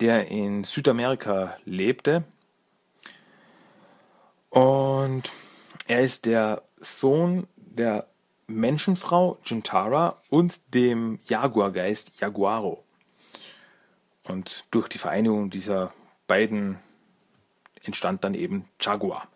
der 0.00 0.28
in 0.28 0.64
Südamerika 0.64 1.57
lebte. 1.64 2.24
Und 4.50 5.33
er 5.87 6.00
ist 6.00 6.26
der 6.26 6.62
Sohn 6.76 7.46
der 7.57 8.07
Menschenfrau 8.46 9.38
Jintara 9.44 10.20
und 10.30 10.74
dem 10.74 11.18
Jaguargeist 11.24 12.20
Jaguaro. 12.20 12.85
Und 14.24 14.66
durch 14.70 14.88
die 14.88 14.98
Vereinigung 14.98 15.50
dieser 15.50 15.92
beiden 16.26 16.78
entstand 17.83 18.24
dann 18.24 18.35
eben 18.35 18.68
Jaguar. 18.80 19.28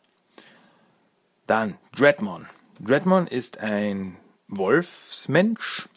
Dann 1.46 1.78
Dreadmon. 1.96 2.46
Dreadmon 2.80 3.26
ist 3.26 3.58
ein 3.58 4.16
Wolfsmensch, 4.48 5.88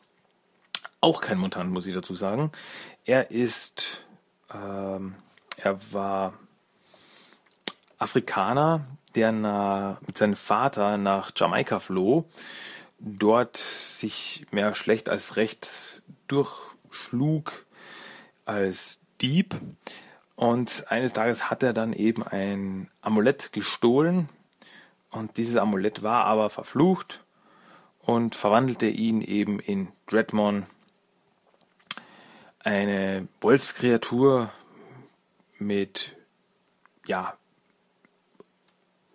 auch 1.01 1.19
kein 1.21 1.37
Mutant, 1.37 1.71
muss 1.71 1.85
ich 1.85 1.93
dazu 1.93 2.15
sagen. 2.15 2.51
Er 3.03 3.31
ist 3.31 4.05
Ähm, 4.53 5.15
er 5.57 5.93
war 5.93 6.33
Afrikaner, 7.97 8.85
der 9.15 9.31
na, 9.31 9.97
mit 10.05 10.17
seinem 10.17 10.35
Vater 10.35 10.97
nach 10.97 11.31
Jamaika 11.35 11.79
floh, 11.79 12.25
dort 12.99 13.57
sich 13.57 14.45
mehr 14.51 14.73
schlecht 14.73 15.09
als 15.09 15.35
recht 15.35 16.01
durchschlug 16.27 17.65
als 18.45 18.99
Dieb. 19.21 19.55
Und 20.35 20.85
eines 20.89 21.13
Tages 21.13 21.49
hat 21.49 21.61
er 21.61 21.73
dann 21.73 21.93
eben 21.93 22.23
ein 22.23 22.89
Amulett 23.01 23.53
gestohlen. 23.53 24.29
Und 25.11 25.37
dieses 25.37 25.57
Amulett 25.57 26.01
war 26.01 26.25
aber 26.25 26.49
verflucht 26.49 27.23
und 27.99 28.33
verwandelte 28.33 28.87
ihn 28.87 29.21
eben 29.21 29.59
in 29.59 29.89
Dreadmon, 30.07 30.65
eine 32.63 33.27
Wolfskreatur 33.39 34.51
mit, 35.57 36.15
ja, 37.05 37.37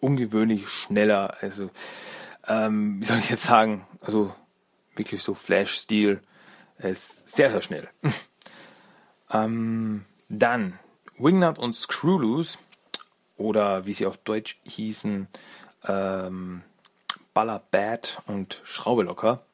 ungewöhnlich 0.01 0.69
schneller, 0.69 1.37
also, 1.41 1.71
ähm, 2.47 3.01
wie 3.01 3.05
soll 3.05 3.19
ich 3.19 3.31
jetzt 3.31 3.45
sagen, 3.45 3.87
also 4.01 4.35
wirklich 4.95 5.23
so 5.23 5.35
Flash-Stil, 5.35 6.21
ist 6.79 7.29
sehr, 7.29 7.51
sehr 7.51 7.63
schnell. 7.63 7.89
ähm, 9.31 10.05
dann 10.29 10.79
Wingnut 11.19 11.59
und 11.59 11.75
Screwloose, 11.75 12.59
oder 13.37 13.87
wie 13.87 13.93
sie 13.93 14.07
auf 14.07 14.19
Deutsch 14.19 14.59
hießen, 14.65 15.29
ähm, 15.87 16.63
Ballerbad 17.35 18.23
und 18.27 18.63
Schraubelocker. 18.65 19.45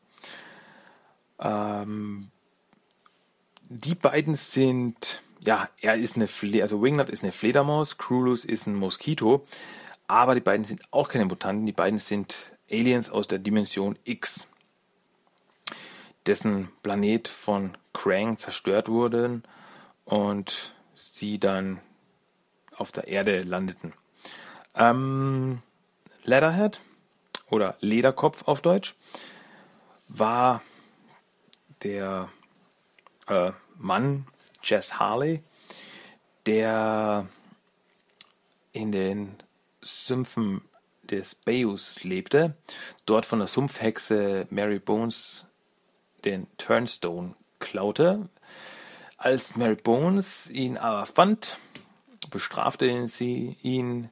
Ähm, 1.40 2.30
die 3.72 3.94
beiden 3.94 4.34
sind, 4.34 5.22
ja, 5.40 5.68
er 5.80 5.94
ist 5.94 6.16
eine, 6.16 6.26
Fle 6.26 6.62
also 6.62 6.82
Wingnut 6.82 7.08
ist 7.08 7.22
eine 7.22 7.32
Fledermaus, 7.32 7.96
Krulus 7.96 8.44
ist 8.44 8.66
ein 8.66 8.74
Moskito, 8.74 9.46
aber 10.06 10.34
die 10.34 10.40
beiden 10.40 10.64
sind 10.64 10.82
auch 10.90 11.08
keine 11.08 11.24
Mutanten, 11.24 11.64
die 11.64 11.72
beiden 11.72 11.98
sind 11.98 12.52
Aliens 12.70 13.08
aus 13.08 13.28
der 13.28 13.38
Dimension 13.38 13.98
X, 14.04 14.48
dessen 16.26 16.68
Planet 16.82 17.28
von 17.28 17.72
Krang 17.92 18.36
zerstört 18.36 18.88
wurde 18.88 19.42
und 20.04 20.74
sie 20.94 21.38
dann 21.38 21.80
auf 22.76 22.92
der 22.92 23.08
Erde 23.08 23.42
landeten. 23.42 23.94
Ähm, 24.74 25.62
Leatherhead 26.24 26.80
oder 27.50 27.76
Lederkopf 27.80 28.46
auf 28.46 28.60
Deutsch 28.60 28.94
war 30.08 30.62
der 31.82 32.28
äh, 33.28 33.52
Mann 33.78 34.26
Jess 34.62 34.98
Harley, 34.98 35.42
der 36.46 37.26
in 38.72 38.92
den 38.92 39.36
Sümpfen 39.80 40.62
des 41.02 41.34
Bayous 41.34 42.02
lebte, 42.04 42.56
dort 43.06 43.26
von 43.26 43.38
der 43.38 43.48
Sumpfhexe 43.48 44.46
Mary 44.50 44.78
Bones 44.78 45.46
den 46.24 46.46
Turnstone 46.56 47.34
klaute. 47.58 48.28
Als 49.16 49.56
Mary 49.56 49.76
Bones 49.76 50.50
ihn 50.50 50.78
aber 50.78 51.06
fand, 51.06 51.56
bestrafte 52.30 53.06
sie 53.08 53.56
ihn, 53.62 54.10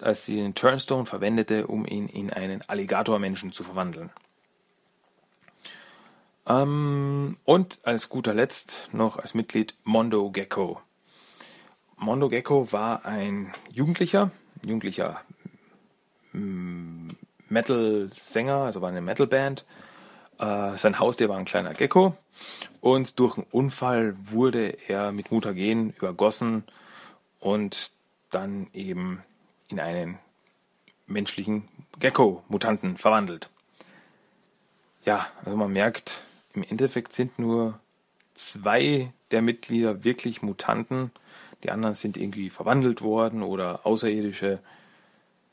als 0.00 0.26
sie 0.26 0.36
den 0.36 0.54
Turnstone 0.54 1.06
verwendete, 1.06 1.66
um 1.66 1.84
ihn 1.86 2.08
in 2.08 2.32
einen 2.32 2.62
Alligatormenschen 2.68 3.52
zu 3.52 3.64
verwandeln. 3.64 4.10
Ähm, 6.48 7.36
und 7.44 7.80
als 7.84 8.08
guter 8.08 8.32
Letzt 8.32 8.88
noch 8.92 9.18
als 9.18 9.34
Mitglied 9.34 9.74
Mondo 9.84 10.30
Gecko. 10.30 10.80
Mondo 11.96 12.28
Gecko 12.28 12.72
war 12.72 13.04
ein 13.04 13.52
Jugendlicher, 13.70 14.30
jugendlicher 14.64 15.20
mm, 16.32 17.08
Metal-Sänger, 17.48 18.56
also 18.56 18.80
war 18.80 18.88
eine 18.88 19.02
Metal-Band. 19.02 19.66
Äh, 20.38 20.76
sein 20.76 20.98
Haustier 20.98 21.28
war 21.28 21.36
ein 21.36 21.44
kleiner 21.44 21.74
Gecko 21.74 22.16
und 22.80 23.18
durch 23.18 23.36
einen 23.36 23.46
Unfall 23.50 24.16
wurde 24.22 24.68
er 24.86 25.12
mit 25.12 25.30
Mutagen 25.30 25.90
übergossen 25.90 26.64
und 27.40 27.90
dann 28.30 28.68
eben 28.72 29.22
in 29.68 29.80
einen 29.80 30.18
menschlichen 31.06 31.68
Gecko-Mutanten 31.98 32.96
verwandelt. 32.96 33.50
Ja, 35.04 35.26
also 35.44 35.56
man 35.56 35.72
merkt, 35.72 36.22
im 36.58 36.64
Endeffekt 36.68 37.12
sind 37.12 37.38
nur 37.38 37.78
zwei 38.34 39.12
der 39.30 39.42
Mitglieder 39.42 40.04
wirklich 40.04 40.42
Mutanten. 40.42 41.12
Die 41.62 41.70
anderen 41.70 41.94
sind 41.94 42.16
irgendwie 42.16 42.50
verwandelt 42.50 43.02
worden 43.02 43.42
oder 43.42 43.86
Außerirdische. 43.86 44.58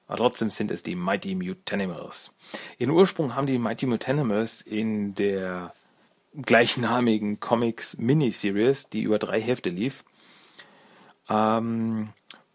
Aber 0.07 0.17
trotzdem 0.17 0.49
sind 0.49 0.71
es 0.71 0.83
die 0.83 0.95
Mighty 0.95 1.35
Mutanimals. 1.35 2.33
Ihren 2.77 2.91
Ursprung 2.91 3.35
haben 3.35 3.47
die 3.47 3.57
Mighty 3.57 3.85
Mutanimals 3.85 4.61
in 4.61 5.15
der 5.15 5.73
gleichnamigen 6.33 7.39
Comics 7.39 7.97
Miniseries, 7.97 8.89
die 8.89 9.01
über 9.01 9.19
drei 9.19 9.41
Hefte 9.41 9.69
lief. 9.69 10.03
Ähm, 11.29 12.09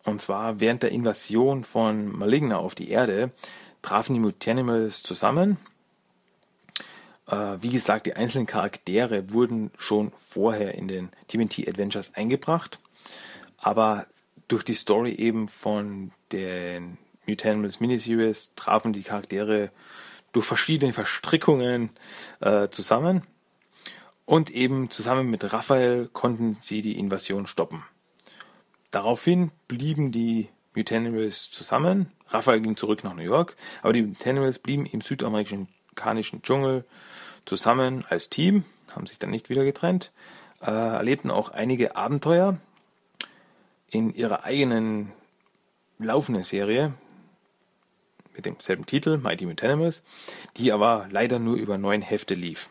und 0.04 0.20
zwar 0.20 0.60
während 0.60 0.82
der 0.82 0.92
Invasion 0.92 1.64
von 1.64 2.06
Maligna 2.16 2.58
auf 2.58 2.74
die 2.74 2.90
Erde 2.90 3.30
trafen 3.82 4.14
die 4.14 4.20
Mutanimals 4.20 5.02
zusammen 5.02 5.56
wie 7.26 7.70
gesagt, 7.70 8.06
die 8.06 8.14
einzelnen 8.14 8.46
Charaktere 8.46 9.32
wurden 9.32 9.70
schon 9.78 10.10
vorher 10.16 10.74
in 10.74 10.88
den 10.88 11.10
TMNT 11.28 11.68
Adventures 11.68 12.14
eingebracht, 12.14 12.80
aber 13.58 14.06
durch 14.48 14.64
die 14.64 14.74
Story 14.74 15.12
eben 15.12 15.46
von 15.46 16.10
den 16.32 16.98
Mutanimals 17.26 17.78
Miniseries 17.80 18.54
trafen 18.56 18.92
die 18.92 19.02
Charaktere 19.02 19.70
durch 20.32 20.46
verschiedene 20.46 20.92
Verstrickungen 20.92 21.90
äh, 22.40 22.68
zusammen 22.68 23.22
und 24.24 24.50
eben 24.50 24.90
zusammen 24.90 25.28
mit 25.28 25.52
Raphael 25.52 26.08
konnten 26.12 26.58
sie 26.60 26.82
die 26.82 26.98
Invasion 26.98 27.46
stoppen. 27.46 27.84
Daraufhin 28.90 29.50
blieben 29.68 30.12
die 30.12 30.48
Mutanimals 30.74 31.50
zusammen. 31.50 32.12
Raphael 32.28 32.60
ging 32.60 32.76
zurück 32.76 33.02
nach 33.02 33.14
New 33.14 33.22
York, 33.22 33.56
aber 33.82 33.92
die 33.92 34.02
Mutanimals 34.02 34.58
blieben 34.58 34.86
im 34.86 35.00
südamerikanischen 35.00 35.68
Dschungel 36.42 36.84
zusammen 37.44 38.04
als 38.08 38.30
Team, 38.30 38.64
haben 38.94 39.06
sich 39.06 39.18
dann 39.18 39.30
nicht 39.30 39.50
wieder 39.50 39.64
getrennt, 39.64 40.12
äh, 40.62 40.70
erlebten 40.70 41.30
auch 41.30 41.50
einige 41.50 41.96
Abenteuer 41.96 42.58
in 43.88 44.14
ihrer 44.14 44.44
eigenen 44.44 45.12
laufenden 45.98 46.44
Serie 46.44 46.94
mit 48.34 48.46
demselben 48.46 48.86
Titel, 48.86 49.18
Mighty 49.18 49.46
Mutanimals, 49.46 50.02
die 50.56 50.72
aber 50.72 51.08
leider 51.10 51.38
nur 51.38 51.56
über 51.56 51.78
neun 51.78 52.02
Hefte 52.02 52.34
lief. 52.34 52.70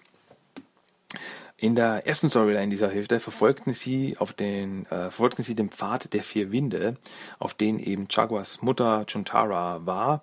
In 1.62 1.76
der 1.76 2.08
ersten 2.08 2.30
Storyline 2.30 2.70
dieser 2.70 2.90
Hefte 2.90 3.20
verfolgten 3.20 3.74
sie 3.74 4.16
auf 4.18 4.32
den, 4.32 4.86
äh, 4.86 5.12
verfolgten 5.12 5.44
sie 5.44 5.56
den 5.56 5.70
Pfad 5.70 6.14
der 6.14 6.24
vier 6.24 6.54
Winde, 6.54 6.96
auf 7.38 7.54
den 7.54 7.80
eben 7.80 8.08
Jaguars 8.10 8.62
Mutter 8.62 9.06
Chuntara 9.06 9.86
war, 9.86 10.22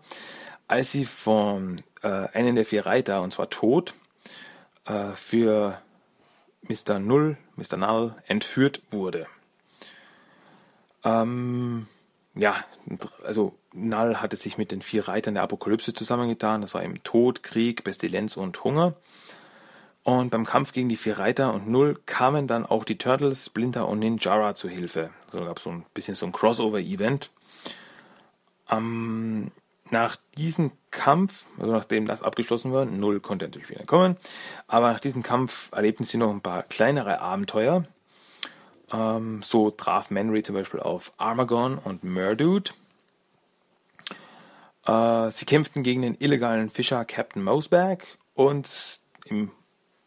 als 0.66 0.92
sie 0.92 1.04
von 1.04 1.82
äh, 2.02 2.08
einem 2.08 2.54
der 2.54 2.64
vier 2.64 2.86
Reiter, 2.86 3.20
und 3.20 3.34
zwar 3.34 3.50
Tod, 3.50 3.92
äh, 4.86 5.10
für 5.14 5.78
Mr. 6.62 6.98
Null, 7.00 7.36
Mr. 7.56 7.76
Null 7.76 8.14
entführt 8.26 8.80
wurde. 8.90 9.26
Ähm, 11.04 11.86
ja, 12.34 12.54
also 13.24 13.54
Null 13.74 14.16
hatte 14.16 14.36
sich 14.36 14.56
mit 14.56 14.72
den 14.72 14.80
vier 14.80 15.06
Reitern 15.06 15.34
der 15.34 15.42
Apokalypse 15.42 15.92
zusammengetan. 15.92 16.62
Das 16.62 16.72
war 16.72 16.82
eben 16.82 17.02
Tod, 17.02 17.42
Krieg, 17.42 17.84
Pestilenz 17.84 18.38
und 18.38 18.64
Hunger. 18.64 18.94
Und 20.06 20.30
beim 20.30 20.46
Kampf 20.46 20.72
gegen 20.72 20.88
die 20.88 20.94
vier 20.94 21.18
Reiter 21.18 21.52
und 21.52 21.68
Null 21.68 22.00
kamen 22.06 22.46
dann 22.46 22.64
auch 22.64 22.84
die 22.84 22.96
Turtles, 22.96 23.46
Splinter 23.46 23.88
und 23.88 23.98
Ninjara 23.98 24.54
zu 24.54 24.68
Hilfe. 24.68 25.10
Also 25.26 25.44
gab 25.44 25.56
es 25.56 25.64
so 25.64 25.70
ein 25.70 25.84
bisschen 25.94 26.14
so 26.14 26.26
ein 26.26 26.30
Crossover-Event. 26.30 27.32
Ähm, 28.70 29.50
nach 29.90 30.16
diesem 30.38 30.70
Kampf, 30.92 31.46
also 31.58 31.72
nachdem 31.72 32.06
das 32.06 32.22
abgeschlossen 32.22 32.72
war, 32.72 32.84
Null 32.84 33.18
konnte 33.18 33.46
natürlich 33.46 33.68
wieder 33.68 33.84
kommen, 33.84 34.16
aber 34.68 34.92
nach 34.92 35.00
diesem 35.00 35.24
Kampf 35.24 35.72
erlebten 35.72 36.04
sie 36.04 36.18
noch 36.18 36.30
ein 36.30 36.40
paar 36.40 36.62
kleinere 36.62 37.20
Abenteuer. 37.20 37.84
Ähm, 38.92 39.42
so 39.42 39.72
traf 39.72 40.12
Manry 40.12 40.44
zum 40.44 40.54
Beispiel 40.54 40.78
auf 40.78 41.14
Armagon 41.16 41.78
und 41.78 42.04
Murdude. 42.04 42.70
Äh, 44.86 45.32
sie 45.32 45.46
kämpften 45.46 45.82
gegen 45.82 46.02
den 46.02 46.14
illegalen 46.20 46.70
Fischer 46.70 47.04
Captain 47.04 47.42
Mosback 47.42 48.18
und 48.34 49.00
im 49.24 49.50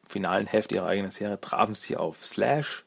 finalen 0.09 0.47
Heft 0.47 0.71
ihrer 0.71 0.87
eigenen 0.87 1.11
Serie 1.11 1.39
trafen 1.39 1.75
sie 1.75 1.95
auf 1.95 2.25
Slash, 2.25 2.83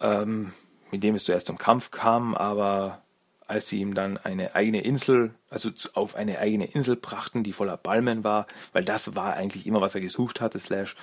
ähm, 0.00 0.52
mit 0.90 1.02
dem 1.02 1.14
es 1.14 1.24
zuerst 1.24 1.46
zum 1.46 1.56
Kampf 1.56 1.90
kam, 1.90 2.34
aber 2.34 3.02
als 3.46 3.68
sie 3.68 3.80
ihm 3.80 3.94
dann 3.94 4.16
eine 4.18 4.54
eigene 4.54 4.82
Insel, 4.82 5.34
also 5.48 5.70
auf 5.94 6.14
eine 6.14 6.38
eigene 6.38 6.66
Insel 6.66 6.96
brachten, 6.96 7.42
die 7.42 7.52
voller 7.52 7.76
Palmen 7.76 8.22
war, 8.22 8.46
weil 8.72 8.84
das 8.84 9.16
war 9.16 9.34
eigentlich 9.34 9.66
immer, 9.66 9.80
was 9.80 9.94
er 9.94 10.00
gesucht 10.00 10.40
hatte, 10.40 10.58
Slash, 10.58 10.94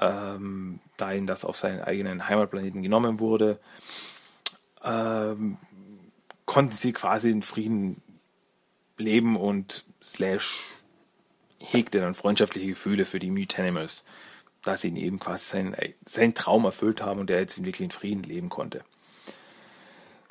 ähm, 0.00 0.80
da 0.96 1.12
ihm 1.12 1.26
das 1.26 1.44
auf 1.44 1.56
seinen 1.56 1.82
eigenen 1.82 2.28
Heimatplaneten 2.28 2.82
genommen 2.82 3.20
wurde, 3.20 3.60
ähm, 4.82 5.58
konnten 6.46 6.72
sie 6.72 6.92
quasi 6.92 7.30
in 7.30 7.42
Frieden 7.42 8.02
leben 8.98 9.36
und 9.36 9.84
Slash 10.02 10.60
hegte 11.58 12.00
dann 12.00 12.14
freundschaftliche 12.14 12.68
Gefühle 12.68 13.04
für 13.04 13.18
die 13.18 13.30
Mutanimals, 13.30 14.04
da 14.64 14.76
sie 14.76 14.88
ihn 14.88 14.96
eben 14.96 15.20
quasi 15.20 15.44
seinen, 15.44 15.76
seinen 16.06 16.34
Traum 16.34 16.64
erfüllt 16.64 17.02
haben 17.02 17.20
und 17.20 17.30
er 17.30 17.40
jetzt 17.40 17.58
wirklich 17.58 17.80
in 17.82 17.90
Frieden 17.90 18.24
leben 18.24 18.48
konnte. 18.48 18.82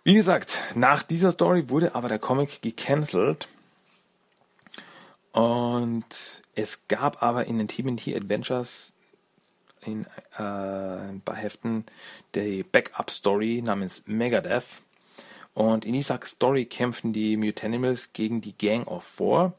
Wie 0.04 0.16
gesagt, 0.16 0.58
nach 0.76 1.02
dieser 1.04 1.32
Story 1.32 1.70
wurde 1.70 1.96
aber 1.96 2.10
der 2.10 2.20
Comic 2.20 2.62
gecancelt. 2.62 3.48
Und 5.32 6.06
es 6.56 6.88
gab 6.88 7.24
aber 7.24 7.46
in 7.46 7.58
den 7.58 7.68
TMNT 7.68 8.10
Adventures 8.10 8.94
in 9.82 10.06
äh, 10.38 10.44
ein 10.44 11.22
paar 11.22 11.36
Heften 11.36 11.86
die 12.36 12.64
Backup-Story 12.64 13.62
namens 13.64 14.04
Megadeth. 14.06 14.82
Und 15.54 15.86
in 15.86 15.94
dieser 15.94 16.20
Story 16.24 16.66
kämpfen 16.66 17.14
die 17.14 17.38
Mutanimals 17.38 18.14
gegen 18.14 18.42
die 18.42 18.58
Gang 18.58 18.88
of 18.88 19.04
Four. 19.04 19.54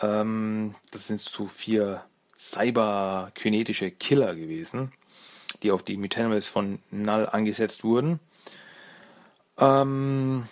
Ähm, 0.00 0.74
das 0.90 1.08
sind 1.08 1.20
so 1.20 1.46
vier 1.46 2.04
cyberkinetische 2.38 3.90
Killer 3.90 4.34
gewesen, 4.34 4.92
die 5.62 5.70
auf 5.70 5.82
die 5.82 5.96
Mutanimals 5.96 6.46
von 6.46 6.80
Null 6.90 7.28
angesetzt 7.30 7.84
wurden. 7.84 8.20
Ähm, 9.58 10.46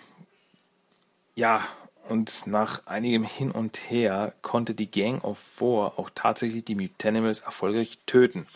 ja, 1.35 1.65
und 2.07 2.47
nach 2.47 2.85
einigem 2.85 3.23
Hin 3.23 3.51
und 3.51 3.77
Her 3.89 4.33
konnte 4.41 4.73
die 4.73 4.89
Gang 4.89 5.23
of 5.23 5.37
Four 5.37 5.99
auch 5.99 6.09
tatsächlich 6.13 6.65
die 6.65 6.75
Mutanimals 6.75 7.39
erfolgreich 7.39 7.97
töten. 8.05 8.47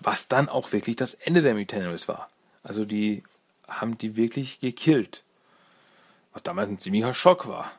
Was 0.00 0.28
dann 0.28 0.48
auch 0.48 0.72
wirklich 0.72 0.96
das 0.96 1.14
Ende 1.14 1.42
der 1.42 1.54
Mutanimals 1.54 2.08
war. 2.08 2.28
Also 2.62 2.84
die 2.84 3.22
haben 3.66 3.98
die 3.98 4.16
wirklich 4.16 4.60
gekillt. 4.60 5.24
Was 6.32 6.42
damals 6.42 6.68
ein 6.68 6.78
ziemlicher 6.78 7.14
Schock 7.14 7.48
war. 7.48 7.72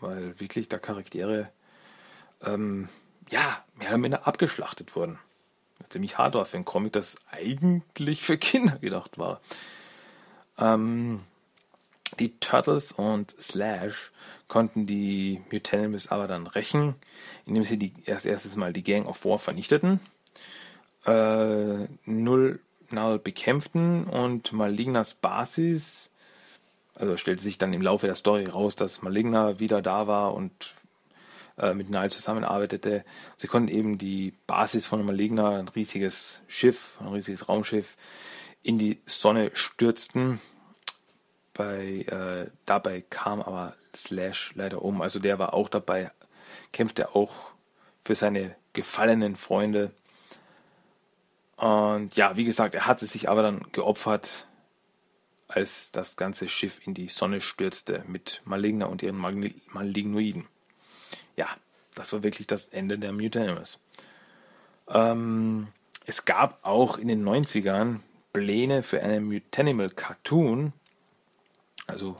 Weil 0.00 0.38
wirklich 0.38 0.68
da 0.68 0.78
Charaktere 0.78 1.50
ähm, 2.42 2.88
ja, 3.30 3.63
mehr 3.76 3.88
oder 3.88 3.98
minder 3.98 4.26
abgeschlachtet 4.26 4.94
wurden. 4.96 5.18
Das 5.78 5.86
ist 5.86 5.92
ziemlich 5.92 6.18
hart 6.18 6.34
war 6.34 6.46
für 6.46 6.56
ein 6.56 6.64
Comic, 6.64 6.92
das 6.92 7.16
eigentlich 7.30 8.22
für 8.22 8.38
Kinder 8.38 8.78
gedacht 8.78 9.18
war. 9.18 9.40
Ähm, 10.58 11.20
die 12.18 12.38
Turtles 12.38 12.92
und 12.92 13.34
Slash 13.40 14.12
konnten 14.46 14.86
die 14.86 15.42
Mutanimals 15.50 16.10
aber 16.10 16.28
dann 16.28 16.46
rächen, 16.46 16.94
indem 17.44 17.64
sie 17.64 17.76
die, 17.76 17.92
erst 18.06 18.26
erstes 18.26 18.56
Mal 18.56 18.72
die 18.72 18.84
Gang 18.84 19.06
of 19.06 19.16
Four 19.16 19.38
vernichteten, 19.38 20.00
äh, 21.06 21.86
Null 22.04 22.60
Null 22.90 23.18
bekämpften 23.18 24.04
und 24.04 24.52
Malignas 24.52 25.14
Basis, 25.14 26.10
also 26.94 27.16
stellte 27.16 27.42
sich 27.42 27.58
dann 27.58 27.72
im 27.72 27.82
Laufe 27.82 28.06
der 28.06 28.14
Story 28.14 28.44
raus, 28.44 28.76
dass 28.76 29.02
Maligna 29.02 29.58
wieder 29.58 29.82
da 29.82 30.06
war 30.06 30.34
und 30.34 30.74
äh, 31.58 31.74
mit 31.74 31.90
Null 31.90 32.10
zusammenarbeitete. 32.10 33.04
Sie 33.36 33.46
konnten 33.46 33.68
eben 33.68 33.98
die 33.98 34.34
Basis 34.46 34.86
von 34.86 35.04
Maligna, 35.04 35.58
ein 35.58 35.68
riesiges 35.68 36.42
Schiff, 36.48 36.98
ein 37.00 37.08
riesiges 37.08 37.48
Raumschiff, 37.48 37.96
in 38.62 38.78
die 38.78 39.00
Sonne 39.06 39.50
stürzten. 39.54 40.40
Bei, 41.52 42.00
äh, 42.08 42.50
dabei 42.66 43.02
kam 43.08 43.40
aber 43.40 43.76
Slash 43.94 44.52
leider 44.56 44.82
um. 44.82 45.00
Also 45.02 45.20
der 45.20 45.38
war 45.38 45.54
auch 45.54 45.68
dabei, 45.68 46.10
kämpfte 46.72 47.14
auch 47.14 47.32
für 48.02 48.14
seine 48.14 48.56
gefallenen 48.72 49.36
Freunde. 49.36 49.92
Und 51.56 52.16
ja, 52.16 52.36
wie 52.36 52.44
gesagt, 52.44 52.74
er 52.74 52.86
hatte 52.86 53.06
sich 53.06 53.28
aber 53.28 53.42
dann 53.42 53.66
geopfert, 53.70 54.48
als 55.46 55.92
das 55.92 56.16
ganze 56.16 56.48
Schiff 56.48 56.84
in 56.84 56.94
die 56.94 57.08
Sonne 57.08 57.40
stürzte 57.40 58.02
mit 58.08 58.42
Maligna 58.44 58.86
und 58.86 59.02
ihren 59.02 59.16
Malignoiden. 59.16 60.48
Ja, 61.36 61.48
das 61.94 62.12
war 62.12 62.22
wirklich 62.22 62.46
das 62.46 62.68
Ende 62.68 62.98
der 62.98 63.12
Mutanimals. 63.12 63.78
Ähm, 64.88 65.68
es 66.06 66.24
gab 66.24 66.58
auch 66.64 66.98
in 66.98 67.08
den 67.08 67.24
90ern 67.24 68.00
Pläne 68.32 68.82
für 68.82 69.02
einen 69.02 69.26
Mutanimal 69.26 69.90
Cartoon. 69.90 70.72
Also 71.86 72.16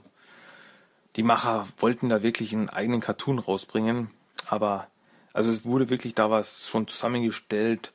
die 1.17 1.23
Macher 1.23 1.67
wollten 1.79 2.09
da 2.09 2.23
wirklich 2.23 2.55
einen 2.55 2.69
eigenen 2.69 3.01
Cartoon 3.01 3.39
rausbringen, 3.39 4.11
aber 4.49 4.89
also 5.33 5.51
es 5.51 5.65
wurde 5.65 5.91
wirklich 5.91 6.15
da 6.15 6.31
was 6.31 6.69
schon 6.69 6.89
zusammengestellt, 6.89 7.93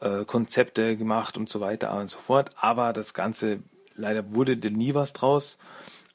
äh, 0.00 0.24
Konzepte 0.24 0.96
gemacht 0.96 1.36
und 1.36 1.48
so 1.48 1.60
weiter 1.60 1.92
und 1.94 2.10
so 2.10 2.18
fort, 2.18 2.50
aber 2.56 2.92
das 2.92 3.14
Ganze 3.14 3.60
leider 3.94 4.34
wurde 4.34 4.56
nie 4.70 4.94
was 4.94 5.12
draus. 5.12 5.58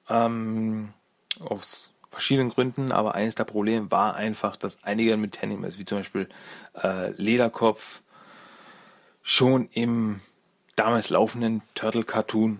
Ähm, 0.09 0.93
aus 1.39 1.91
verschiedenen 2.17 2.49
Gründen, 2.49 2.91
aber 2.91 3.13
eines 3.13 3.35
der 3.35 3.43
Probleme 3.43 3.91
war 3.91 4.15
einfach, 4.15 4.55
dass 4.55 4.83
einige 4.83 5.15
Mutanimals, 5.17 5.77
wie 5.77 5.85
zum 5.85 5.99
Beispiel 5.99 6.27
äh, 6.83 7.11
Lederkopf, 7.11 8.01
schon 9.21 9.69
im 9.71 10.19
damals 10.75 11.09
laufenden 11.09 11.61
Turtle-Cartoon 11.75 12.59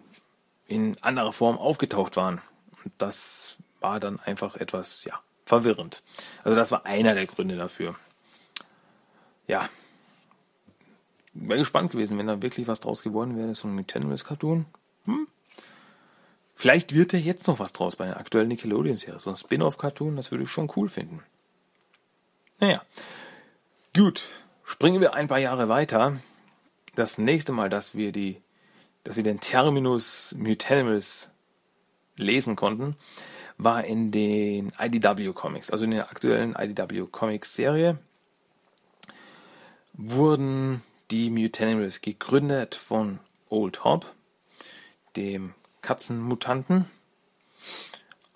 in 0.68 0.96
anderer 1.02 1.34
Form 1.34 1.58
aufgetaucht 1.58 2.18
waren. 2.18 2.42
Und 2.84 2.94
das 3.00 3.58
war 3.80 4.00
dann 4.00 4.20
einfach 4.20 4.58
etwas, 4.58 5.04
ja, 5.06 5.20
verwirrend. 5.46 6.04
Also 6.44 6.56
das 6.56 6.72
war 6.72 6.86
einer 6.86 7.16
der 7.16 7.26
Gründe 7.26 7.56
dafür. 7.56 7.96
Ja. 9.48 9.70
Wäre 11.34 11.60
gespannt 11.60 11.92
gewesen, 11.92 12.18
wenn 12.18 12.28
da 12.28 12.42
wirklich 12.42 12.68
was 12.68 12.80
draus 12.80 13.02
geworden 13.02 13.38
wäre, 13.38 13.56
so 13.56 13.68
ein 13.68 13.76
Mutanimals-Cartoon. 13.76 14.66
Hm? 15.06 15.28
Vielleicht 16.60 16.96
wird 16.96 17.14
da 17.14 17.18
jetzt 17.18 17.46
noch 17.46 17.60
was 17.60 17.72
draus 17.72 17.98
bei 17.98 18.08
der 18.08 18.18
aktuellen 18.18 18.48
Nickelodeon-Serie. 18.48 19.20
So 19.20 19.30
ein 19.30 19.38
Spin-off-Cartoon, 19.38 20.16
das 20.16 20.32
würde 20.32 20.46
ich 20.46 20.50
schon 20.50 20.72
cool 20.76 20.90
finden. 20.90 21.22
Naja. 22.60 22.82
Gut. 23.96 24.24
Springen 24.66 25.00
wir 25.00 25.14
ein 25.14 25.28
paar 25.28 25.38
Jahre 25.38 25.70
weiter 25.70 26.20
das 26.96 27.20
nächste 27.20 27.52
Mal, 27.52 27.70
dass 27.70 27.94
wir 27.94 28.12
die, 28.12 28.42
dass 29.04 29.18
wir 29.18 29.24
den 29.24 29.40
Terminus 29.40 30.34
Mutanimals 30.36 31.30
lesen 32.16 32.56
konnten, 32.56 32.96
war 33.60 33.84
in 33.84 34.10
den 34.10 34.74
IDW 34.80 35.34
Comics, 35.34 35.70
also 35.70 35.86
in 35.86 35.92
der 35.92 36.10
aktuellen 36.10 36.56
IDW 36.56 37.06
Comics 37.12 37.54
Serie, 37.54 38.00
wurden 39.94 40.82
die 41.12 41.30
Mutanimals 41.30 42.02
gegründet 42.02 42.74
von 42.74 43.20
Old 43.48 43.84
Hob, 43.84 44.12
dem 45.16 45.54
Katzenmutanten, 45.88 46.84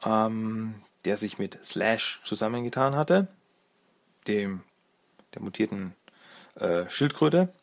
ähm, 0.06 0.76
der 1.04 1.18
sich 1.18 1.38
mit 1.38 1.60
Slash 1.66 2.22
zusammengetan 2.24 2.96
hatte, 2.96 3.28
dem 4.26 4.62
der 5.34 5.42
mutierten 5.42 5.94
äh, 6.56 6.90
Schildkröte. 6.90 7.54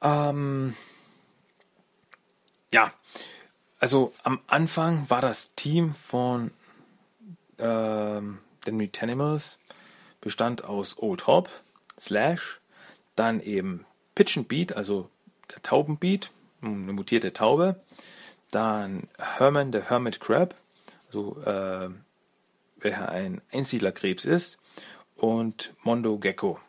Ähm, 0.00 0.76
ja, 2.72 2.92
also 3.80 4.14
am 4.22 4.38
Anfang 4.46 5.10
war 5.10 5.20
das 5.20 5.56
Team 5.56 5.92
von 5.92 6.52
ähm, 7.58 8.38
den 8.64 8.76
Mutanimals 8.76 9.58
bestand 10.20 10.62
aus 10.62 10.98
Old 10.98 11.26
Hob, 11.26 11.50
Slash, 11.98 12.60
dann 13.16 13.40
eben 13.40 13.84
Pitch 14.14 14.38
and 14.38 14.46
Beat, 14.46 14.72
also 14.72 15.10
der 15.52 15.62
Taubenbeat, 15.62 16.30
eine 16.62 16.92
mutierte 16.92 17.32
Taube, 17.32 17.80
dann 18.50 19.08
Herman, 19.18 19.72
der 19.72 19.88
Hermit 19.88 20.20
Crab, 20.20 20.54
also 21.08 21.40
äh, 21.42 21.90
welcher 22.80 23.08
ein 23.08 23.40
Einsiedlerkrebs 23.52 24.24
ist, 24.24 24.58
und 25.16 25.74
Mondo 25.82 26.18
Gecko, 26.18 26.60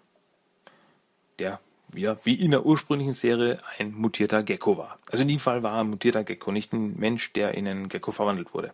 der 1.37 1.59
wieder 1.91 2.19
wie 2.23 2.35
in 2.35 2.51
der 2.51 2.65
ursprünglichen 2.65 3.13
Serie 3.13 3.59
ein 3.77 3.93
mutierter 3.93 4.43
Gecko 4.43 4.77
war. 4.77 4.99
Also 5.11 5.21
in 5.21 5.27
dem 5.27 5.39
Fall 5.39 5.63
war 5.63 5.79
ein 5.79 5.89
mutierter 5.89 6.23
Gecko, 6.23 6.51
nicht 6.51 6.73
ein 6.73 6.97
Mensch, 6.97 7.33
der 7.33 7.55
in 7.55 7.67
einen 7.67 7.89
Gecko 7.89 8.11
verwandelt 8.11 8.53
wurde. 8.53 8.73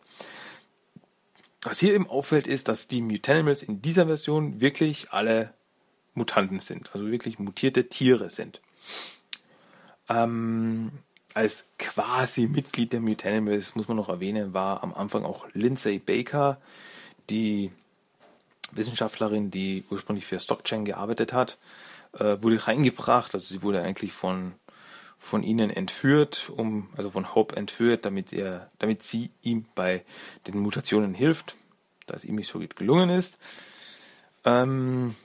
Was 1.62 1.80
hier 1.80 1.94
eben 1.94 2.08
auffällt, 2.08 2.48
ist, 2.48 2.68
dass 2.68 2.88
die 2.88 3.02
Mutanimals 3.02 3.64
in 3.64 3.82
dieser 3.82 4.06
Version 4.06 4.62
wirklich 4.62 5.12
alle 5.12 5.54
Mutanten 6.14 6.60
sind, 6.60 6.94
also 6.94 7.10
wirklich 7.10 7.40
mutierte 7.40 7.90
Tiere 7.90 8.30
sind. 8.30 8.62
Ähm, 10.10 10.92
als 11.34 11.66
quasi 11.78 12.48
Mitglied 12.48 12.94
der 12.94 13.02
Mutanimals, 13.02 13.76
muss 13.76 13.88
man 13.88 13.98
noch 13.98 14.10
erwähnen, 14.10 14.54
war 14.54 14.84
am 14.84 14.94
Anfang 14.94 15.26
auch 15.26 15.48
Lindsay 15.54 16.00
Baker, 16.00 16.58
die 17.30 17.72
Wissenschaftlerin, 18.72 19.52
die 19.52 19.84
ursprünglich 19.90 20.26
für 20.26 20.40
StockChain 20.40 20.86
gearbeitet 20.86 21.34
hat 21.34 21.58
äh, 22.20 22.42
wurde 22.42 22.68
reingebracht. 22.68 23.34
Also 23.34 23.46
sie 23.54 23.62
wurde 23.62 23.82
eigentlich 23.82 24.14
von 24.14 24.54
von 25.18 25.42
ihnen 25.42 25.72
entführt, 25.72 26.52
um, 26.56 26.90
also 26.96 27.10
von 27.10 27.34
Hope 27.34 27.56
entführt, 27.56 28.06
damit 28.06 28.32
er, 28.32 28.70
damit 28.78 29.02
sie 29.02 29.32
ihm 29.42 29.66
bei 29.74 30.04
den 30.46 30.60
Mutationen 30.60 31.16
hilft, 31.16 31.56
da 32.06 32.14
es 32.14 32.26
ihm 32.26 32.36
nicht 32.36 32.48
so 32.48 32.60
gut 32.60 32.76
gelungen 32.76 33.10
ist. 33.10 33.40
Ähm, 34.44 35.16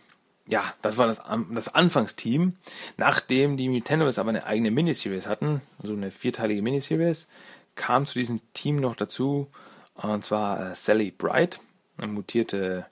ja, 0.51 0.65
das 0.83 0.99
war 0.99 1.07
das, 1.07 1.23
das 1.53 1.73
Anfangsteam. 1.73 2.57
Nachdem 2.97 3.57
die 3.57 3.69
Mutanimals 3.69 4.19
aber 4.19 4.31
eine 4.31 4.45
eigene 4.45 4.71
Miniseries 4.71 5.27
hatten, 5.27 5.63
also 5.81 5.95
eine 5.95 6.11
vierteilige 6.11 6.61
Miniseries, 6.61 7.29
kam 7.77 8.05
zu 8.05 8.19
diesem 8.19 8.41
Team 8.53 8.77
noch 8.77 8.97
dazu, 8.97 9.49
und 9.95 10.25
zwar 10.25 10.73
äh, 10.73 10.75
Sally 10.75 11.13
Bright, 11.13 11.61
eine 11.97 12.09
mutierte 12.09 12.87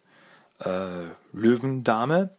äh, 0.61 1.05
Löwendame, 1.33 2.31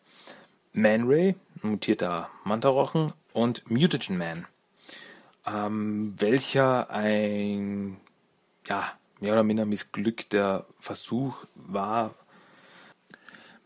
Man 0.73 1.07
Ray, 1.07 1.35
ein 1.63 1.71
mutierter 1.71 2.29
Mantarochen 2.45 3.13
und 3.33 3.69
Mutagen 3.69 4.17
Man, 4.17 4.45
ähm, 5.45 6.13
welcher 6.17 6.89
ein 6.89 7.97
ja, 8.67 8.93
mehr 9.19 9.33
oder 9.33 9.43
minder 9.43 9.65
missglückter 9.65 10.65
Versuch 10.79 11.45
war, 11.55 12.15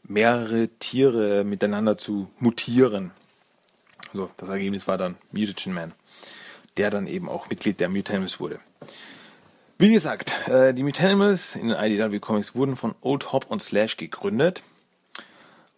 mehrere 0.04 0.68
Tiere 0.80 1.44
miteinander 1.44 1.98
zu 1.98 2.30
mutieren. 2.40 3.12
Also 4.12 4.30
das 4.38 4.50
Ergebnis 4.50 4.88
war 4.88 4.98
dann 4.98 5.16
Mutagen 5.32 5.74
Man, 5.74 5.94
der 6.78 6.90
dann 6.90 7.08
eben 7.08 7.30
auch 7.30 7.50
Mitglied 7.50 7.80
der 7.80 7.90
Mutanimals 7.90 8.40
wurde. 8.40 8.60
Wie 9.78 9.92
gesagt, 9.92 10.48
äh, 10.48 10.74
die 10.74 10.84
Mutanimals 10.84 11.56
in 11.56 11.70
den 11.70 11.78
IDW 11.78 12.20
Comics 12.20 12.56
wurden 12.56 12.76
von 12.76 12.96
Old 13.02 13.32
Hop 13.32 13.48
und 13.50 13.62
Slash 13.62 13.98
gegründet. 13.98 14.62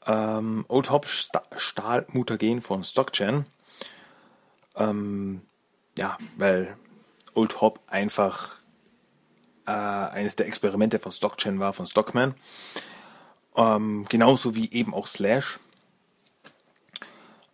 Ähm, 0.06 0.66
Old 0.68 0.90
Hop 0.92 1.08
stahl 1.08 2.06
Mutagen 2.12 2.62
von 2.62 2.84
StockChan. 2.84 3.46
Ähm, 4.76 5.42
ja, 5.98 6.18
weil 6.38 6.76
Old 7.34 7.62
Hop 7.62 7.80
einfach 7.88 8.56
äh, 9.66 9.72
eines 9.72 10.36
der 10.36 10.48
Experimente 10.48 11.00
von 11.00 11.12
StockChan 11.12 11.60
war, 11.60 11.74
von 11.74 11.88
Stockman. 11.88 12.36
Ähm, 13.56 14.06
genauso 14.10 14.56
wie 14.56 14.72
eben 14.72 14.94
auch 14.94 15.08
Slash. 15.08 15.60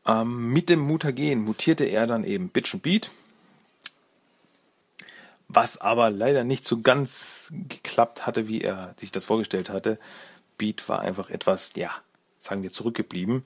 Ähm, 0.05 0.49
mit 0.49 0.69
dem 0.69 0.79
Mutagen 0.79 1.43
mutierte 1.43 1.85
er 1.85 2.07
dann 2.07 2.23
eben 2.23 2.49
Bitch 2.49 2.73
und 2.73 2.83
Beat. 2.83 3.11
Was 5.47 5.77
aber 5.77 6.09
leider 6.09 6.43
nicht 6.43 6.65
so 6.65 6.81
ganz 6.81 7.51
geklappt 7.67 8.25
hatte, 8.25 8.47
wie 8.47 8.61
er 8.61 8.95
sich 8.97 9.11
das 9.11 9.25
vorgestellt 9.25 9.69
hatte. 9.69 9.99
Beat 10.57 10.87
war 10.87 11.01
einfach 11.01 11.29
etwas, 11.29 11.73
ja, 11.75 11.91
sagen 12.39 12.63
wir, 12.63 12.71
zurückgeblieben. 12.71 13.43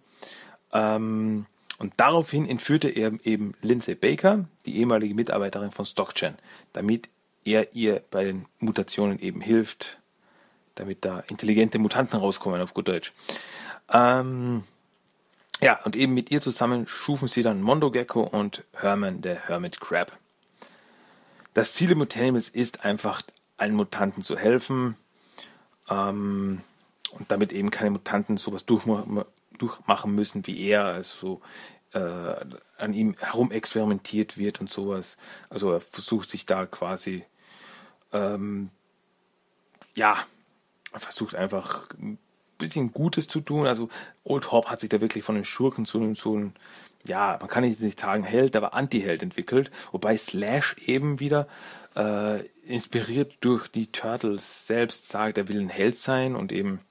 Ähm, 0.71 1.45
und 1.77 1.93
daraufhin 1.97 2.47
entführte 2.47 2.89
er 2.89 3.13
eben 3.25 3.53
Lindsay 3.61 3.95
Baker, 3.95 4.45
die 4.65 4.77
ehemalige 4.77 5.15
Mitarbeiterin 5.15 5.71
von 5.71 5.85
StockChan, 5.85 6.35
damit 6.73 7.09
er 7.43 7.75
ihr 7.75 8.01
bei 8.11 8.23
den 8.23 8.45
Mutationen 8.59 9.19
eben 9.19 9.41
hilft, 9.41 9.99
damit 10.75 11.05
da 11.05 11.23
intelligente 11.27 11.79
Mutanten 11.79 12.19
rauskommen, 12.19 12.61
auf 12.61 12.73
gut 12.73 12.87
Deutsch. 12.87 13.13
Ähm, 13.91 14.63
ja, 15.61 15.79
und 15.83 15.95
eben 15.95 16.13
mit 16.13 16.31
ihr 16.31 16.41
zusammen 16.41 16.87
schufen 16.87 17.27
sie 17.27 17.43
dann 17.43 17.61
Mondo 17.61 17.91
Gecko 17.91 18.21
und 18.21 18.63
Herman, 18.73 19.21
der 19.21 19.47
Hermit 19.47 19.79
Crab. 19.79 20.17
Das 21.53 21.73
Ziel 21.73 21.87
der 21.87 21.97
Mutanimals 21.97 22.49
ist 22.49 22.83
einfach, 22.83 23.21
allen 23.57 23.75
Mutanten 23.75 24.21
zu 24.21 24.37
helfen 24.37 24.97
ähm, 25.89 26.61
und 27.11 27.31
damit 27.31 27.53
eben 27.53 27.71
keine 27.71 27.91
Mutanten 27.91 28.35
sowas 28.35 28.65
durchmachen, 28.65 29.23
durchmachen 29.57 30.13
müssen 30.13 30.45
wie 30.45 30.67
er, 30.67 30.83
also 30.83 31.41
äh, 31.93 31.99
an 32.77 32.91
ihm 32.91 33.15
herum 33.17 33.51
experimentiert 33.51 34.37
wird 34.37 34.59
und 34.59 34.69
sowas. 34.69 35.15
Also 35.49 35.71
er 35.71 35.79
versucht 35.79 36.29
sich 36.29 36.45
da 36.45 36.65
quasi 36.65 37.23
ähm, 38.11 38.69
ja, 39.95 40.17
versucht 40.99 41.35
einfach 41.35 41.89
ein 41.99 42.17
bisschen 42.57 42.91
Gutes 42.91 43.27
zu 43.27 43.41
tun. 43.41 43.67
Also 43.67 43.89
Old 44.23 44.51
Hop 44.51 44.67
hat 44.69 44.79
sich 44.79 44.89
da 44.89 45.01
wirklich 45.01 45.23
von 45.23 45.35
den 45.35 45.45
Schurken 45.45 45.85
zu 45.85 45.99
einem, 45.99 46.15
so 46.15 46.35
einem 46.35 46.53
ja, 47.05 47.37
man 47.39 47.49
kann 47.49 47.63
nicht 47.63 47.99
sagen 47.99 48.23
Held, 48.23 48.55
aber 48.55 48.73
Anti-Held 48.73 49.21
entwickelt. 49.21 49.71
Wobei 49.91 50.17
Slash 50.17 50.75
eben 50.85 51.19
wieder 51.19 51.47
äh, 51.95 52.41
inspiriert 52.65 53.35
durch 53.41 53.67
die 53.67 53.91
Turtles 53.91 54.67
selbst 54.67 55.09
sagt, 55.09 55.37
er 55.37 55.47
will 55.47 55.59
ein 55.59 55.69
Held 55.69 55.97
sein 55.97 56.35
und 56.35 56.51
eben 56.51 56.81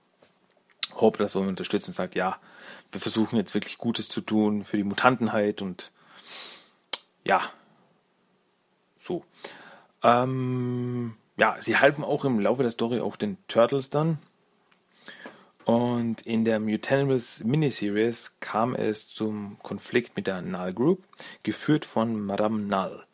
Hope 0.95 1.19
das 1.19 1.33
so 1.33 1.41
unterstützt 1.41 1.89
und 1.89 1.95
sagt, 1.95 2.15
ja, 2.15 2.39
wir 2.93 3.01
versuchen 3.01 3.37
jetzt 3.37 3.55
wirklich 3.55 3.79
Gutes 3.79 4.09
zu 4.09 4.21
tun 4.21 4.65
für 4.65 4.77
die 4.77 4.85
Mutantenheit 4.85 5.63
und 5.63 5.91
ja, 7.25 7.41
so. 8.97 9.25
Ähm, 10.03 11.17
ja, 11.37 11.57
sie 11.61 11.77
halfen 11.77 12.05
auch 12.05 12.25
im 12.25 12.41
Laufe 12.41 12.63
der 12.63 12.71
Story 12.71 13.01
auch 13.01 13.17
den 13.17 13.39
Turtles 13.49 13.91
dann. 13.91 14.19
Und 15.65 16.23
in 16.23 16.45
der 16.45 16.61
Mutanimals 16.61 17.43
Miniseries 17.43 18.37
kam 18.41 18.75
es 18.75 19.09
zum 19.09 19.57
Konflikt 19.63 20.15
mit 20.17 20.27
der 20.27 20.43
Null 20.43 20.75
Group, 20.75 21.05
geführt 21.43 21.87
von 21.87 22.21
Madame 22.21 22.63
Null. 22.63 23.05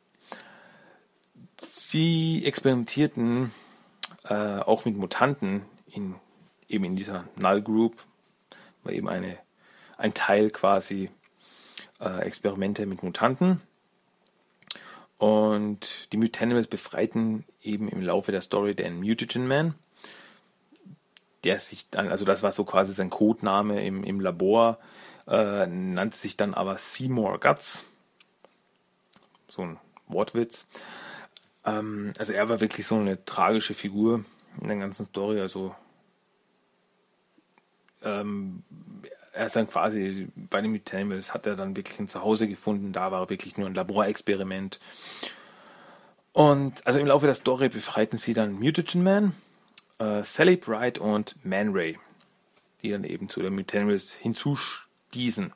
Sie 1.61 2.45
experimentierten 2.45 3.53
äh, 4.25 4.35
auch 4.35 4.85
mit 4.85 4.97
Mutanten 4.97 5.63
in, 5.87 6.17
eben 6.69 6.85
in 6.85 6.97
dieser 6.97 7.25
Null 7.41 7.63
Group, 7.63 8.05
war 8.83 8.93
eben 8.93 9.09
eine, 9.09 9.39
ein 9.97 10.13
Teil 10.13 10.51
quasi 10.51 11.11
äh, 12.01 12.23
Experimente 12.23 12.85
mit 12.87 13.03
Mutanten. 13.03 13.61
Und 15.21 16.11
die 16.13 16.17
Mutanimals 16.17 16.67
befreiten 16.67 17.45
eben 17.63 17.91
im 17.91 18.01
Laufe 18.01 18.33
der 18.33 18.41
Story 18.41 18.75
den 18.75 19.01
Mutagen 19.01 19.47
Man, 19.47 19.75
der 21.45 21.61
sich 21.61 21.91
dann, 21.91 22.09
also 22.09 22.25
das 22.25 22.43
war 22.43 22.53
so 22.53 22.65
quasi 22.65 22.95
sein 22.95 23.11
Codename 23.11 23.85
im, 23.85 24.03
im 24.03 24.19
Labor, 24.19 24.79
äh, 25.29 25.67
nannte 25.67 26.17
sich 26.17 26.39
dann 26.39 26.55
aber 26.55 26.79
Seymour 26.79 27.39
Guts. 27.39 27.85
So 29.51 29.61
ein 29.61 29.79
Wortwitz. 30.07 30.67
Ähm, 31.67 32.15
also 32.19 32.33
er 32.33 32.49
war 32.49 32.63
wirklich 32.63 32.87
so 32.87 32.95
eine 32.95 33.23
tragische 33.27 33.75
Figur 33.75 34.25
in 34.63 34.69
der 34.69 34.79
ganzen 34.79 35.05
Story. 35.05 35.39
Also 35.39 35.75
ähm, 38.03 38.63
er 39.33 39.47
ist 39.47 39.57
dann 39.57 39.69
quasi 39.69 40.29
bei 40.35 40.61
den 40.61 40.73
Mutanimals 40.73 41.33
hat 41.33 41.47
er 41.47 41.57
dann 41.57 41.77
wirklich 41.77 41.99
ein 42.01 42.09
Zuhause 42.09 42.49
gefunden. 42.49 42.93
Da 42.93 43.13
war 43.13 43.31
wirklich 43.31 43.57
nur 43.57 43.67
ein 43.67 43.75
Laborexperiment. 43.75 44.81
Und 46.33 46.87
also 46.87 46.99
im 46.99 47.07
Laufe 47.07 47.27
der 47.27 47.35
Story 47.35 47.69
befreiten 47.69 48.17
sie 48.17 48.35
dann 48.35 48.53
Mutagen 48.53 49.03
Man, 49.03 49.35
äh, 49.99 50.23
Sally 50.23 50.57
Bright 50.57 50.99
und 50.99 51.37
Man 51.45 51.73
Ray, 51.73 51.99
die 52.83 52.89
dann 52.89 53.05
eben 53.05 53.29
zu 53.29 53.41
den 53.41 53.55
Mutanimals 53.55 54.15
hinzustießen. 54.15 55.53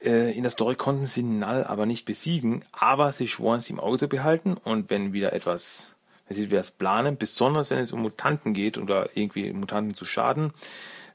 Äh, 0.00 0.36
in 0.36 0.42
der 0.42 0.50
Story 0.50 0.76
konnten 0.76 1.06
sie 1.06 1.22
Null 1.22 1.64
aber 1.64 1.86
nicht 1.86 2.04
besiegen, 2.04 2.64
aber 2.72 3.12
sie 3.12 3.28
schworen 3.28 3.60
sie 3.60 3.72
im 3.72 3.80
Auge 3.80 3.98
zu 3.98 4.08
behalten 4.08 4.56
und 4.56 4.90
wenn 4.90 5.12
wieder 5.12 5.32
etwas, 5.32 5.94
wenn 6.26 6.36
sie 6.36 6.46
wieder 6.46 6.58
das 6.58 6.70
planen, 6.70 7.16
besonders 7.16 7.70
wenn 7.70 7.78
es 7.78 7.92
um 7.92 8.02
Mutanten 8.02 8.54
geht 8.54 8.78
oder 8.78 9.10
irgendwie 9.14 9.52
Mutanten 9.52 9.94
zu 9.94 10.04
schaden, 10.04 10.52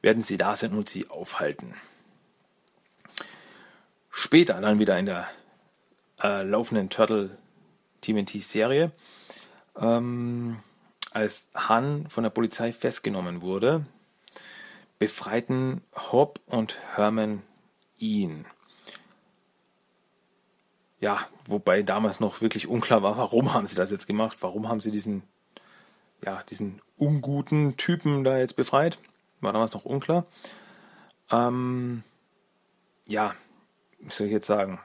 werden 0.04 0.22
sie 0.22 0.38
da 0.38 0.56
sein 0.56 0.74
und 0.74 0.88
sie 0.88 1.10
aufhalten. 1.10 1.74
Später 4.12 4.62
dann 4.62 4.78
wieder 4.78 5.00
in 5.00 5.08
der 5.08 5.28
äh, 6.22 6.44
laufenden 6.44 6.92
Turtle 6.92 7.36
TMNT-Serie, 8.02 8.92
ähm, 9.80 10.60
als 11.12 11.50
Han 11.56 12.08
von 12.10 12.24
der 12.24 12.30
Polizei 12.30 12.74
festgenommen 12.74 13.42
wurde, 13.42 13.86
befreiten 15.00 15.82
Hob 15.96 16.40
und 16.46 16.78
Herman 16.96 17.42
ihn. 17.98 18.46
Ja, 21.00 21.28
wobei 21.48 21.82
damals 21.82 22.20
noch 22.20 22.42
wirklich 22.42 22.68
unklar 22.68 23.04
war, 23.04 23.18
warum 23.18 23.54
haben 23.54 23.68
sie 23.68 23.76
das 23.76 23.90
jetzt 23.90 24.08
gemacht, 24.08 24.38
warum 24.42 24.70
haben 24.70 24.80
sie 24.82 24.92
diesen, 24.92 25.24
ja, 26.24 26.44
diesen 26.44 26.82
unguten 26.98 27.78
Typen 27.78 28.24
da 28.24 28.38
jetzt 28.38 28.56
befreit. 28.56 28.98
War 29.44 29.54
damals 29.54 29.74
noch 29.74 29.86
unklar. 29.86 30.26
Ähm, 31.32 32.04
ja, 33.06 33.36
was 34.00 34.18
soll 34.18 34.28
ich 34.28 34.34
jetzt 34.34 34.48
sagen? 34.48 34.80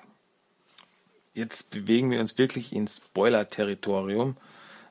Jetzt 1.32 1.70
bewegen 1.70 2.10
wir 2.10 2.20
uns 2.20 2.36
wirklich 2.38 2.72
ins 2.72 2.96
Spoiler-Territorium. 2.96 4.36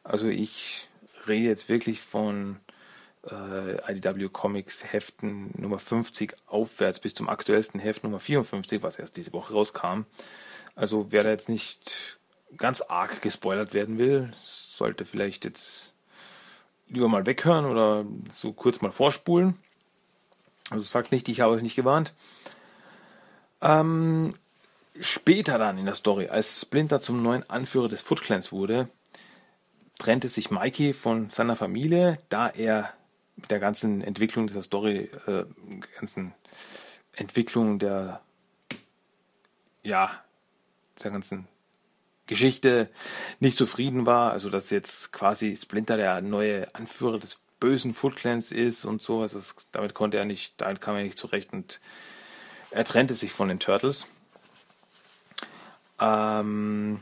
Also 0.03 0.28
ich 0.28 0.88
rede 1.28 1.47
jetzt 1.47 1.68
wirklich 1.68 1.99
von 1.99 2.61
äh, 3.30 3.91
IDW 3.91 4.30
Comics 4.30 4.86
Heften 4.93 5.51
Nummer 5.57 5.80
50 5.80 6.34
aufwärts 6.47 7.01
bis 7.01 7.13
zum 7.13 7.28
aktuellsten 7.28 7.82
Heft 7.82 8.05
Nummer 8.05 8.22
54, 8.22 8.82
was 8.84 8.97
erst 8.97 9.18
diese 9.18 9.34
Woche 9.34 9.53
rauskam. 9.53 10.03
Also 10.76 11.11
wer 11.11 11.24
da 11.24 11.32
jetzt 11.32 11.49
nicht 11.49 12.20
ganz 12.55 12.80
arg 12.80 13.22
gespoilert 13.22 13.74
werden 13.74 13.97
will, 13.97 14.32
sollte 14.34 15.03
vielleicht 15.03 15.43
jetzt 15.43 15.97
lieber 16.90 17.08
mal 17.08 17.26
weghören 17.26 17.66
oder 17.66 18.06
so 18.32 18.54
kurz 18.54 18.82
mal 18.82 18.92
vorspulen. 18.92 19.56
Also 20.70 20.84
sagt 20.84 21.12
nicht, 21.12 21.30
ich 21.30 21.42
habe 21.42 21.54
euch 21.54 21.64
nicht 21.64 21.76
gewarnt. 21.76 22.14
Ähm, 23.62 24.34
Später 25.00 25.58
dann 25.58 25.78
in 25.78 25.86
der 25.86 25.96
Story, 25.96 26.28
als 26.28 26.62
Splinter 26.62 27.00
zum 27.00 27.22
neuen 27.22 27.48
Anführer 27.50 27.88
des 27.88 28.02
Foot 28.02 28.22
Clans 28.22 28.52
wurde, 28.52 28.90
trennte 30.00 30.28
sich 30.28 30.50
Mikey 30.50 30.94
von 30.94 31.30
seiner 31.30 31.56
Familie, 31.56 32.18
da 32.30 32.50
er 32.50 32.94
mit 33.36 33.52
der 33.52 33.60
ganzen 33.60 34.02
Entwicklung 34.02 34.48
dieser 34.48 34.64
Story, 34.64 35.10
äh, 35.28 35.46
ganzen 36.00 36.34
Entwicklung 37.14 37.78
der, 37.78 38.22
ja, 39.84 40.12
der 41.04 41.12
ganzen 41.12 41.48
Geschichte 42.28 42.90
nicht 43.40 43.58
zufrieden 43.58 44.06
war. 44.06 44.32
Also, 44.32 44.50
dass 44.50 44.70
jetzt 44.70 45.12
quasi 45.12 45.56
Splinter 45.56 45.98
der 45.98 46.22
neue 46.22 46.74
Anführer 46.76 47.20
des 47.20 47.40
bösen 47.60 47.94
Foot 47.94 48.16
Clans 48.16 48.52
ist 48.52 48.86
und 48.86 49.02
so. 49.02 49.22
Also, 49.22 49.38
das, 49.38 49.56
damit 49.72 49.94
konnte 49.94 50.18
er 50.18 50.26
nicht, 50.26 50.54
damit 50.58 50.82
kam 50.82 50.96
er 50.96 51.04
nicht 51.04 51.18
zurecht 51.18 51.54
und 51.54 51.80
er 52.72 52.84
trennte 52.84 53.16
sich 53.16 53.32
von 53.32 53.48
den 53.48 53.60
Turtles. 53.60 54.08
Ähm, 56.00 57.02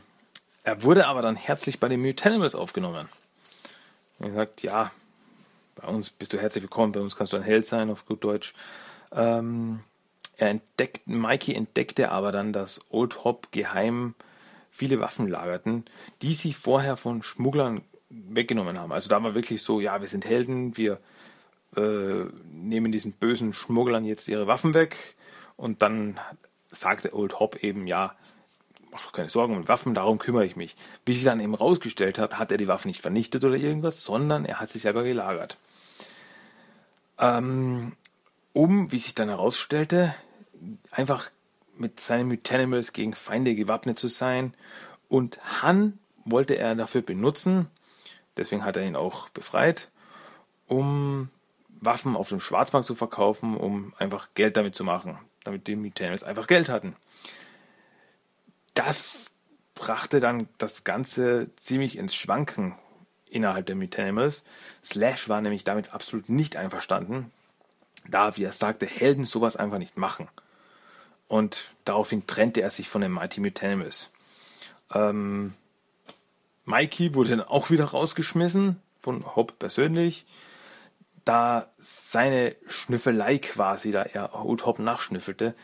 er 0.62 0.82
wurde 0.82 1.06
aber 1.06 1.22
dann 1.22 1.36
herzlich 1.36 1.80
bei 1.80 1.88
den 1.88 2.00
Mutanimals 2.00 2.54
aufgenommen. 2.54 3.08
Er 4.18 4.32
sagt, 4.32 4.62
ja, 4.62 4.90
bei 5.74 5.88
uns 5.88 6.10
bist 6.10 6.32
du 6.32 6.38
herzlich 6.40 6.62
willkommen, 6.62 6.92
bei 6.92 7.00
uns 7.00 7.16
kannst 7.16 7.32
du 7.32 7.36
ein 7.36 7.42
Held 7.42 7.66
sein, 7.66 7.90
auf 7.90 8.06
gut 8.06 8.24
Deutsch. 8.24 8.54
Ähm, 9.12 9.80
er 10.38 10.50
entdeckt, 10.50 11.06
Mikey 11.06 11.54
entdeckte 11.54 12.10
aber 12.10 12.32
dann, 12.32 12.52
dass 12.52 12.80
Old 12.90 13.24
Hop 13.24 13.52
geheim 13.52 14.14
viele 14.76 15.00
Waffen 15.00 15.26
lagerten, 15.26 15.86
die 16.20 16.34
sie 16.34 16.52
vorher 16.52 16.98
von 16.98 17.22
Schmugglern 17.22 17.80
weggenommen 18.10 18.78
haben. 18.78 18.92
Also 18.92 19.08
da 19.08 19.22
war 19.22 19.34
wirklich 19.34 19.62
so, 19.62 19.80
ja, 19.80 20.00
wir 20.00 20.08
sind 20.08 20.26
Helden, 20.26 20.76
wir 20.76 21.00
äh, 21.76 22.24
nehmen 22.52 22.92
diesen 22.92 23.12
bösen 23.12 23.54
Schmugglern 23.54 24.04
jetzt 24.04 24.28
ihre 24.28 24.46
Waffen 24.46 24.74
weg 24.74 25.16
und 25.56 25.80
dann 25.80 26.20
sagte 26.68 27.14
Old 27.14 27.40
Hop 27.40 27.56
eben, 27.62 27.86
ja, 27.86 28.14
mach 28.90 29.02
doch 29.04 29.12
keine 29.12 29.30
Sorgen 29.30 29.56
um 29.56 29.66
Waffen, 29.66 29.94
darum 29.94 30.18
kümmere 30.18 30.44
ich 30.44 30.56
mich. 30.56 30.76
Wie 31.06 31.14
sich 31.14 31.24
dann 31.24 31.40
eben 31.40 31.54
rausgestellt 31.54 32.18
hat, 32.18 32.38
hat 32.38 32.52
er 32.52 32.58
die 32.58 32.68
Waffen 32.68 32.88
nicht 32.88 33.00
vernichtet 33.00 33.44
oder 33.44 33.56
irgendwas, 33.56 34.04
sondern 34.04 34.44
er 34.44 34.60
hat 34.60 34.68
sie 34.68 34.78
selber 34.78 35.04
gelagert. 35.04 35.56
Ähm, 37.18 37.92
um, 38.52 38.92
wie 38.92 38.98
sich 38.98 39.14
dann 39.14 39.30
herausstellte, 39.30 40.14
einfach 40.90 41.30
mit 41.78 42.00
seinen 42.00 42.28
Mutanimals 42.28 42.92
gegen 42.92 43.14
Feinde 43.14 43.54
gewappnet 43.54 43.98
zu 43.98 44.08
sein. 44.08 44.54
Und 45.08 45.38
Han 45.62 45.98
wollte 46.24 46.54
er 46.54 46.74
dafür 46.74 47.02
benutzen, 47.02 47.66
deswegen 48.36 48.64
hat 48.64 48.76
er 48.76 48.84
ihn 48.84 48.96
auch 48.96 49.28
befreit, 49.28 49.90
um 50.66 51.30
Waffen 51.80 52.16
auf 52.16 52.28
dem 52.28 52.40
Schwarzmarkt 52.40 52.86
zu 52.86 52.94
verkaufen, 52.94 53.56
um 53.56 53.94
einfach 53.98 54.28
Geld 54.34 54.56
damit 54.56 54.74
zu 54.74 54.84
machen, 54.84 55.18
damit 55.44 55.66
die 55.66 55.76
Mutanimals 55.76 56.24
einfach 56.24 56.46
Geld 56.46 56.68
hatten. 56.68 56.96
Das 58.74 59.30
brachte 59.74 60.20
dann 60.20 60.48
das 60.58 60.84
Ganze 60.84 61.54
ziemlich 61.56 61.96
ins 61.96 62.14
Schwanken 62.14 62.74
innerhalb 63.30 63.66
der 63.66 63.76
Mutanimals. 63.76 64.44
Slash 64.84 65.28
war 65.28 65.40
nämlich 65.40 65.64
damit 65.64 65.92
absolut 65.92 66.28
nicht 66.28 66.56
einverstanden, 66.56 67.30
da, 68.08 68.36
wie 68.36 68.44
er 68.44 68.52
sagte, 68.52 68.86
Helden 68.86 69.24
sowas 69.24 69.56
einfach 69.56 69.78
nicht 69.78 69.96
machen 69.96 70.28
und 71.28 71.72
daraufhin 71.84 72.26
trennte 72.26 72.62
er 72.62 72.70
sich 72.70 72.88
von 72.88 73.00
den 73.00 73.12
Mighty 73.12 73.40
Mutanimals. 73.40 74.10
Ähm, 74.92 75.54
Mikey 76.64 77.14
wurde 77.14 77.30
dann 77.30 77.42
auch 77.42 77.70
wieder 77.70 77.86
rausgeschmissen 77.86 78.80
von 79.00 79.36
Hope 79.36 79.54
persönlich, 79.58 80.26
da 81.24 81.68
seine 81.78 82.54
Schnüffelei 82.68 83.38
quasi, 83.38 83.90
da 83.90 84.02
er 84.02 84.34
Old 84.34 84.66
Hope 84.66 84.82
nachschnüffelte, 84.82 85.54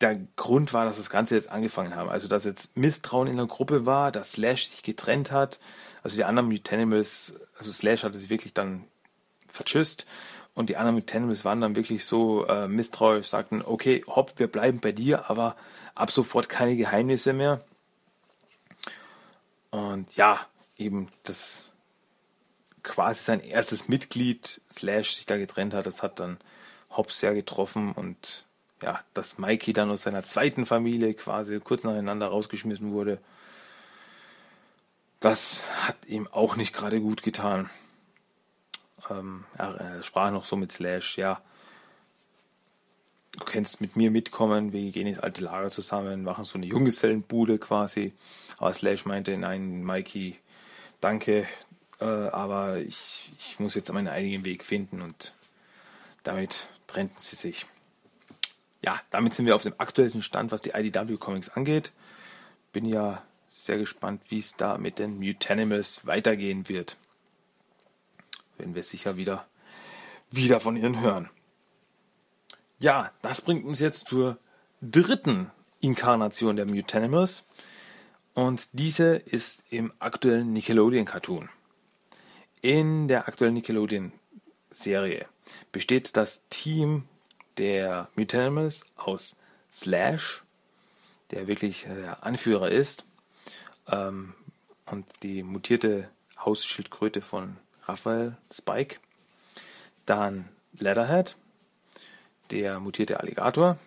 der 0.00 0.18
Grund 0.36 0.72
war, 0.74 0.84
dass 0.84 0.96
das 0.96 1.10
Ganze 1.10 1.36
jetzt 1.36 1.50
angefangen 1.50 1.94
haben. 1.94 2.08
Also, 2.08 2.26
dass 2.26 2.44
jetzt 2.44 2.76
Misstrauen 2.76 3.28
in 3.28 3.36
der 3.36 3.46
Gruppe 3.46 3.86
war, 3.86 4.10
dass 4.10 4.32
Slash 4.32 4.68
sich 4.68 4.82
getrennt 4.82 5.30
hat. 5.30 5.60
Also, 6.02 6.16
die 6.16 6.24
anderen 6.24 6.48
Mutanimals, 6.48 7.36
also 7.56 7.70
Slash 7.70 8.02
hatte 8.02 8.18
sich 8.18 8.30
wirklich 8.30 8.52
dann 8.52 8.84
vertschüsst 9.46 10.06
und 10.54 10.68
die 10.68 10.76
anderen 10.76 10.96
mit 10.96 11.44
waren 11.44 11.60
dann 11.60 11.76
wirklich 11.76 12.04
so 12.04 12.46
äh, 12.46 12.68
misstrauisch, 12.68 13.28
sagten, 13.28 13.62
okay, 13.62 14.04
hopp, 14.06 14.38
wir 14.38 14.48
bleiben 14.48 14.80
bei 14.80 14.92
dir, 14.92 15.30
aber 15.30 15.56
ab 15.94 16.10
sofort 16.10 16.48
keine 16.48 16.76
Geheimnisse 16.76 17.32
mehr. 17.32 17.64
Und 19.70 20.14
ja, 20.16 20.40
eben 20.76 21.08
das 21.24 21.70
quasi 22.82 23.24
sein 23.24 23.40
erstes 23.40 23.88
Mitglied, 23.88 24.60
Slash, 24.70 25.14
sich 25.14 25.26
da 25.26 25.38
getrennt 25.38 25.72
hat, 25.72 25.86
das 25.86 26.02
hat 26.02 26.20
dann 26.20 26.38
Hobbs 26.90 27.20
sehr 27.20 27.32
getroffen 27.32 27.92
und 27.92 28.44
ja, 28.82 29.00
dass 29.14 29.38
Mikey 29.38 29.72
dann 29.72 29.90
aus 29.90 30.02
seiner 30.02 30.24
zweiten 30.24 30.66
Familie 30.66 31.14
quasi 31.14 31.60
kurz 31.60 31.84
nacheinander 31.84 32.26
rausgeschmissen 32.26 32.90
wurde, 32.90 33.18
das 35.20 35.64
hat 35.86 35.96
ihm 36.06 36.26
auch 36.26 36.56
nicht 36.56 36.74
gerade 36.74 37.00
gut 37.00 37.22
getan 37.22 37.70
ähm, 39.10 39.44
er 39.56 40.02
sprach 40.02 40.30
noch 40.30 40.44
so 40.44 40.56
mit 40.56 40.72
Slash, 40.72 41.18
ja, 41.18 41.40
du 43.32 43.44
kannst 43.44 43.80
mit 43.80 43.96
mir 43.96 44.10
mitkommen, 44.10 44.72
wir 44.72 44.90
gehen 44.90 45.06
ins 45.06 45.18
alte 45.18 45.42
Lager 45.42 45.70
zusammen, 45.70 46.22
machen 46.22 46.44
so 46.44 46.58
eine 46.58 46.66
Junggesellenbude 46.66 47.58
quasi. 47.58 48.12
Aber 48.58 48.72
Slash 48.74 49.06
meinte, 49.06 49.36
nein, 49.36 49.82
Mikey, 49.82 50.38
danke, 51.00 51.46
äh, 52.00 52.04
aber 52.04 52.78
ich, 52.78 53.32
ich 53.38 53.58
muss 53.58 53.74
jetzt 53.74 53.92
meinen 53.92 54.08
eigenen 54.08 54.44
Weg 54.44 54.64
finden 54.64 55.00
und 55.02 55.34
damit 56.22 56.66
trennten 56.86 57.20
sie 57.20 57.36
sich. 57.36 57.66
Ja, 58.84 59.00
damit 59.10 59.34
sind 59.34 59.46
wir 59.46 59.54
auf 59.54 59.62
dem 59.62 59.74
aktuellsten 59.78 60.22
Stand, 60.22 60.50
was 60.50 60.60
die 60.60 60.70
IDW 60.70 61.16
Comics 61.16 61.48
angeht. 61.48 61.92
Bin 62.72 62.84
ja 62.84 63.22
sehr 63.48 63.78
gespannt, 63.78 64.22
wie 64.28 64.38
es 64.38 64.56
da 64.56 64.78
mit 64.78 64.98
den 64.98 65.18
Mutanimals 65.18 66.06
weitergehen 66.06 66.68
wird 66.68 66.96
werden 68.58 68.74
wir 68.74 68.82
sicher 68.82 69.16
wieder, 69.16 69.46
wieder 70.30 70.60
von 70.60 70.76
ihnen 70.76 71.00
hören. 71.00 71.30
Ja, 72.78 73.12
das 73.22 73.42
bringt 73.42 73.64
uns 73.64 73.78
jetzt 73.78 74.08
zur 74.08 74.38
dritten 74.80 75.50
Inkarnation 75.80 76.56
der 76.56 76.66
Mutanimals. 76.66 77.44
Und 78.34 78.68
diese 78.72 79.16
ist 79.16 79.62
im 79.70 79.92
aktuellen 79.98 80.52
Nickelodeon-Cartoon. 80.52 81.48
In 82.62 83.08
der 83.08 83.28
aktuellen 83.28 83.54
Nickelodeon-Serie 83.54 85.26
besteht 85.70 86.16
das 86.16 86.42
Team 86.48 87.04
der 87.58 88.08
Mutanimals 88.14 88.82
aus 88.96 89.36
Slash, 89.72 90.42
der 91.30 91.46
wirklich 91.46 91.84
der 91.84 92.24
Anführer 92.24 92.70
ist, 92.70 93.04
ähm, 93.88 94.34
und 94.86 95.06
die 95.22 95.42
mutierte 95.42 96.08
Hausschildkröte 96.38 97.20
von 97.20 97.56
Raphael 97.84 98.36
Spike. 98.52 98.98
Dann 100.06 100.48
Leatherhead, 100.78 101.36
der 102.50 102.80
mutierte 102.80 103.20
Alligator. 103.20 103.78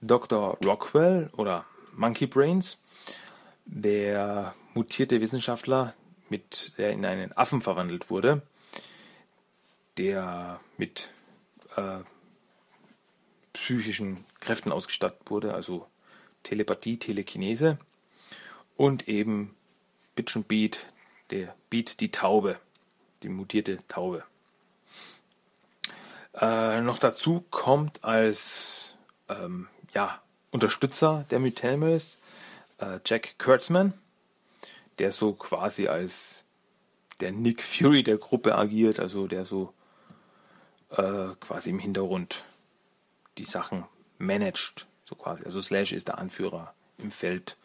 Dr. 0.00 0.58
Rockwell 0.64 1.30
oder 1.36 1.64
Monkey 1.94 2.26
Brains, 2.26 2.82
der 3.64 4.54
mutierte 4.74 5.20
Wissenschaftler, 5.20 5.94
mit, 6.28 6.72
der 6.76 6.90
in 6.90 7.04
einen 7.04 7.32
Affen 7.32 7.62
verwandelt 7.62 8.10
wurde, 8.10 8.42
der 9.96 10.60
mit 10.76 11.10
äh, 11.76 12.00
psychischen 13.52 14.24
Kräften 14.40 14.72
ausgestattet 14.72 15.30
wurde, 15.30 15.54
also 15.54 15.86
Telepathie, 16.42 16.98
Telekinese 16.98 17.78
und 18.76 19.08
eben 19.08 19.56
Bitch 20.14 20.36
und 20.36 20.48
Beat, 20.48 20.86
der 21.30 21.54
Beat 21.70 22.00
die 22.00 22.10
Taube, 22.10 22.58
die 23.22 23.28
mutierte 23.28 23.78
Taube. 23.88 24.24
Äh, 26.34 26.80
noch 26.82 26.98
dazu 26.98 27.44
kommt 27.50 28.04
als 28.04 28.94
ähm, 29.28 29.68
ja, 29.92 30.20
Unterstützer 30.50 31.24
der 31.30 31.38
Mutanimals 31.38 32.18
äh, 32.78 33.00
Jack 33.04 33.38
Kurtzman, 33.38 33.94
der 34.98 35.12
so 35.12 35.32
quasi 35.32 35.88
als 35.88 36.44
der 37.20 37.32
Nick 37.32 37.62
Fury 37.62 38.02
der 38.02 38.18
Gruppe 38.18 38.54
agiert, 38.54 39.00
also 39.00 39.26
der 39.26 39.44
so 39.44 39.72
äh, 40.90 41.28
quasi 41.40 41.70
im 41.70 41.78
Hintergrund 41.78 42.44
die 43.38 43.44
Sachen 43.44 43.84
managt, 44.18 44.86
so 45.04 45.14
quasi. 45.14 45.44
Also 45.44 45.62
Slash 45.62 45.92
ist 45.92 46.08
der 46.08 46.18
Anführer 46.18 46.74
im 46.98 47.10
Feld 47.10 47.56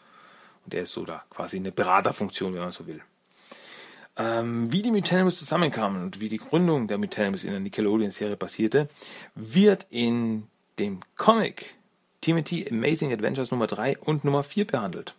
und 0.65 0.73
er 0.73 0.83
ist 0.83 0.93
so 0.93 1.05
da 1.05 1.23
quasi 1.29 1.57
eine 1.57 1.71
Beraterfunktion, 1.71 2.53
wenn 2.53 2.61
man 2.61 2.71
so 2.71 2.87
will. 2.87 3.01
Ähm, 4.21 4.71
wie 4.71 4.83
die 4.83 4.91
Mutanimals 4.91 5.37
zusammenkamen 5.37 6.03
und 6.03 6.19
wie 6.19 6.29
die 6.29 6.37
Gründung 6.37 6.87
der 6.87 6.99
Mutanimals 6.99 7.43
in 7.43 7.51
der 7.51 7.59
Nickelodeon-Serie 7.59 8.37
passierte, 8.37 8.87
wird 9.33 9.87
in 9.89 10.47
dem 10.77 10.99
Comic 11.17 11.73
TMT 12.21 12.71
Amazing 12.71 13.11
Adventures 13.11 13.49
Nummer 13.49 13.65
3 13.65 13.97
und 13.97 14.23
Nummer 14.23 14.43
4 14.43 14.67
behandelt. 14.67 15.15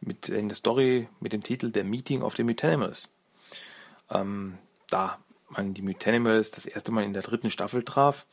Mit, 0.00 0.28
in 0.28 0.48
der 0.48 0.54
Story 0.54 1.08
mit 1.18 1.32
dem 1.32 1.42
Titel 1.42 1.72
The 1.74 1.82
Meeting 1.82 2.22
of 2.22 2.36
the 2.36 2.44
Mutanimals. 2.44 3.08
Ähm, 4.10 4.58
da 4.88 5.18
man 5.48 5.74
die 5.74 5.82
Mutanimals 5.82 6.52
das 6.52 6.66
erste 6.66 6.92
Mal 6.92 7.02
in 7.02 7.12
der 7.12 7.22
dritten 7.22 7.50
Staffel 7.50 7.82
traf, 7.82 8.26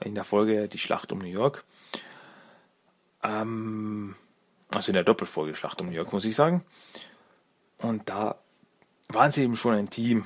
in 0.00 0.16
der 0.16 0.24
Folge 0.24 0.68
Die 0.68 0.78
Schlacht 0.78 1.12
um 1.12 1.20
New 1.20 1.26
York. 1.26 1.64
Ähm, 3.22 4.16
Also 4.74 4.90
in 4.90 4.94
der 4.94 5.04
Doppelfolge 5.04 5.54
Schlacht 5.54 5.80
um 5.80 5.86
New 5.86 5.94
York, 5.94 6.12
muss 6.12 6.24
ich 6.24 6.34
sagen. 6.34 6.64
Und 7.78 8.08
da 8.08 8.36
waren 9.08 9.30
sie 9.30 9.42
eben 9.42 9.56
schon 9.56 9.74
ein 9.74 9.90
Team. 9.90 10.24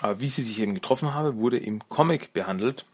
Aber 0.00 0.20
wie 0.20 0.28
sie 0.28 0.42
sich 0.42 0.60
eben 0.60 0.74
getroffen 0.74 1.14
haben, 1.14 1.38
wurde 1.38 1.58
im 1.58 1.86
Comic 1.88 2.32
behandelt. 2.32 2.84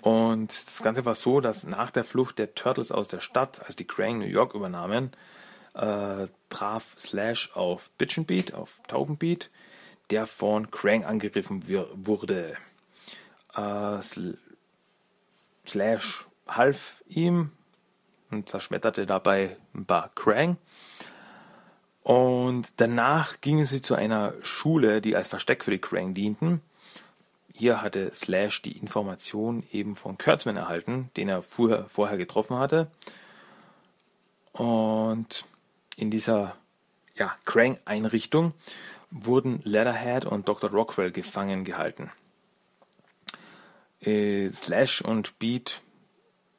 Und 0.00 0.50
das 0.50 0.82
Ganze 0.82 1.04
war 1.04 1.14
so, 1.14 1.40
dass 1.40 1.64
nach 1.64 1.90
der 1.90 2.04
Flucht 2.04 2.38
der 2.38 2.54
Turtles 2.54 2.92
aus 2.92 3.08
der 3.08 3.20
Stadt, 3.20 3.64
als 3.64 3.74
die 3.74 3.86
Krang 3.86 4.18
New 4.18 4.26
York 4.26 4.54
übernahmen, 4.54 5.12
äh, 5.74 6.28
traf 6.50 6.94
Slash 6.98 7.50
auf 7.54 7.90
Bitchenbeat, 7.96 8.54
auf 8.54 8.80
Taubenbeat, 8.86 9.50
der 10.10 10.26
von 10.26 10.70
Krang 10.70 11.04
angegriffen 11.04 11.64
wurde. 11.94 12.56
Äh, 13.56 14.00
Slash 15.66 16.26
half 16.46 17.02
ihm 17.08 17.52
und 18.30 18.48
zerschmetterte 18.48 19.06
dabei 19.06 19.56
ein 19.74 19.86
paar 19.86 20.10
Krang. 20.14 20.58
Und 22.04 22.66
danach 22.76 23.40
gingen 23.40 23.64
sie 23.64 23.80
zu 23.80 23.94
einer 23.94 24.34
Schule, 24.42 25.00
die 25.00 25.16
als 25.16 25.26
Versteck 25.26 25.64
für 25.64 25.70
die 25.70 25.80
Krang 25.80 26.12
dienten. 26.12 26.60
Hier 27.54 27.80
hatte 27.80 28.12
Slash 28.12 28.60
die 28.60 28.76
Information 28.76 29.64
eben 29.72 29.96
von 29.96 30.18
Kurtzman 30.18 30.56
erhalten, 30.56 31.10
den 31.16 31.30
er 31.30 31.42
vorher, 31.42 31.86
vorher 31.88 32.18
getroffen 32.18 32.58
hatte. 32.58 32.90
Und 34.52 35.46
in 35.96 36.10
dieser 36.10 36.56
ja, 37.16 37.34
Krang-Einrichtung 37.46 38.52
wurden 39.10 39.60
Leatherhead 39.64 40.26
und 40.26 40.46
Dr. 40.46 40.70
Rockwell 40.70 41.10
gefangen 41.10 41.64
gehalten. 41.64 42.10
Äh, 44.02 44.50
Slash 44.50 45.00
und 45.00 45.38
Beat 45.38 45.80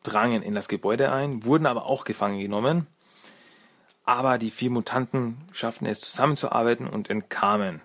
drangen 0.02 0.41
in 0.41 0.56
das 0.56 0.70
Gebäude 0.70 1.12
ein, 1.12 1.46
wurden 1.46 1.68
aber 1.68 1.86
auch 1.86 2.04
gefangen 2.04 2.39
genommen. 2.39 2.88
Aber 4.06 4.38
die 4.38 4.51
vier 4.51 4.70
Mutanten 4.70 5.38
schafften 5.51 5.88
es 5.88 5.99
zusammenzuarbeiten 5.99 6.88
und 6.88 7.10
entkamen. 7.10 7.82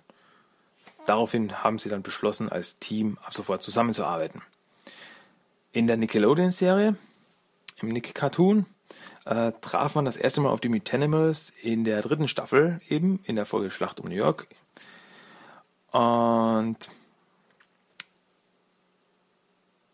Daraufhin 1.07 1.64
haben 1.64 1.79
sie 1.79 1.89
dann 1.89 2.03
beschlossen, 2.03 2.51
als 2.51 2.79
Team 2.79 3.18
ab 3.25 3.33
sofort 3.35 3.62
zusammenzuarbeiten. 3.62 4.43
In 5.73 5.87
der 5.87 5.97
Nickelodeon-Serie, 5.97 6.97
im 7.81 7.89
Nick-Cartoon, 7.89 8.66
äh, 9.25 9.53
traf 9.61 9.95
man 9.95 10.05
das 10.05 10.16
erste 10.16 10.41
Mal 10.41 10.51
auf 10.51 10.61
die 10.61 10.68
Mutanimals 10.68 11.53
in 11.62 11.85
der 11.85 12.03
dritten 12.03 12.29
Staffel, 12.29 12.81
eben 12.89 13.21
in 13.25 13.37
der 13.37 13.47
Folge 13.47 13.71
Schlacht 13.71 14.01
um 14.01 14.09
New 14.09 14.14
York. 14.14 14.47
Und 15.93 16.91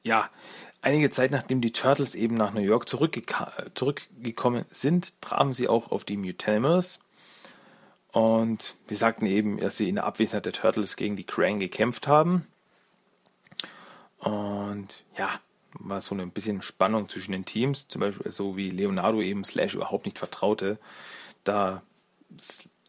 ja, 0.02 0.30
einige 0.86 1.10
Zeit 1.10 1.32
nachdem 1.32 1.60
die 1.60 1.72
Turtles 1.72 2.14
eben 2.14 2.36
nach 2.36 2.54
New 2.54 2.60
York 2.60 2.88
zurückgekommen 2.88 4.64
sind, 4.70 5.20
trafen 5.20 5.52
sie 5.52 5.66
auch 5.68 5.90
auf 5.90 6.04
die 6.04 6.16
Mutanimals. 6.16 7.00
Und 8.12 8.76
die 8.88 8.94
sagten 8.94 9.26
eben, 9.26 9.58
dass 9.58 9.76
sie 9.76 9.88
in 9.88 9.96
der 9.96 10.04
Abwesenheit 10.04 10.46
der 10.46 10.52
Turtles 10.52 10.94
gegen 10.94 11.16
die 11.16 11.24
Krang 11.24 11.58
gekämpft 11.58 12.06
haben. 12.06 12.46
Und 14.18 15.02
ja, 15.18 15.28
war 15.72 16.00
so 16.00 16.14
ein 16.14 16.30
bisschen 16.30 16.62
Spannung 16.62 17.08
zwischen 17.08 17.32
den 17.32 17.44
Teams, 17.44 17.88
zum 17.88 18.00
Beispiel 18.00 18.30
so 18.30 18.56
wie 18.56 18.70
Leonardo 18.70 19.20
eben 19.20 19.44
Slash 19.44 19.74
überhaupt 19.74 20.06
nicht 20.06 20.18
vertraute, 20.18 20.78
da 21.42 21.82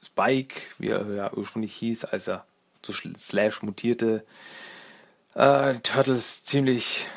Spike, 0.03 0.61
wie 0.77 0.89
er 0.89 1.13
ja 1.13 1.33
ursprünglich 1.33 1.73
hieß, 1.73 2.05
als 2.05 2.27
er 2.27 2.45
zu 2.83 2.93
Slash 2.93 3.63
mutierte, 3.63 4.23
äh, 5.33 5.73
Turtles 5.79 6.43
ziemlich 6.43 7.07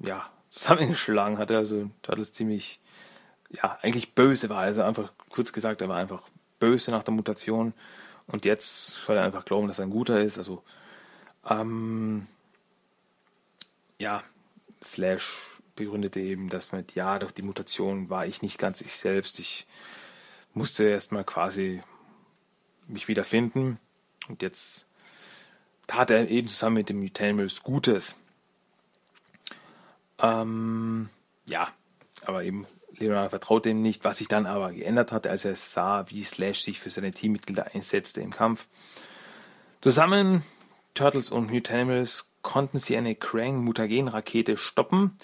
ja, 0.00 0.28
zusammengeschlagen 0.48 1.38
hatte. 1.38 1.56
Also 1.56 1.90
Turtles 2.02 2.32
ziemlich, 2.32 2.80
ja, 3.50 3.78
eigentlich 3.82 4.14
böse 4.14 4.48
war. 4.48 4.58
Also 4.58 4.82
einfach, 4.82 5.12
kurz 5.28 5.52
gesagt, 5.52 5.82
er 5.82 5.88
war 5.88 5.96
einfach 5.96 6.22
böse 6.58 6.90
nach 6.90 7.02
der 7.02 7.14
Mutation. 7.14 7.72
Und 8.26 8.44
jetzt 8.44 8.94
soll 9.04 9.16
er 9.16 9.24
einfach 9.24 9.44
glauben, 9.44 9.68
dass 9.68 9.78
er 9.78 9.86
ein 9.86 9.90
guter 9.90 10.20
ist. 10.20 10.38
Also, 10.38 10.62
ähm, 11.48 12.26
ja, 13.98 14.22
Slash 14.82 15.46
begründete 15.74 16.20
eben, 16.20 16.48
dass 16.48 16.72
mit, 16.72 16.94
ja, 16.94 17.18
durch 17.18 17.32
die 17.32 17.42
Mutation 17.42 18.10
war 18.10 18.26
ich 18.26 18.42
nicht 18.42 18.58
ganz 18.58 18.80
ich 18.80 18.92
selbst. 18.92 19.38
Ich 19.38 19.66
musste 20.54 20.84
erstmal 20.84 21.24
quasi 21.24 21.82
mich 22.86 23.08
wiederfinden. 23.08 23.78
Und 24.28 24.42
jetzt 24.42 24.86
tat 25.86 26.10
er 26.10 26.28
eben 26.28 26.48
zusammen 26.48 26.76
mit 26.76 26.88
dem 26.88 27.00
Mutanimals 27.00 27.62
Gutes. 27.62 28.16
Ähm, 30.22 31.08
ja, 31.46 31.68
aber 32.26 32.44
eben 32.44 32.66
Leonardo 32.96 33.30
vertraut 33.30 33.64
dem 33.64 33.82
nicht, 33.82 34.04
was 34.04 34.18
sich 34.18 34.28
dann 34.28 34.46
aber 34.46 34.72
geändert 34.72 35.12
hat, 35.12 35.26
als 35.26 35.44
er 35.44 35.56
sah, 35.56 36.04
wie 36.08 36.22
Slash 36.22 36.60
sich 36.60 36.78
für 36.78 36.90
seine 36.90 37.12
Teammitglieder 37.12 37.74
einsetzte 37.74 38.20
im 38.20 38.30
Kampf. 38.30 38.68
Zusammen, 39.80 40.42
Turtles 40.94 41.30
und 41.30 41.50
Mutanimals, 41.50 42.26
konnten 42.42 42.78
sie 42.78 42.96
eine 42.96 43.14
Krang-Mutagen-Rakete 43.14 44.56
stoppen 44.56 45.16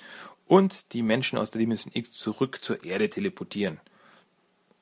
und 0.47 0.93
die 0.93 1.03
Menschen 1.03 1.39
aus 1.39 1.51
der 1.51 1.59
Dimension 1.59 1.93
X 1.95 2.13
zurück 2.13 2.63
zur 2.63 2.85
Erde 2.85 3.11
teleportieren. 3.11 3.81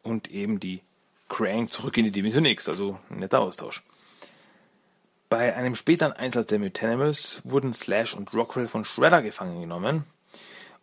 Und 0.03 0.31
eben 0.31 0.61
die 0.61 0.83
Krang 1.29 1.69
zurück 1.69 1.97
in 1.97 2.05
die 2.05 2.11
Dimension 2.11 2.45
X, 2.45 2.69
also 2.69 2.99
ein 3.11 3.21
netter 3.21 3.41
Austausch. 3.41 3.83
Bei 5.37 5.57
einem 5.57 5.75
späteren 5.75 6.13
Einsatz 6.13 6.47
der 6.47 6.61
Mutanimals 6.61 7.43
wurden 7.43 7.75
Slash 7.75 8.15
und 8.15 8.33
Rockwell 8.33 8.69
von 8.69 8.85
Shredder 8.85 9.21
gefangen 9.21 9.61
genommen 9.61 10.05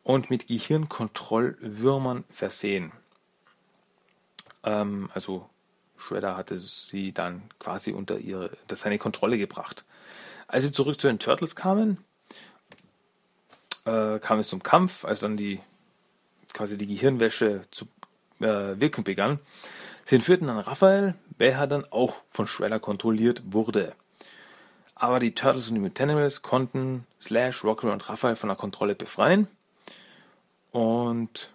und 0.03 0.29
mit 0.29 0.47
Gehirnkontrollwürmern 0.47 2.25
versehen. 2.29 2.91
Ähm, 4.65 5.09
also 5.13 5.47
Shredder 5.95 6.35
hatte 6.35 6.57
sie 6.57 7.13
dann 7.13 7.43
quasi 7.59 7.93
unter 7.93 8.17
ihre, 8.17 8.49
unter 8.63 8.75
seine 8.75 8.97
Kontrolle 8.97 9.37
gebracht. 9.37 9.85
Als 10.49 10.65
sie 10.65 10.73
zurück 10.73 10.99
zu 10.99 11.07
den 11.07 11.19
Turtles 11.19 11.55
kamen, 11.55 12.03
äh, 13.85 14.19
kam 14.19 14.39
es 14.39 14.49
zum 14.49 14.63
Kampf, 14.63 15.05
als 15.05 15.21
dann 15.21 15.37
die 15.37 15.61
quasi 16.51 16.77
die 16.77 16.87
Gehirnwäsche 16.87 17.61
zu 17.71 17.85
äh, 18.41 18.77
wirken 18.77 19.05
begann. 19.05 19.39
Sie 20.03 20.15
entführten 20.15 20.47
dann 20.47 20.59
Raphael, 20.59 21.15
welcher 21.37 21.67
dann 21.67 21.85
auch 21.89 22.17
von 22.31 22.47
Shredder 22.47 22.81
kontrolliert 22.81 23.43
wurde. 23.45 23.95
Aber 25.01 25.19
die 25.19 25.33
Turtles 25.33 25.67
und 25.69 25.73
die 25.73 25.81
Mutanimals 25.81 26.43
konnten 26.43 27.07
Slash, 27.19 27.63
Rockwell 27.63 27.91
und 27.91 28.07
Raphael 28.07 28.35
von 28.35 28.49
der 28.49 28.55
Kontrolle 28.55 28.93
befreien 28.93 29.47
und 30.71 31.49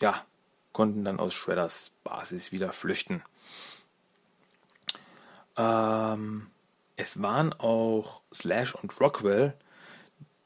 ja, 0.00 0.24
konnten 0.72 1.04
dann 1.04 1.20
aus 1.20 1.34
Shredders 1.34 1.92
Basis 2.02 2.50
wieder 2.50 2.72
flüchten. 2.72 3.22
Ähm, 5.56 6.48
es 6.96 7.22
waren 7.22 7.52
auch 7.52 8.22
Slash 8.34 8.74
und 8.74 9.00
Rockwell, 9.00 9.54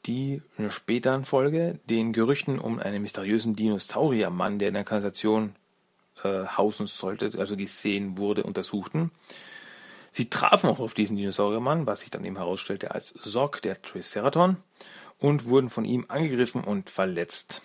die 0.04 0.42
in 0.58 0.64
einer 0.64 0.70
späteren 0.72 1.24
Folge 1.24 1.80
den 1.86 2.12
Gerüchten 2.12 2.58
um 2.58 2.78
einen 2.78 3.00
mysteriösen 3.00 3.56
Dinosauriermann, 3.56 4.58
der 4.58 4.68
in 4.68 4.74
der 4.74 4.84
Kanalisation 4.84 5.56
äh, 6.24 6.44
hausen 6.44 6.86
sollte, 6.86 7.38
also 7.38 7.56
gesehen 7.56 8.18
wurde, 8.18 8.42
untersuchten. 8.42 9.12
Sie 10.12 10.28
trafen 10.28 10.68
auch 10.68 10.80
auf 10.80 10.94
diesen 10.94 11.16
Dinosauriermann, 11.16 11.86
was 11.86 12.00
sich 12.00 12.10
dann 12.10 12.24
eben 12.24 12.36
herausstellte 12.36 12.90
als 12.90 13.08
Sorg, 13.08 13.62
der 13.62 13.80
Triceraton, 13.80 14.56
und 15.18 15.44
wurden 15.44 15.70
von 15.70 15.84
ihm 15.84 16.06
angegriffen 16.08 16.64
und 16.64 16.90
verletzt. 16.90 17.62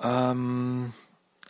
Ähm, 0.00 0.92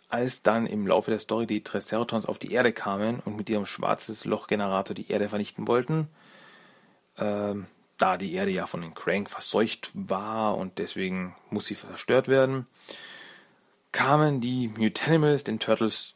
als 0.09 0.43
dann 0.43 0.67
im 0.67 0.87
Laufe 0.87 1.11
der 1.11 1.21
Story 1.21 1.47
die 1.47 1.65
Triceratons 1.65 2.27
auf 2.27 2.39
die 2.39 2.53
Erde 2.53 2.73
kamen 2.73 3.21
und 3.21 3.37
mit 3.37 3.49
ihrem 3.51 3.67
schwarzes 3.67 4.25
Lochgenerator 4.25 4.95
die 4.95 5.11
Erde 5.11 5.29
vernichten 5.29 5.67
wollten, 5.67 6.09
ähm, 7.19 7.67
da 7.99 8.17
die 8.17 8.35
Erde 8.35 8.51
ja 8.51 8.67
von 8.67 8.83
den 8.83 8.95
Crank 8.95 9.31
verseucht 9.31 9.91
war 9.95 10.57
und 10.57 10.79
deswegen 10.79 11.35
muss 11.51 11.67
sie 11.67 11.77
zerstört 11.77 12.29
werden, 12.29 12.67
kamen 13.93 14.41
die 14.41 14.69
Mutanimals 14.69 15.45
den 15.45 15.59
Turtles 15.59 16.15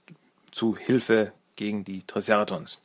zu 0.51 0.77
Hilfe 0.77 1.33
gegen 1.57 1.85
die 1.85 2.03
Triceratons. 2.03 2.81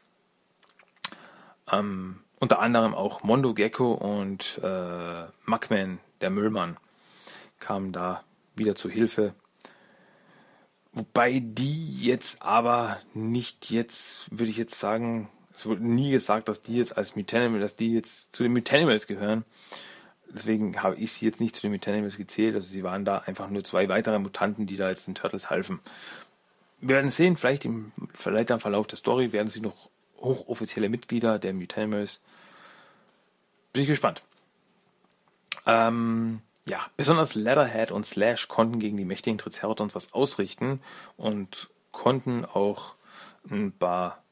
Ähm, 1.72 2.20
unter 2.40 2.60
anderem 2.60 2.94
auch 2.94 3.24
Mondo 3.24 3.54
Gecko 3.54 3.94
und 3.94 4.60
äh, 4.64 5.26
Muckman, 5.46 6.00
der 6.22 6.30
Müllmann, 6.32 6.78
kamen 7.60 7.92
da 7.92 8.24
wieder 8.56 8.76
zu 8.76 8.90
Hilfe. 8.90 9.36
Wobei 10.94 11.40
die 11.42 12.04
jetzt 12.04 12.42
aber 12.42 13.00
nicht 13.14 13.70
jetzt, 13.70 14.28
würde 14.32 14.50
ich 14.50 14.58
jetzt 14.58 14.80
sagen, 14.80 15.30
es 15.54 15.66
wurde 15.66 15.86
nie 15.86 16.12
gesagt, 16.12 16.50
dass 16.50 16.62
die 16.62 16.76
jetzt 16.76 16.98
als 16.98 17.16
Mutanimals, 17.16 17.62
dass 17.62 17.76
die 17.76 17.94
jetzt 17.94 18.34
zu 18.34 18.44
den 18.44 18.54
Mutanimals 18.54 19.08
gehören. 19.08 19.46
Deswegen 20.34 20.82
habe 20.82 20.96
ich 20.96 21.14
sie 21.14 21.26
jetzt 21.26 21.40
nicht 21.40 21.56
zu 21.56 21.62
den 21.62 21.72
Mutanimals 21.72 22.18
gezählt. 22.18 22.56
Also 22.56 22.68
sie 22.68 22.84
waren 22.84 23.06
da 23.06 23.20
einfach 23.20 23.50
nur 23.50 23.64
zwei 23.64 23.88
weitere 23.88 24.18
Mutanten, 24.18 24.66
die 24.66 24.78
da 24.78 24.90
jetzt 24.90 25.08
den 25.08 25.16
Turtles 25.16 25.50
halfen. 25.50 25.80
Wir 26.80 26.96
werden 26.96 27.12
sehen, 27.12 27.38
vielleicht 27.38 27.66
im, 27.66 27.92
vielleicht 28.16 28.50
im 28.50 28.60
Verlauf 28.60 28.88
der 28.88 28.98
Story 28.98 29.32
werden 29.32 29.50
sie 29.50 29.62
noch 29.62 29.91
hochoffizielle 30.22 30.90
Mitglieder 30.90 31.40
der 31.40 31.54
Mutanimals. 31.54 32.22
Bin 33.74 33.84
ich 33.84 33.90
gespannt. 33.90 34.24
Ähm, 35.66 36.42
ja, 36.66 36.80
besonders 36.98 37.36
Leatherhead 37.36 37.92
und 37.92 38.06
Slash 38.06 38.48
konnten 38.48 38.80
gegen 38.80 38.98
die 38.98 39.06
mächtigen 39.06 39.38
Triceratons 39.38 39.96
was 39.96 40.14
ausrichten 40.14 40.82
und 41.18 41.70
konnten 41.92 42.46
auch 42.46 42.96
ein 43.50 43.72
paar 43.72 44.24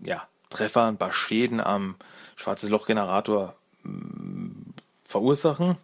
ja, 0.00 0.26
Treffer, 0.50 0.86
ein 0.86 0.98
paar 0.98 1.12
Schäden 1.12 1.60
am 1.60 1.96
Schwarzes 2.36 2.70
Loch-Generator 2.70 3.54
mm, 3.82 4.70
verursachen. 5.04 5.76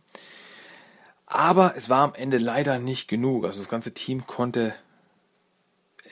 Aber 1.26 1.74
es 1.76 1.88
war 1.88 2.03
am 2.03 2.14
Ende 2.14 2.38
leider 2.38 2.78
nicht 2.78 3.09
genug. 3.09 3.45
Also 3.45 3.61
das 3.61 3.68
ganze 3.68 3.92
Team 3.92 4.26
konnte 4.26 4.74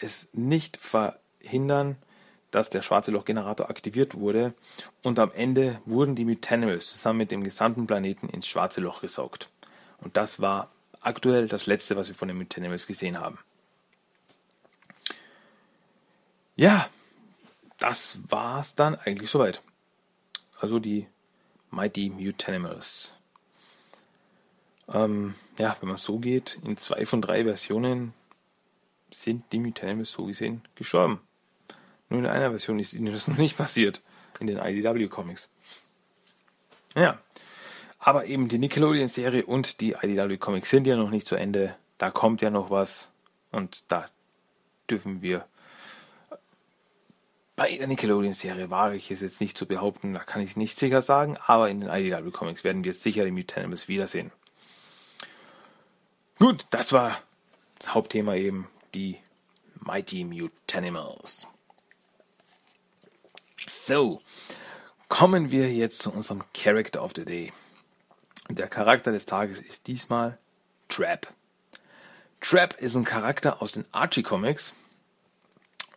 es 0.00 0.28
nicht 0.32 0.76
verhindern, 0.76 1.96
dass 2.52 2.70
der 2.70 2.82
Schwarze 2.82 3.10
Loch-Generator 3.10 3.68
aktiviert 3.68 4.14
wurde. 4.14 4.54
Und 5.02 5.18
am 5.18 5.32
Ende 5.32 5.80
wurden 5.84 6.14
die 6.14 6.24
Mutanimals 6.24 6.88
zusammen 6.88 7.18
mit 7.18 7.32
dem 7.32 7.42
gesamten 7.42 7.86
Planeten 7.86 8.28
ins 8.28 8.46
Schwarze 8.46 8.80
Loch 8.80 9.00
gesaugt. 9.00 9.48
Und 9.98 10.16
das 10.16 10.40
war 10.40 10.70
aktuell 11.00 11.48
das 11.48 11.66
letzte, 11.66 11.96
was 11.96 12.08
wir 12.08 12.14
von 12.14 12.28
den 12.28 12.36
Mutanimals 12.36 12.86
gesehen 12.86 13.18
haben. 13.18 13.38
Ja, 16.54 16.88
das 17.78 18.18
war's 18.28 18.74
dann 18.74 18.94
eigentlich 18.94 19.30
soweit. 19.30 19.62
Also 20.60 20.78
die 20.78 21.08
Mighty 21.70 22.10
Mutanimals. 22.10 23.14
Ähm, 24.88 25.34
ja, 25.58 25.74
wenn 25.80 25.88
man 25.88 25.96
so 25.96 26.18
geht, 26.18 26.58
in 26.64 26.76
zwei 26.76 27.06
von 27.06 27.22
drei 27.22 27.44
Versionen 27.44 28.12
sind 29.10 29.50
die 29.52 29.58
Mutanimals 29.58 30.12
so 30.12 30.26
gesehen 30.26 30.62
gestorben. 30.74 31.20
Nur 32.12 32.20
in 32.20 32.26
einer 32.26 32.50
Version 32.50 32.78
ist 32.78 32.92
ihnen 32.92 33.10
das 33.12 33.26
noch 33.28 33.38
nicht 33.38 33.56
passiert. 33.56 34.02
In 34.38 34.46
den 34.46 34.58
IDW 34.58 35.08
Comics. 35.08 35.48
Ja. 36.94 37.18
Aber 37.98 38.26
eben 38.26 38.48
die 38.48 38.58
Nickelodeon-Serie 38.58 39.46
und 39.46 39.80
die 39.80 39.92
IDW 39.92 40.36
Comics 40.36 40.68
sind 40.68 40.86
ja 40.86 40.96
noch 40.96 41.10
nicht 41.10 41.26
zu 41.26 41.36
Ende. 41.36 41.74
Da 41.96 42.10
kommt 42.10 42.42
ja 42.42 42.50
noch 42.50 42.70
was. 42.70 43.08
Und 43.50 43.90
da 43.90 44.08
dürfen 44.90 45.22
wir 45.22 45.46
bei 47.56 47.76
der 47.76 47.86
Nickelodeon-Serie 47.86 48.70
wage 48.70 48.96
ich 48.96 49.10
es 49.10 49.20
jetzt 49.20 49.40
nicht 49.40 49.56
zu 49.56 49.66
behaupten, 49.66 50.14
da 50.14 50.20
kann 50.20 50.42
ich 50.42 50.56
nicht 50.56 50.78
sicher 50.78 51.00
sagen, 51.00 51.36
aber 51.46 51.70
in 51.70 51.80
den 51.80 51.90
IDW 51.90 52.30
Comics 52.30 52.64
werden 52.64 52.82
wir 52.84 52.92
sicher 52.92 53.24
die 53.24 53.30
Mutanimals 53.30 53.88
wiedersehen. 53.88 54.32
Gut, 56.38 56.66
das 56.70 56.92
war 56.92 57.18
das 57.78 57.94
Hauptthema 57.94 58.34
eben, 58.34 58.68
die 58.94 59.18
Mighty 59.80 60.24
Mutanimals. 60.24 61.46
So, 63.84 64.20
kommen 65.08 65.50
wir 65.50 65.72
jetzt 65.72 65.98
zu 65.98 66.12
unserem 66.12 66.44
Character 66.54 67.02
of 67.02 67.14
the 67.16 67.24
Day. 67.24 67.52
Der 68.48 68.68
Charakter 68.68 69.10
des 69.10 69.26
Tages 69.26 69.60
ist 69.60 69.88
diesmal 69.88 70.38
Trap. 70.88 71.26
Trap 72.40 72.80
ist 72.80 72.94
ein 72.94 73.02
Charakter 73.02 73.60
aus 73.60 73.72
den 73.72 73.84
Archie 73.90 74.22
Comics 74.22 74.72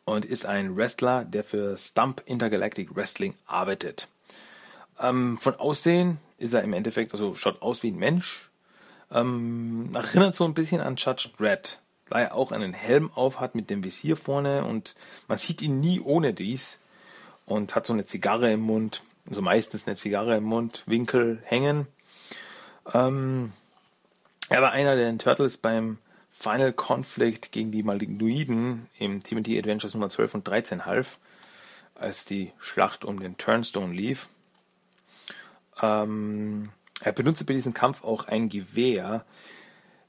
und 0.04 0.26
ist 0.26 0.48
ein 0.48 0.76
Wrestler, 0.76 1.26
der 1.26 1.44
für 1.44 1.78
Stump 1.78 2.24
Intergalactic 2.26 2.96
Wrestling 2.96 3.36
arbeitet. 3.46 4.08
Ähm, 5.00 5.38
von 5.38 5.54
Aussehen 5.54 6.18
ist 6.40 6.56
er 6.56 6.64
im 6.64 6.74
Endeffekt, 6.74 7.14
also 7.14 7.36
schaut 7.36 7.62
aus 7.62 7.84
wie 7.84 7.92
ein 7.92 8.00
Mensch. 8.00 8.50
Ähm, 9.12 9.92
erinnert 9.94 10.34
so 10.34 10.46
ein 10.46 10.56
bisschen 10.56 10.82
an 10.82 10.96
Judge 10.96 11.30
Dredd, 11.38 11.80
da 12.10 12.20
er 12.20 12.34
auch 12.34 12.52
einen 12.52 12.74
Helm 12.74 13.12
auf 13.14 13.40
hat 13.40 13.54
mit 13.54 13.70
dem 13.70 13.84
Visier 13.84 14.18
vorne 14.18 14.66
und 14.66 14.96
man 15.28 15.38
sieht 15.38 15.62
ihn 15.62 15.80
nie 15.82 16.00
ohne 16.00 16.34
dies 16.34 16.80
und 17.46 17.76
hat 17.76 17.86
so 17.86 17.94
eine 17.94 18.06
Zigarre 18.06 18.52
im 18.52 18.62
Mund, 18.62 19.04
also 19.30 19.42
meistens 19.42 19.88
eine 19.88 19.96
Zigarre 19.96 20.38
im 20.38 20.44
Mund, 20.44 20.84
Winkel 20.86 21.40
hängen. 21.44 21.88
Ähm, 22.94 23.52
er 24.50 24.62
war 24.62 24.72
einer 24.72 24.96
der 24.96 25.18
Turtles 25.18 25.58
beim 25.58 25.98
Final 26.30 26.74
Conflict 26.74 27.52
gegen 27.52 27.72
die 27.72 27.84
Malignoiden 27.84 28.88
im 29.00 29.24
TMT 29.24 29.58
Adventures 29.58 29.94
Nummer 29.94 30.10
12 30.10 30.36
und 30.36 30.48
13 30.48 30.86
half, 30.86 31.18
als 31.96 32.26
die 32.26 32.52
Schlacht 32.60 33.06
um 33.06 33.20
den 33.20 33.38
Turnstone 33.38 33.94
lief. 33.94 34.28
Ähm, 35.82 36.70
er 37.02 37.12
benutzte 37.14 37.46
bei 37.46 37.54
diesem 37.54 37.74
Kampf 37.74 38.04
auch 38.04 38.28
ein 38.28 38.50
Gewehr, 38.50 39.26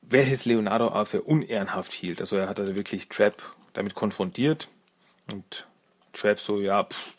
welches 0.02 0.44
Leonardo 0.44 0.88
aber 0.88 1.06
für 1.06 1.22
unehrenhaft 1.22 1.92
hielt. 1.92 2.20
Also 2.20 2.36
er 2.36 2.48
hat 2.48 2.60
also 2.60 2.74
wirklich 2.74 3.08
Trap 3.08 3.42
damit 3.72 3.94
konfrontiert 3.94 4.68
und 5.32 5.66
Trap 6.12 6.40
so, 6.40 6.60
ja, 6.60 6.84
pff, 6.84 7.14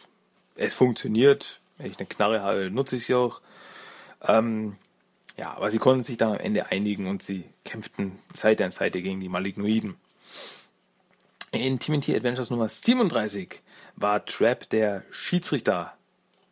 es 0.58 0.74
funktioniert, 0.74 1.62
wenn 1.78 1.91
ich 1.91 1.97
eine 1.97 2.08
Knarre 2.08 2.41
habe, 2.41 2.70
nutze 2.70 2.97
ich 2.97 3.05
sie 3.05 3.16
auch. 3.16 3.41
Ähm, 4.22 4.76
ja, 5.38 5.53
aber 5.53 5.70
sie 5.70 5.78
konnten 5.78 6.03
sich 6.03 6.18
dann 6.18 6.34
am 6.34 6.39
Ende 6.39 6.72
einigen 6.72 7.08
und 7.08 7.22
sie 7.22 7.45
kämpften 7.64 8.20
Seite 8.34 8.66
an 8.66 8.72
Seite 8.72 9.01
gegen 9.01 9.20
die 9.20 9.30
Malignoiden. 9.30 9.95
In 11.51 11.80
TMNT 11.80 12.10
Adventures 12.10 12.49
Nummer 12.49 12.68
37 12.68 13.62
war 13.95 14.26
Trap 14.26 14.70
der 14.70 15.03
Schiedsrichter, 15.12 15.93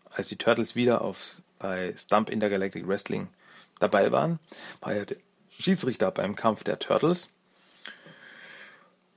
als 0.09 0.29
die 0.29 0.37
Turtles 0.37 0.75
wieder 0.75 1.01
auf, 1.01 1.41
bei 1.57 1.93
Stump 1.97 2.29
Intergalactic 2.29 2.87
Wrestling 2.87 3.27
dabei 3.79 4.11
waren, 4.11 4.39
war 4.81 4.93
er 4.93 5.05
der 5.05 5.17
Schiedsrichter 5.49 6.11
beim 6.11 6.35
Kampf 6.35 6.63
der 6.63 6.79
Turtles. 6.79 7.29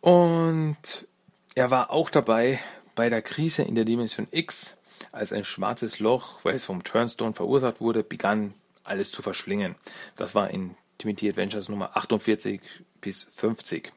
Und 0.01 1.07
er 1.55 1.71
war 1.71 1.91
auch 1.91 2.11
dabei 2.11 2.59
bei 2.95 3.11
der 3.11 3.23
Krise 3.23 3.63
in 3.63 3.75
der 3.75 3.85
Dimension 3.85 4.29
X, 4.31 4.77
als 5.13 5.33
ein 5.33 5.45
schwarzes 5.45 5.99
Loch, 6.01 6.45
welches 6.45 6.65
vom 6.65 6.85
Turnstone 6.85 7.35
verursacht 7.35 7.81
wurde, 7.81 8.03
begann 8.03 8.55
alles 8.85 9.11
zu 9.11 9.23
verschlingen. 9.23 9.75
Das 10.17 10.35
war 10.35 10.51
in 10.51 10.75
Timothy 10.99 11.29
Adventures 11.29 11.69
Nummer 11.69 11.97
48 11.97 12.61
bis 13.01 13.25
50. 13.25 13.93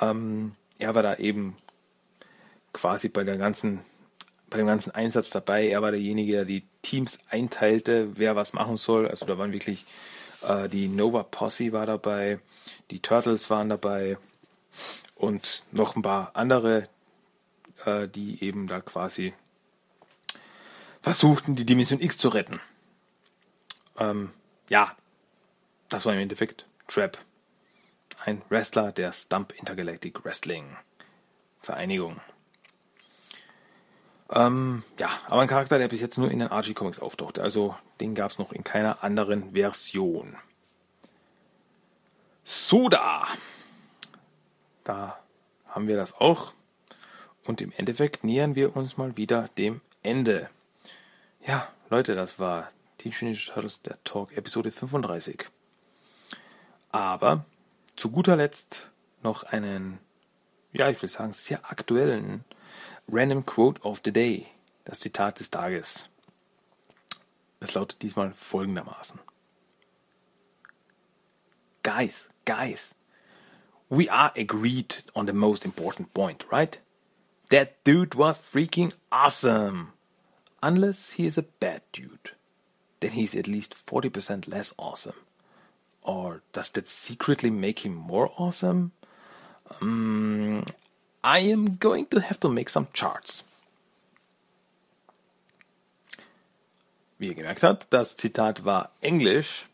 Ähm, 0.00 0.54
er 0.78 0.94
war 0.94 1.02
da 1.02 1.16
eben 1.16 1.56
quasi 2.72 3.08
bei 3.08 3.24
der 3.24 3.36
ganzen, 3.36 3.80
bei 4.50 4.58
dem 4.58 4.66
ganzen 4.66 4.92
Einsatz 4.92 5.30
dabei. 5.30 5.68
Er 5.68 5.82
war 5.82 5.90
derjenige, 5.90 6.32
der 6.32 6.44
die 6.44 6.64
Teams 6.82 7.18
einteilte, 7.28 8.16
wer 8.16 8.36
was 8.36 8.52
machen 8.52 8.76
soll. 8.76 9.08
Also 9.08 9.26
da 9.26 9.38
waren 9.38 9.52
wirklich 9.52 9.84
äh, 10.46 10.68
die 10.68 10.88
Nova 10.88 11.22
Posse 11.22 11.72
war 11.72 11.86
dabei, 11.86 12.38
die 12.90 13.00
Turtles 13.00 13.50
waren 13.50 13.68
dabei 13.68 14.18
und 15.14 15.62
noch 15.72 15.96
ein 15.96 16.02
paar 16.02 16.32
andere, 16.34 16.88
äh, 17.84 18.08
die 18.08 18.42
eben 18.42 18.66
da 18.66 18.80
quasi 18.80 19.32
versuchten, 21.04 21.54
die 21.54 21.66
Dimension 21.66 22.00
X 22.00 22.16
zu 22.16 22.30
retten. 22.30 22.60
Ähm, 23.98 24.32
ja, 24.70 24.96
das 25.90 26.06
war 26.06 26.14
im 26.14 26.18
Endeffekt 26.18 26.66
Trap. 26.88 27.18
Ein 28.24 28.40
Wrestler 28.48 28.90
der 28.90 29.12
Stump 29.12 29.52
Intergalactic 29.52 30.24
Wrestling 30.24 30.78
Vereinigung. 31.60 32.22
Ähm, 34.30 34.82
ja, 34.98 35.10
aber 35.26 35.42
ein 35.42 35.48
Charakter, 35.48 35.76
der 35.76 35.88
bis 35.88 36.00
jetzt 36.00 36.16
nur 36.16 36.30
in 36.30 36.38
den 36.38 36.48
Archie 36.48 36.72
Comics 36.72 37.00
auftauchte. 37.00 37.42
Also 37.42 37.76
den 38.00 38.14
gab 38.14 38.30
es 38.30 38.38
noch 38.38 38.52
in 38.52 38.64
keiner 38.64 39.04
anderen 39.04 39.52
Version. 39.52 40.38
Soda. 42.44 43.26
Da 44.84 45.22
haben 45.68 45.86
wir 45.86 45.96
das 45.96 46.14
auch. 46.18 46.54
Und 47.44 47.60
im 47.60 47.72
Endeffekt 47.76 48.24
nähern 48.24 48.54
wir 48.54 48.74
uns 48.74 48.96
mal 48.96 49.18
wieder 49.18 49.50
dem 49.58 49.82
Ende. 50.02 50.48
Ja, 51.46 51.68
Leute, 51.90 52.14
das 52.14 52.38
war 52.38 52.70
Teenage 52.96 53.26
Ninja 53.26 53.52
Turtles, 53.52 53.82
der 53.82 54.02
Talk, 54.02 54.34
Episode 54.34 54.70
35. 54.70 55.44
Aber 56.90 57.44
zu 57.96 58.10
guter 58.10 58.36
Letzt 58.36 58.90
noch 59.22 59.42
einen, 59.42 59.98
ja, 60.72 60.88
ich 60.88 61.02
will 61.02 61.08
sagen, 61.10 61.34
sehr 61.34 61.70
aktuellen 61.70 62.46
Random 63.12 63.44
Quote 63.44 63.82
of 63.82 64.00
the 64.02 64.10
Day, 64.10 64.46
das 64.86 65.00
Zitat 65.00 65.38
des 65.38 65.50
Tages. 65.50 66.08
Es 67.60 67.74
lautet 67.74 68.00
diesmal 68.00 68.32
folgendermaßen. 68.32 69.20
Guys, 71.82 72.30
guys, 72.46 72.94
we 73.90 74.10
are 74.10 74.32
agreed 74.34 75.04
on 75.12 75.26
the 75.26 75.34
most 75.34 75.66
important 75.66 76.14
point, 76.14 76.50
right? 76.50 76.80
That 77.50 77.84
dude 77.84 78.16
was 78.16 78.38
freaking 78.38 78.94
awesome. 79.10 79.92
Unless 80.66 81.12
he 81.12 81.26
is 81.26 81.36
a 81.36 81.42
bad 81.42 81.82
dude. 81.92 82.30
then 83.04 83.12
he's 83.12 83.34
at 83.36 83.46
least 83.46 83.76
40% 83.86 84.48
less 84.48 84.72
awesome. 84.78 85.20
Or 86.00 86.40
does 86.52 86.70
that 86.70 86.88
secretly 86.88 87.50
make 87.50 87.80
him 87.80 87.94
more 87.94 88.30
awesome? 88.38 88.92
Um, 89.80 90.64
I 91.22 91.40
am 91.40 91.76
going 91.76 92.06
to 92.06 92.20
have 92.20 92.40
to 92.40 92.48
make 92.48 92.70
some 92.70 92.86
charts. 92.94 93.44
Wie 97.18 97.28
ihr 97.28 97.34
gemerkt 97.34 97.62
habt, 97.62 97.86
das 97.90 98.16
Zitat 98.16 98.64
war 98.64 98.90
Englisch. 99.02 99.66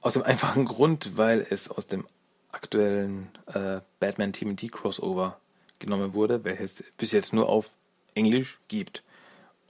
Aus 0.00 0.14
dem 0.14 0.22
einfachen 0.22 0.64
Grund, 0.64 1.18
weil 1.18 1.46
es 1.50 1.68
aus 1.68 1.86
dem 1.86 2.06
aktuellen 2.50 3.28
äh, 3.46 3.80
Batman 4.00 4.32
TMT 4.32 4.72
Crossover 4.72 5.38
genommen 5.80 6.14
wurde, 6.14 6.44
welches 6.44 6.82
bis 6.96 7.12
jetzt 7.12 7.34
nur 7.34 7.48
auf 7.48 7.76
Englisch 8.14 8.58
gibt. 8.68 9.02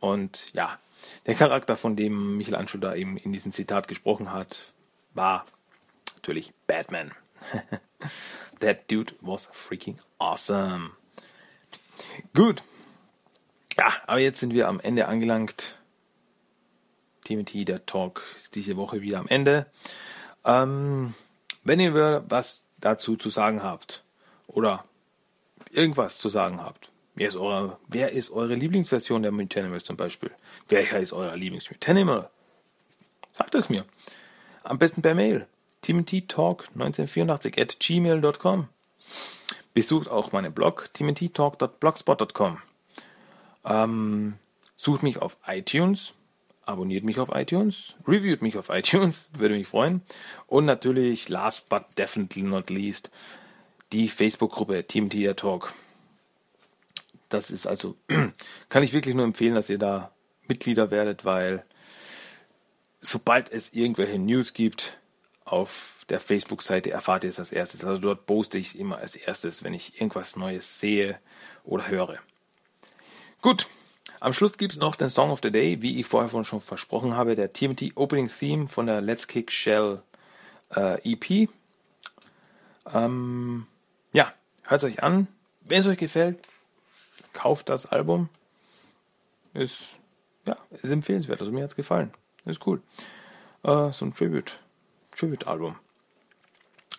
Und 0.01 0.53
ja, 0.55 0.79
der 1.27 1.35
Charakter, 1.35 1.77
von 1.77 1.97
dem 1.97 2.37
Michelangelo 2.37 2.79
da 2.79 2.95
eben 2.95 3.17
in 3.17 3.33
diesem 3.33 3.53
Zitat 3.53 3.89
gesprochen 3.89 4.33
hat, 4.33 4.73
war 5.15 5.45
natürlich 6.17 6.53
Batman. 6.67 7.13
That 8.61 8.91
dude 8.91 9.15
was 9.21 9.49
freaking 9.53 9.99
awesome. 10.19 10.91
Gut. 12.35 12.63
Ja, 13.77 13.93
aber 14.07 14.21
jetzt 14.21 14.41
sind 14.41 14.53
wir 14.53 14.69
am 14.69 14.81
Ende 14.81 15.07
angelangt. 15.07 15.79
TMT, 17.25 17.69
der 17.69 17.87
Talk 17.87 18.23
ist 18.37 18.55
diese 18.55 18.77
Woche 18.77 19.03
wieder 19.03 19.19
am 19.19 19.29
Ende. 19.29 19.67
Ähm, 20.45 21.15
wenn 21.63 21.79
ihr 21.79 22.25
was 22.29 22.65
dazu 22.79 23.17
zu 23.17 23.29
sagen 23.29 23.63
habt 23.63 24.03
oder 24.47 24.85
irgendwas 25.71 26.19
zu 26.19 26.29
sagen 26.29 26.61
habt, 26.61 26.91
wer 27.19 27.29
ist, 27.29 27.37
eure, 27.37 27.79
wer 27.89 28.13
ist 28.13 28.31
eure 28.31 28.55
Lieblingsversion 28.55 29.23
der 29.23 29.33
Mutanimals 29.33 29.85
zum 29.85 29.97
Beispiel? 29.97 30.31
Welcher 30.69 31.01
ist 31.01 31.13
euer 31.13 31.37
Lieblingsmutanimal? 31.37 32.31
Sagt 33.33 33.55
es 33.55 33.69
mir. 33.69 33.85
Am 34.65 34.79
besten 34.79 35.03
per 35.03 35.15
Mail. 35.15 35.47
timothytalk1984 35.85 37.61
at 37.61 37.79
gmail.com. 37.81 38.69
Besucht 39.75 40.09
auch 40.09 40.33
meinen 40.33 40.53
Blog 40.53 40.91
timothytalk.blogspot.com. 40.93 42.59
Ähm, 43.65 44.35
sucht 44.77 45.03
mich 45.03 45.19
auf 45.19 45.37
iTunes, 45.47 46.15
abonniert 46.67 47.05
mich 47.05 47.19
auf 47.19 47.31
iTunes, 47.35 47.95
reviewt 48.07 48.43
mich 48.43 48.57
auf 48.57 48.69
iTunes, 48.71 49.31
würde 49.39 49.55
mich 49.55 49.69
freuen. 49.69 50.03
Und 50.47 50.65
natürlich, 50.67 51.29
last 51.29 51.69
but 51.69 51.85
definitely 51.97 52.43
not 52.43 52.71
least, 52.71 53.11
die 53.93 54.09
Facebook-Gruppe 54.09 54.85
Team 54.85 55.09
Talk. 55.37 55.73
Das 57.29 57.51
ist 57.51 57.67
also, 57.67 57.97
kann 58.69 58.83
ich 58.83 58.93
wirklich 58.93 59.15
nur 59.15 59.25
empfehlen, 59.25 59.55
dass 59.55 59.71
ihr 59.71 59.79
da 59.79 60.13
Mitglieder 60.49 60.91
werdet, 60.91 61.25
weil 61.25 61.65
sobald 63.01 63.53
es 63.53 63.73
irgendwelche 63.73 64.19
News 64.19 64.55
gibt 64.55 64.99
auf 65.45 66.05
der 66.09 66.21
Facebook-Seite, 66.21 66.91
erfahrt 66.91 67.25
ihr 67.25 67.31
es 67.31 67.39
als 67.39 67.53
erstes. 67.53 67.85
Also 67.85 68.01
dort 68.01 68.27
poste 68.27 68.59
ich 68.59 68.69
es 68.69 68.75
immer 68.75 68.99
als 68.99 69.15
erstes, 69.15 69.63
wenn 69.63 69.75
ich 69.75 70.01
irgendwas 70.01 70.37
Neues 70.37 70.81
sehe 70.81 71.19
oder 71.65 71.89
höre. 71.89 72.19
Gut, 73.41 73.67
am 74.21 74.33
Schluss 74.33 74.59
gibt 74.59 74.73
es 74.73 74.79
noch 74.79 74.97
den 74.97 75.11
Song 75.11 75.31
of 75.31 75.41
the 75.43 75.51
Day, 75.51 75.81
wie 75.81 76.01
ich 76.01 76.07
vorher 76.07 76.45
schon 76.45 76.61
versprochen 76.61 77.15
habe, 77.15 77.37
der 77.37 77.53
TMT 77.53 77.93
Opening 77.97 78.29
Theme 78.29 78.69
von 78.69 78.87
der 78.87 79.01
Let's 79.01 79.29
Kick 79.29 79.53
Shell 79.53 80.03
äh, 80.75 81.13
EP. 81.13 81.49
Ähm, 82.93 83.67
ja, 84.13 84.33
hört 84.63 84.83
es 84.83 84.91
euch 84.91 85.03
an. 85.03 85.29
Wenn 85.61 85.81
es 85.81 85.87
euch 85.87 85.99
gefällt, 85.99 86.39
kauft 87.39 87.69
das 87.69 87.87
Album. 87.87 88.29
Ist, 89.55 89.99
ja, 90.47 90.57
ist 90.83 90.91
empfehlenswert. 90.91 91.41
Also 91.41 91.53
mir 91.53 91.63
hat 91.63 91.71
es 91.71 91.77
gefallen. 91.77 92.13
Ist 92.45 92.67
cool. 92.67 92.83
Äh, 93.63 93.93
so 93.93 94.07
ein 94.07 94.15
Tribute. 94.15 94.59
Tribute-Album. 95.17 95.77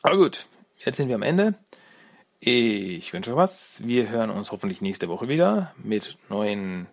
Aber 0.02 0.18
gut, 0.18 0.48
jetzt 0.78 0.96
sind 0.96 1.10
wir 1.10 1.16
am 1.16 1.24
Ende. 1.24 1.56
Ich 2.40 3.12
wünsche 3.12 3.32
euch 3.32 3.38
was. 3.38 3.86
Wir 3.86 4.10
hören 4.10 4.30
uns 4.30 4.54
hoffentlich 4.54 4.82
nächste 4.82 5.10
Woche 5.10 5.28
wieder 5.28 5.74
mit 5.78 6.18
neuen 6.30 6.88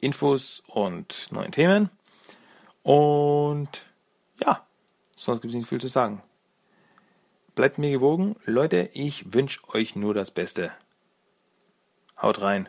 Infos 0.00 0.62
und 0.68 1.26
neuen 1.32 1.50
Themen. 1.50 1.90
Und 2.84 3.86
ja, 4.40 4.64
sonst 5.16 5.40
gibt 5.40 5.52
es 5.52 5.58
nicht 5.58 5.68
viel 5.68 5.80
zu 5.80 5.88
sagen. 5.88 6.22
Bleibt 7.56 7.78
mir 7.78 7.90
gewogen. 7.90 8.36
Leute, 8.44 8.90
ich 8.92 9.34
wünsche 9.34 9.60
euch 9.74 9.96
nur 9.96 10.14
das 10.14 10.30
Beste. 10.30 10.70
Haut 12.20 12.40
rein. 12.40 12.68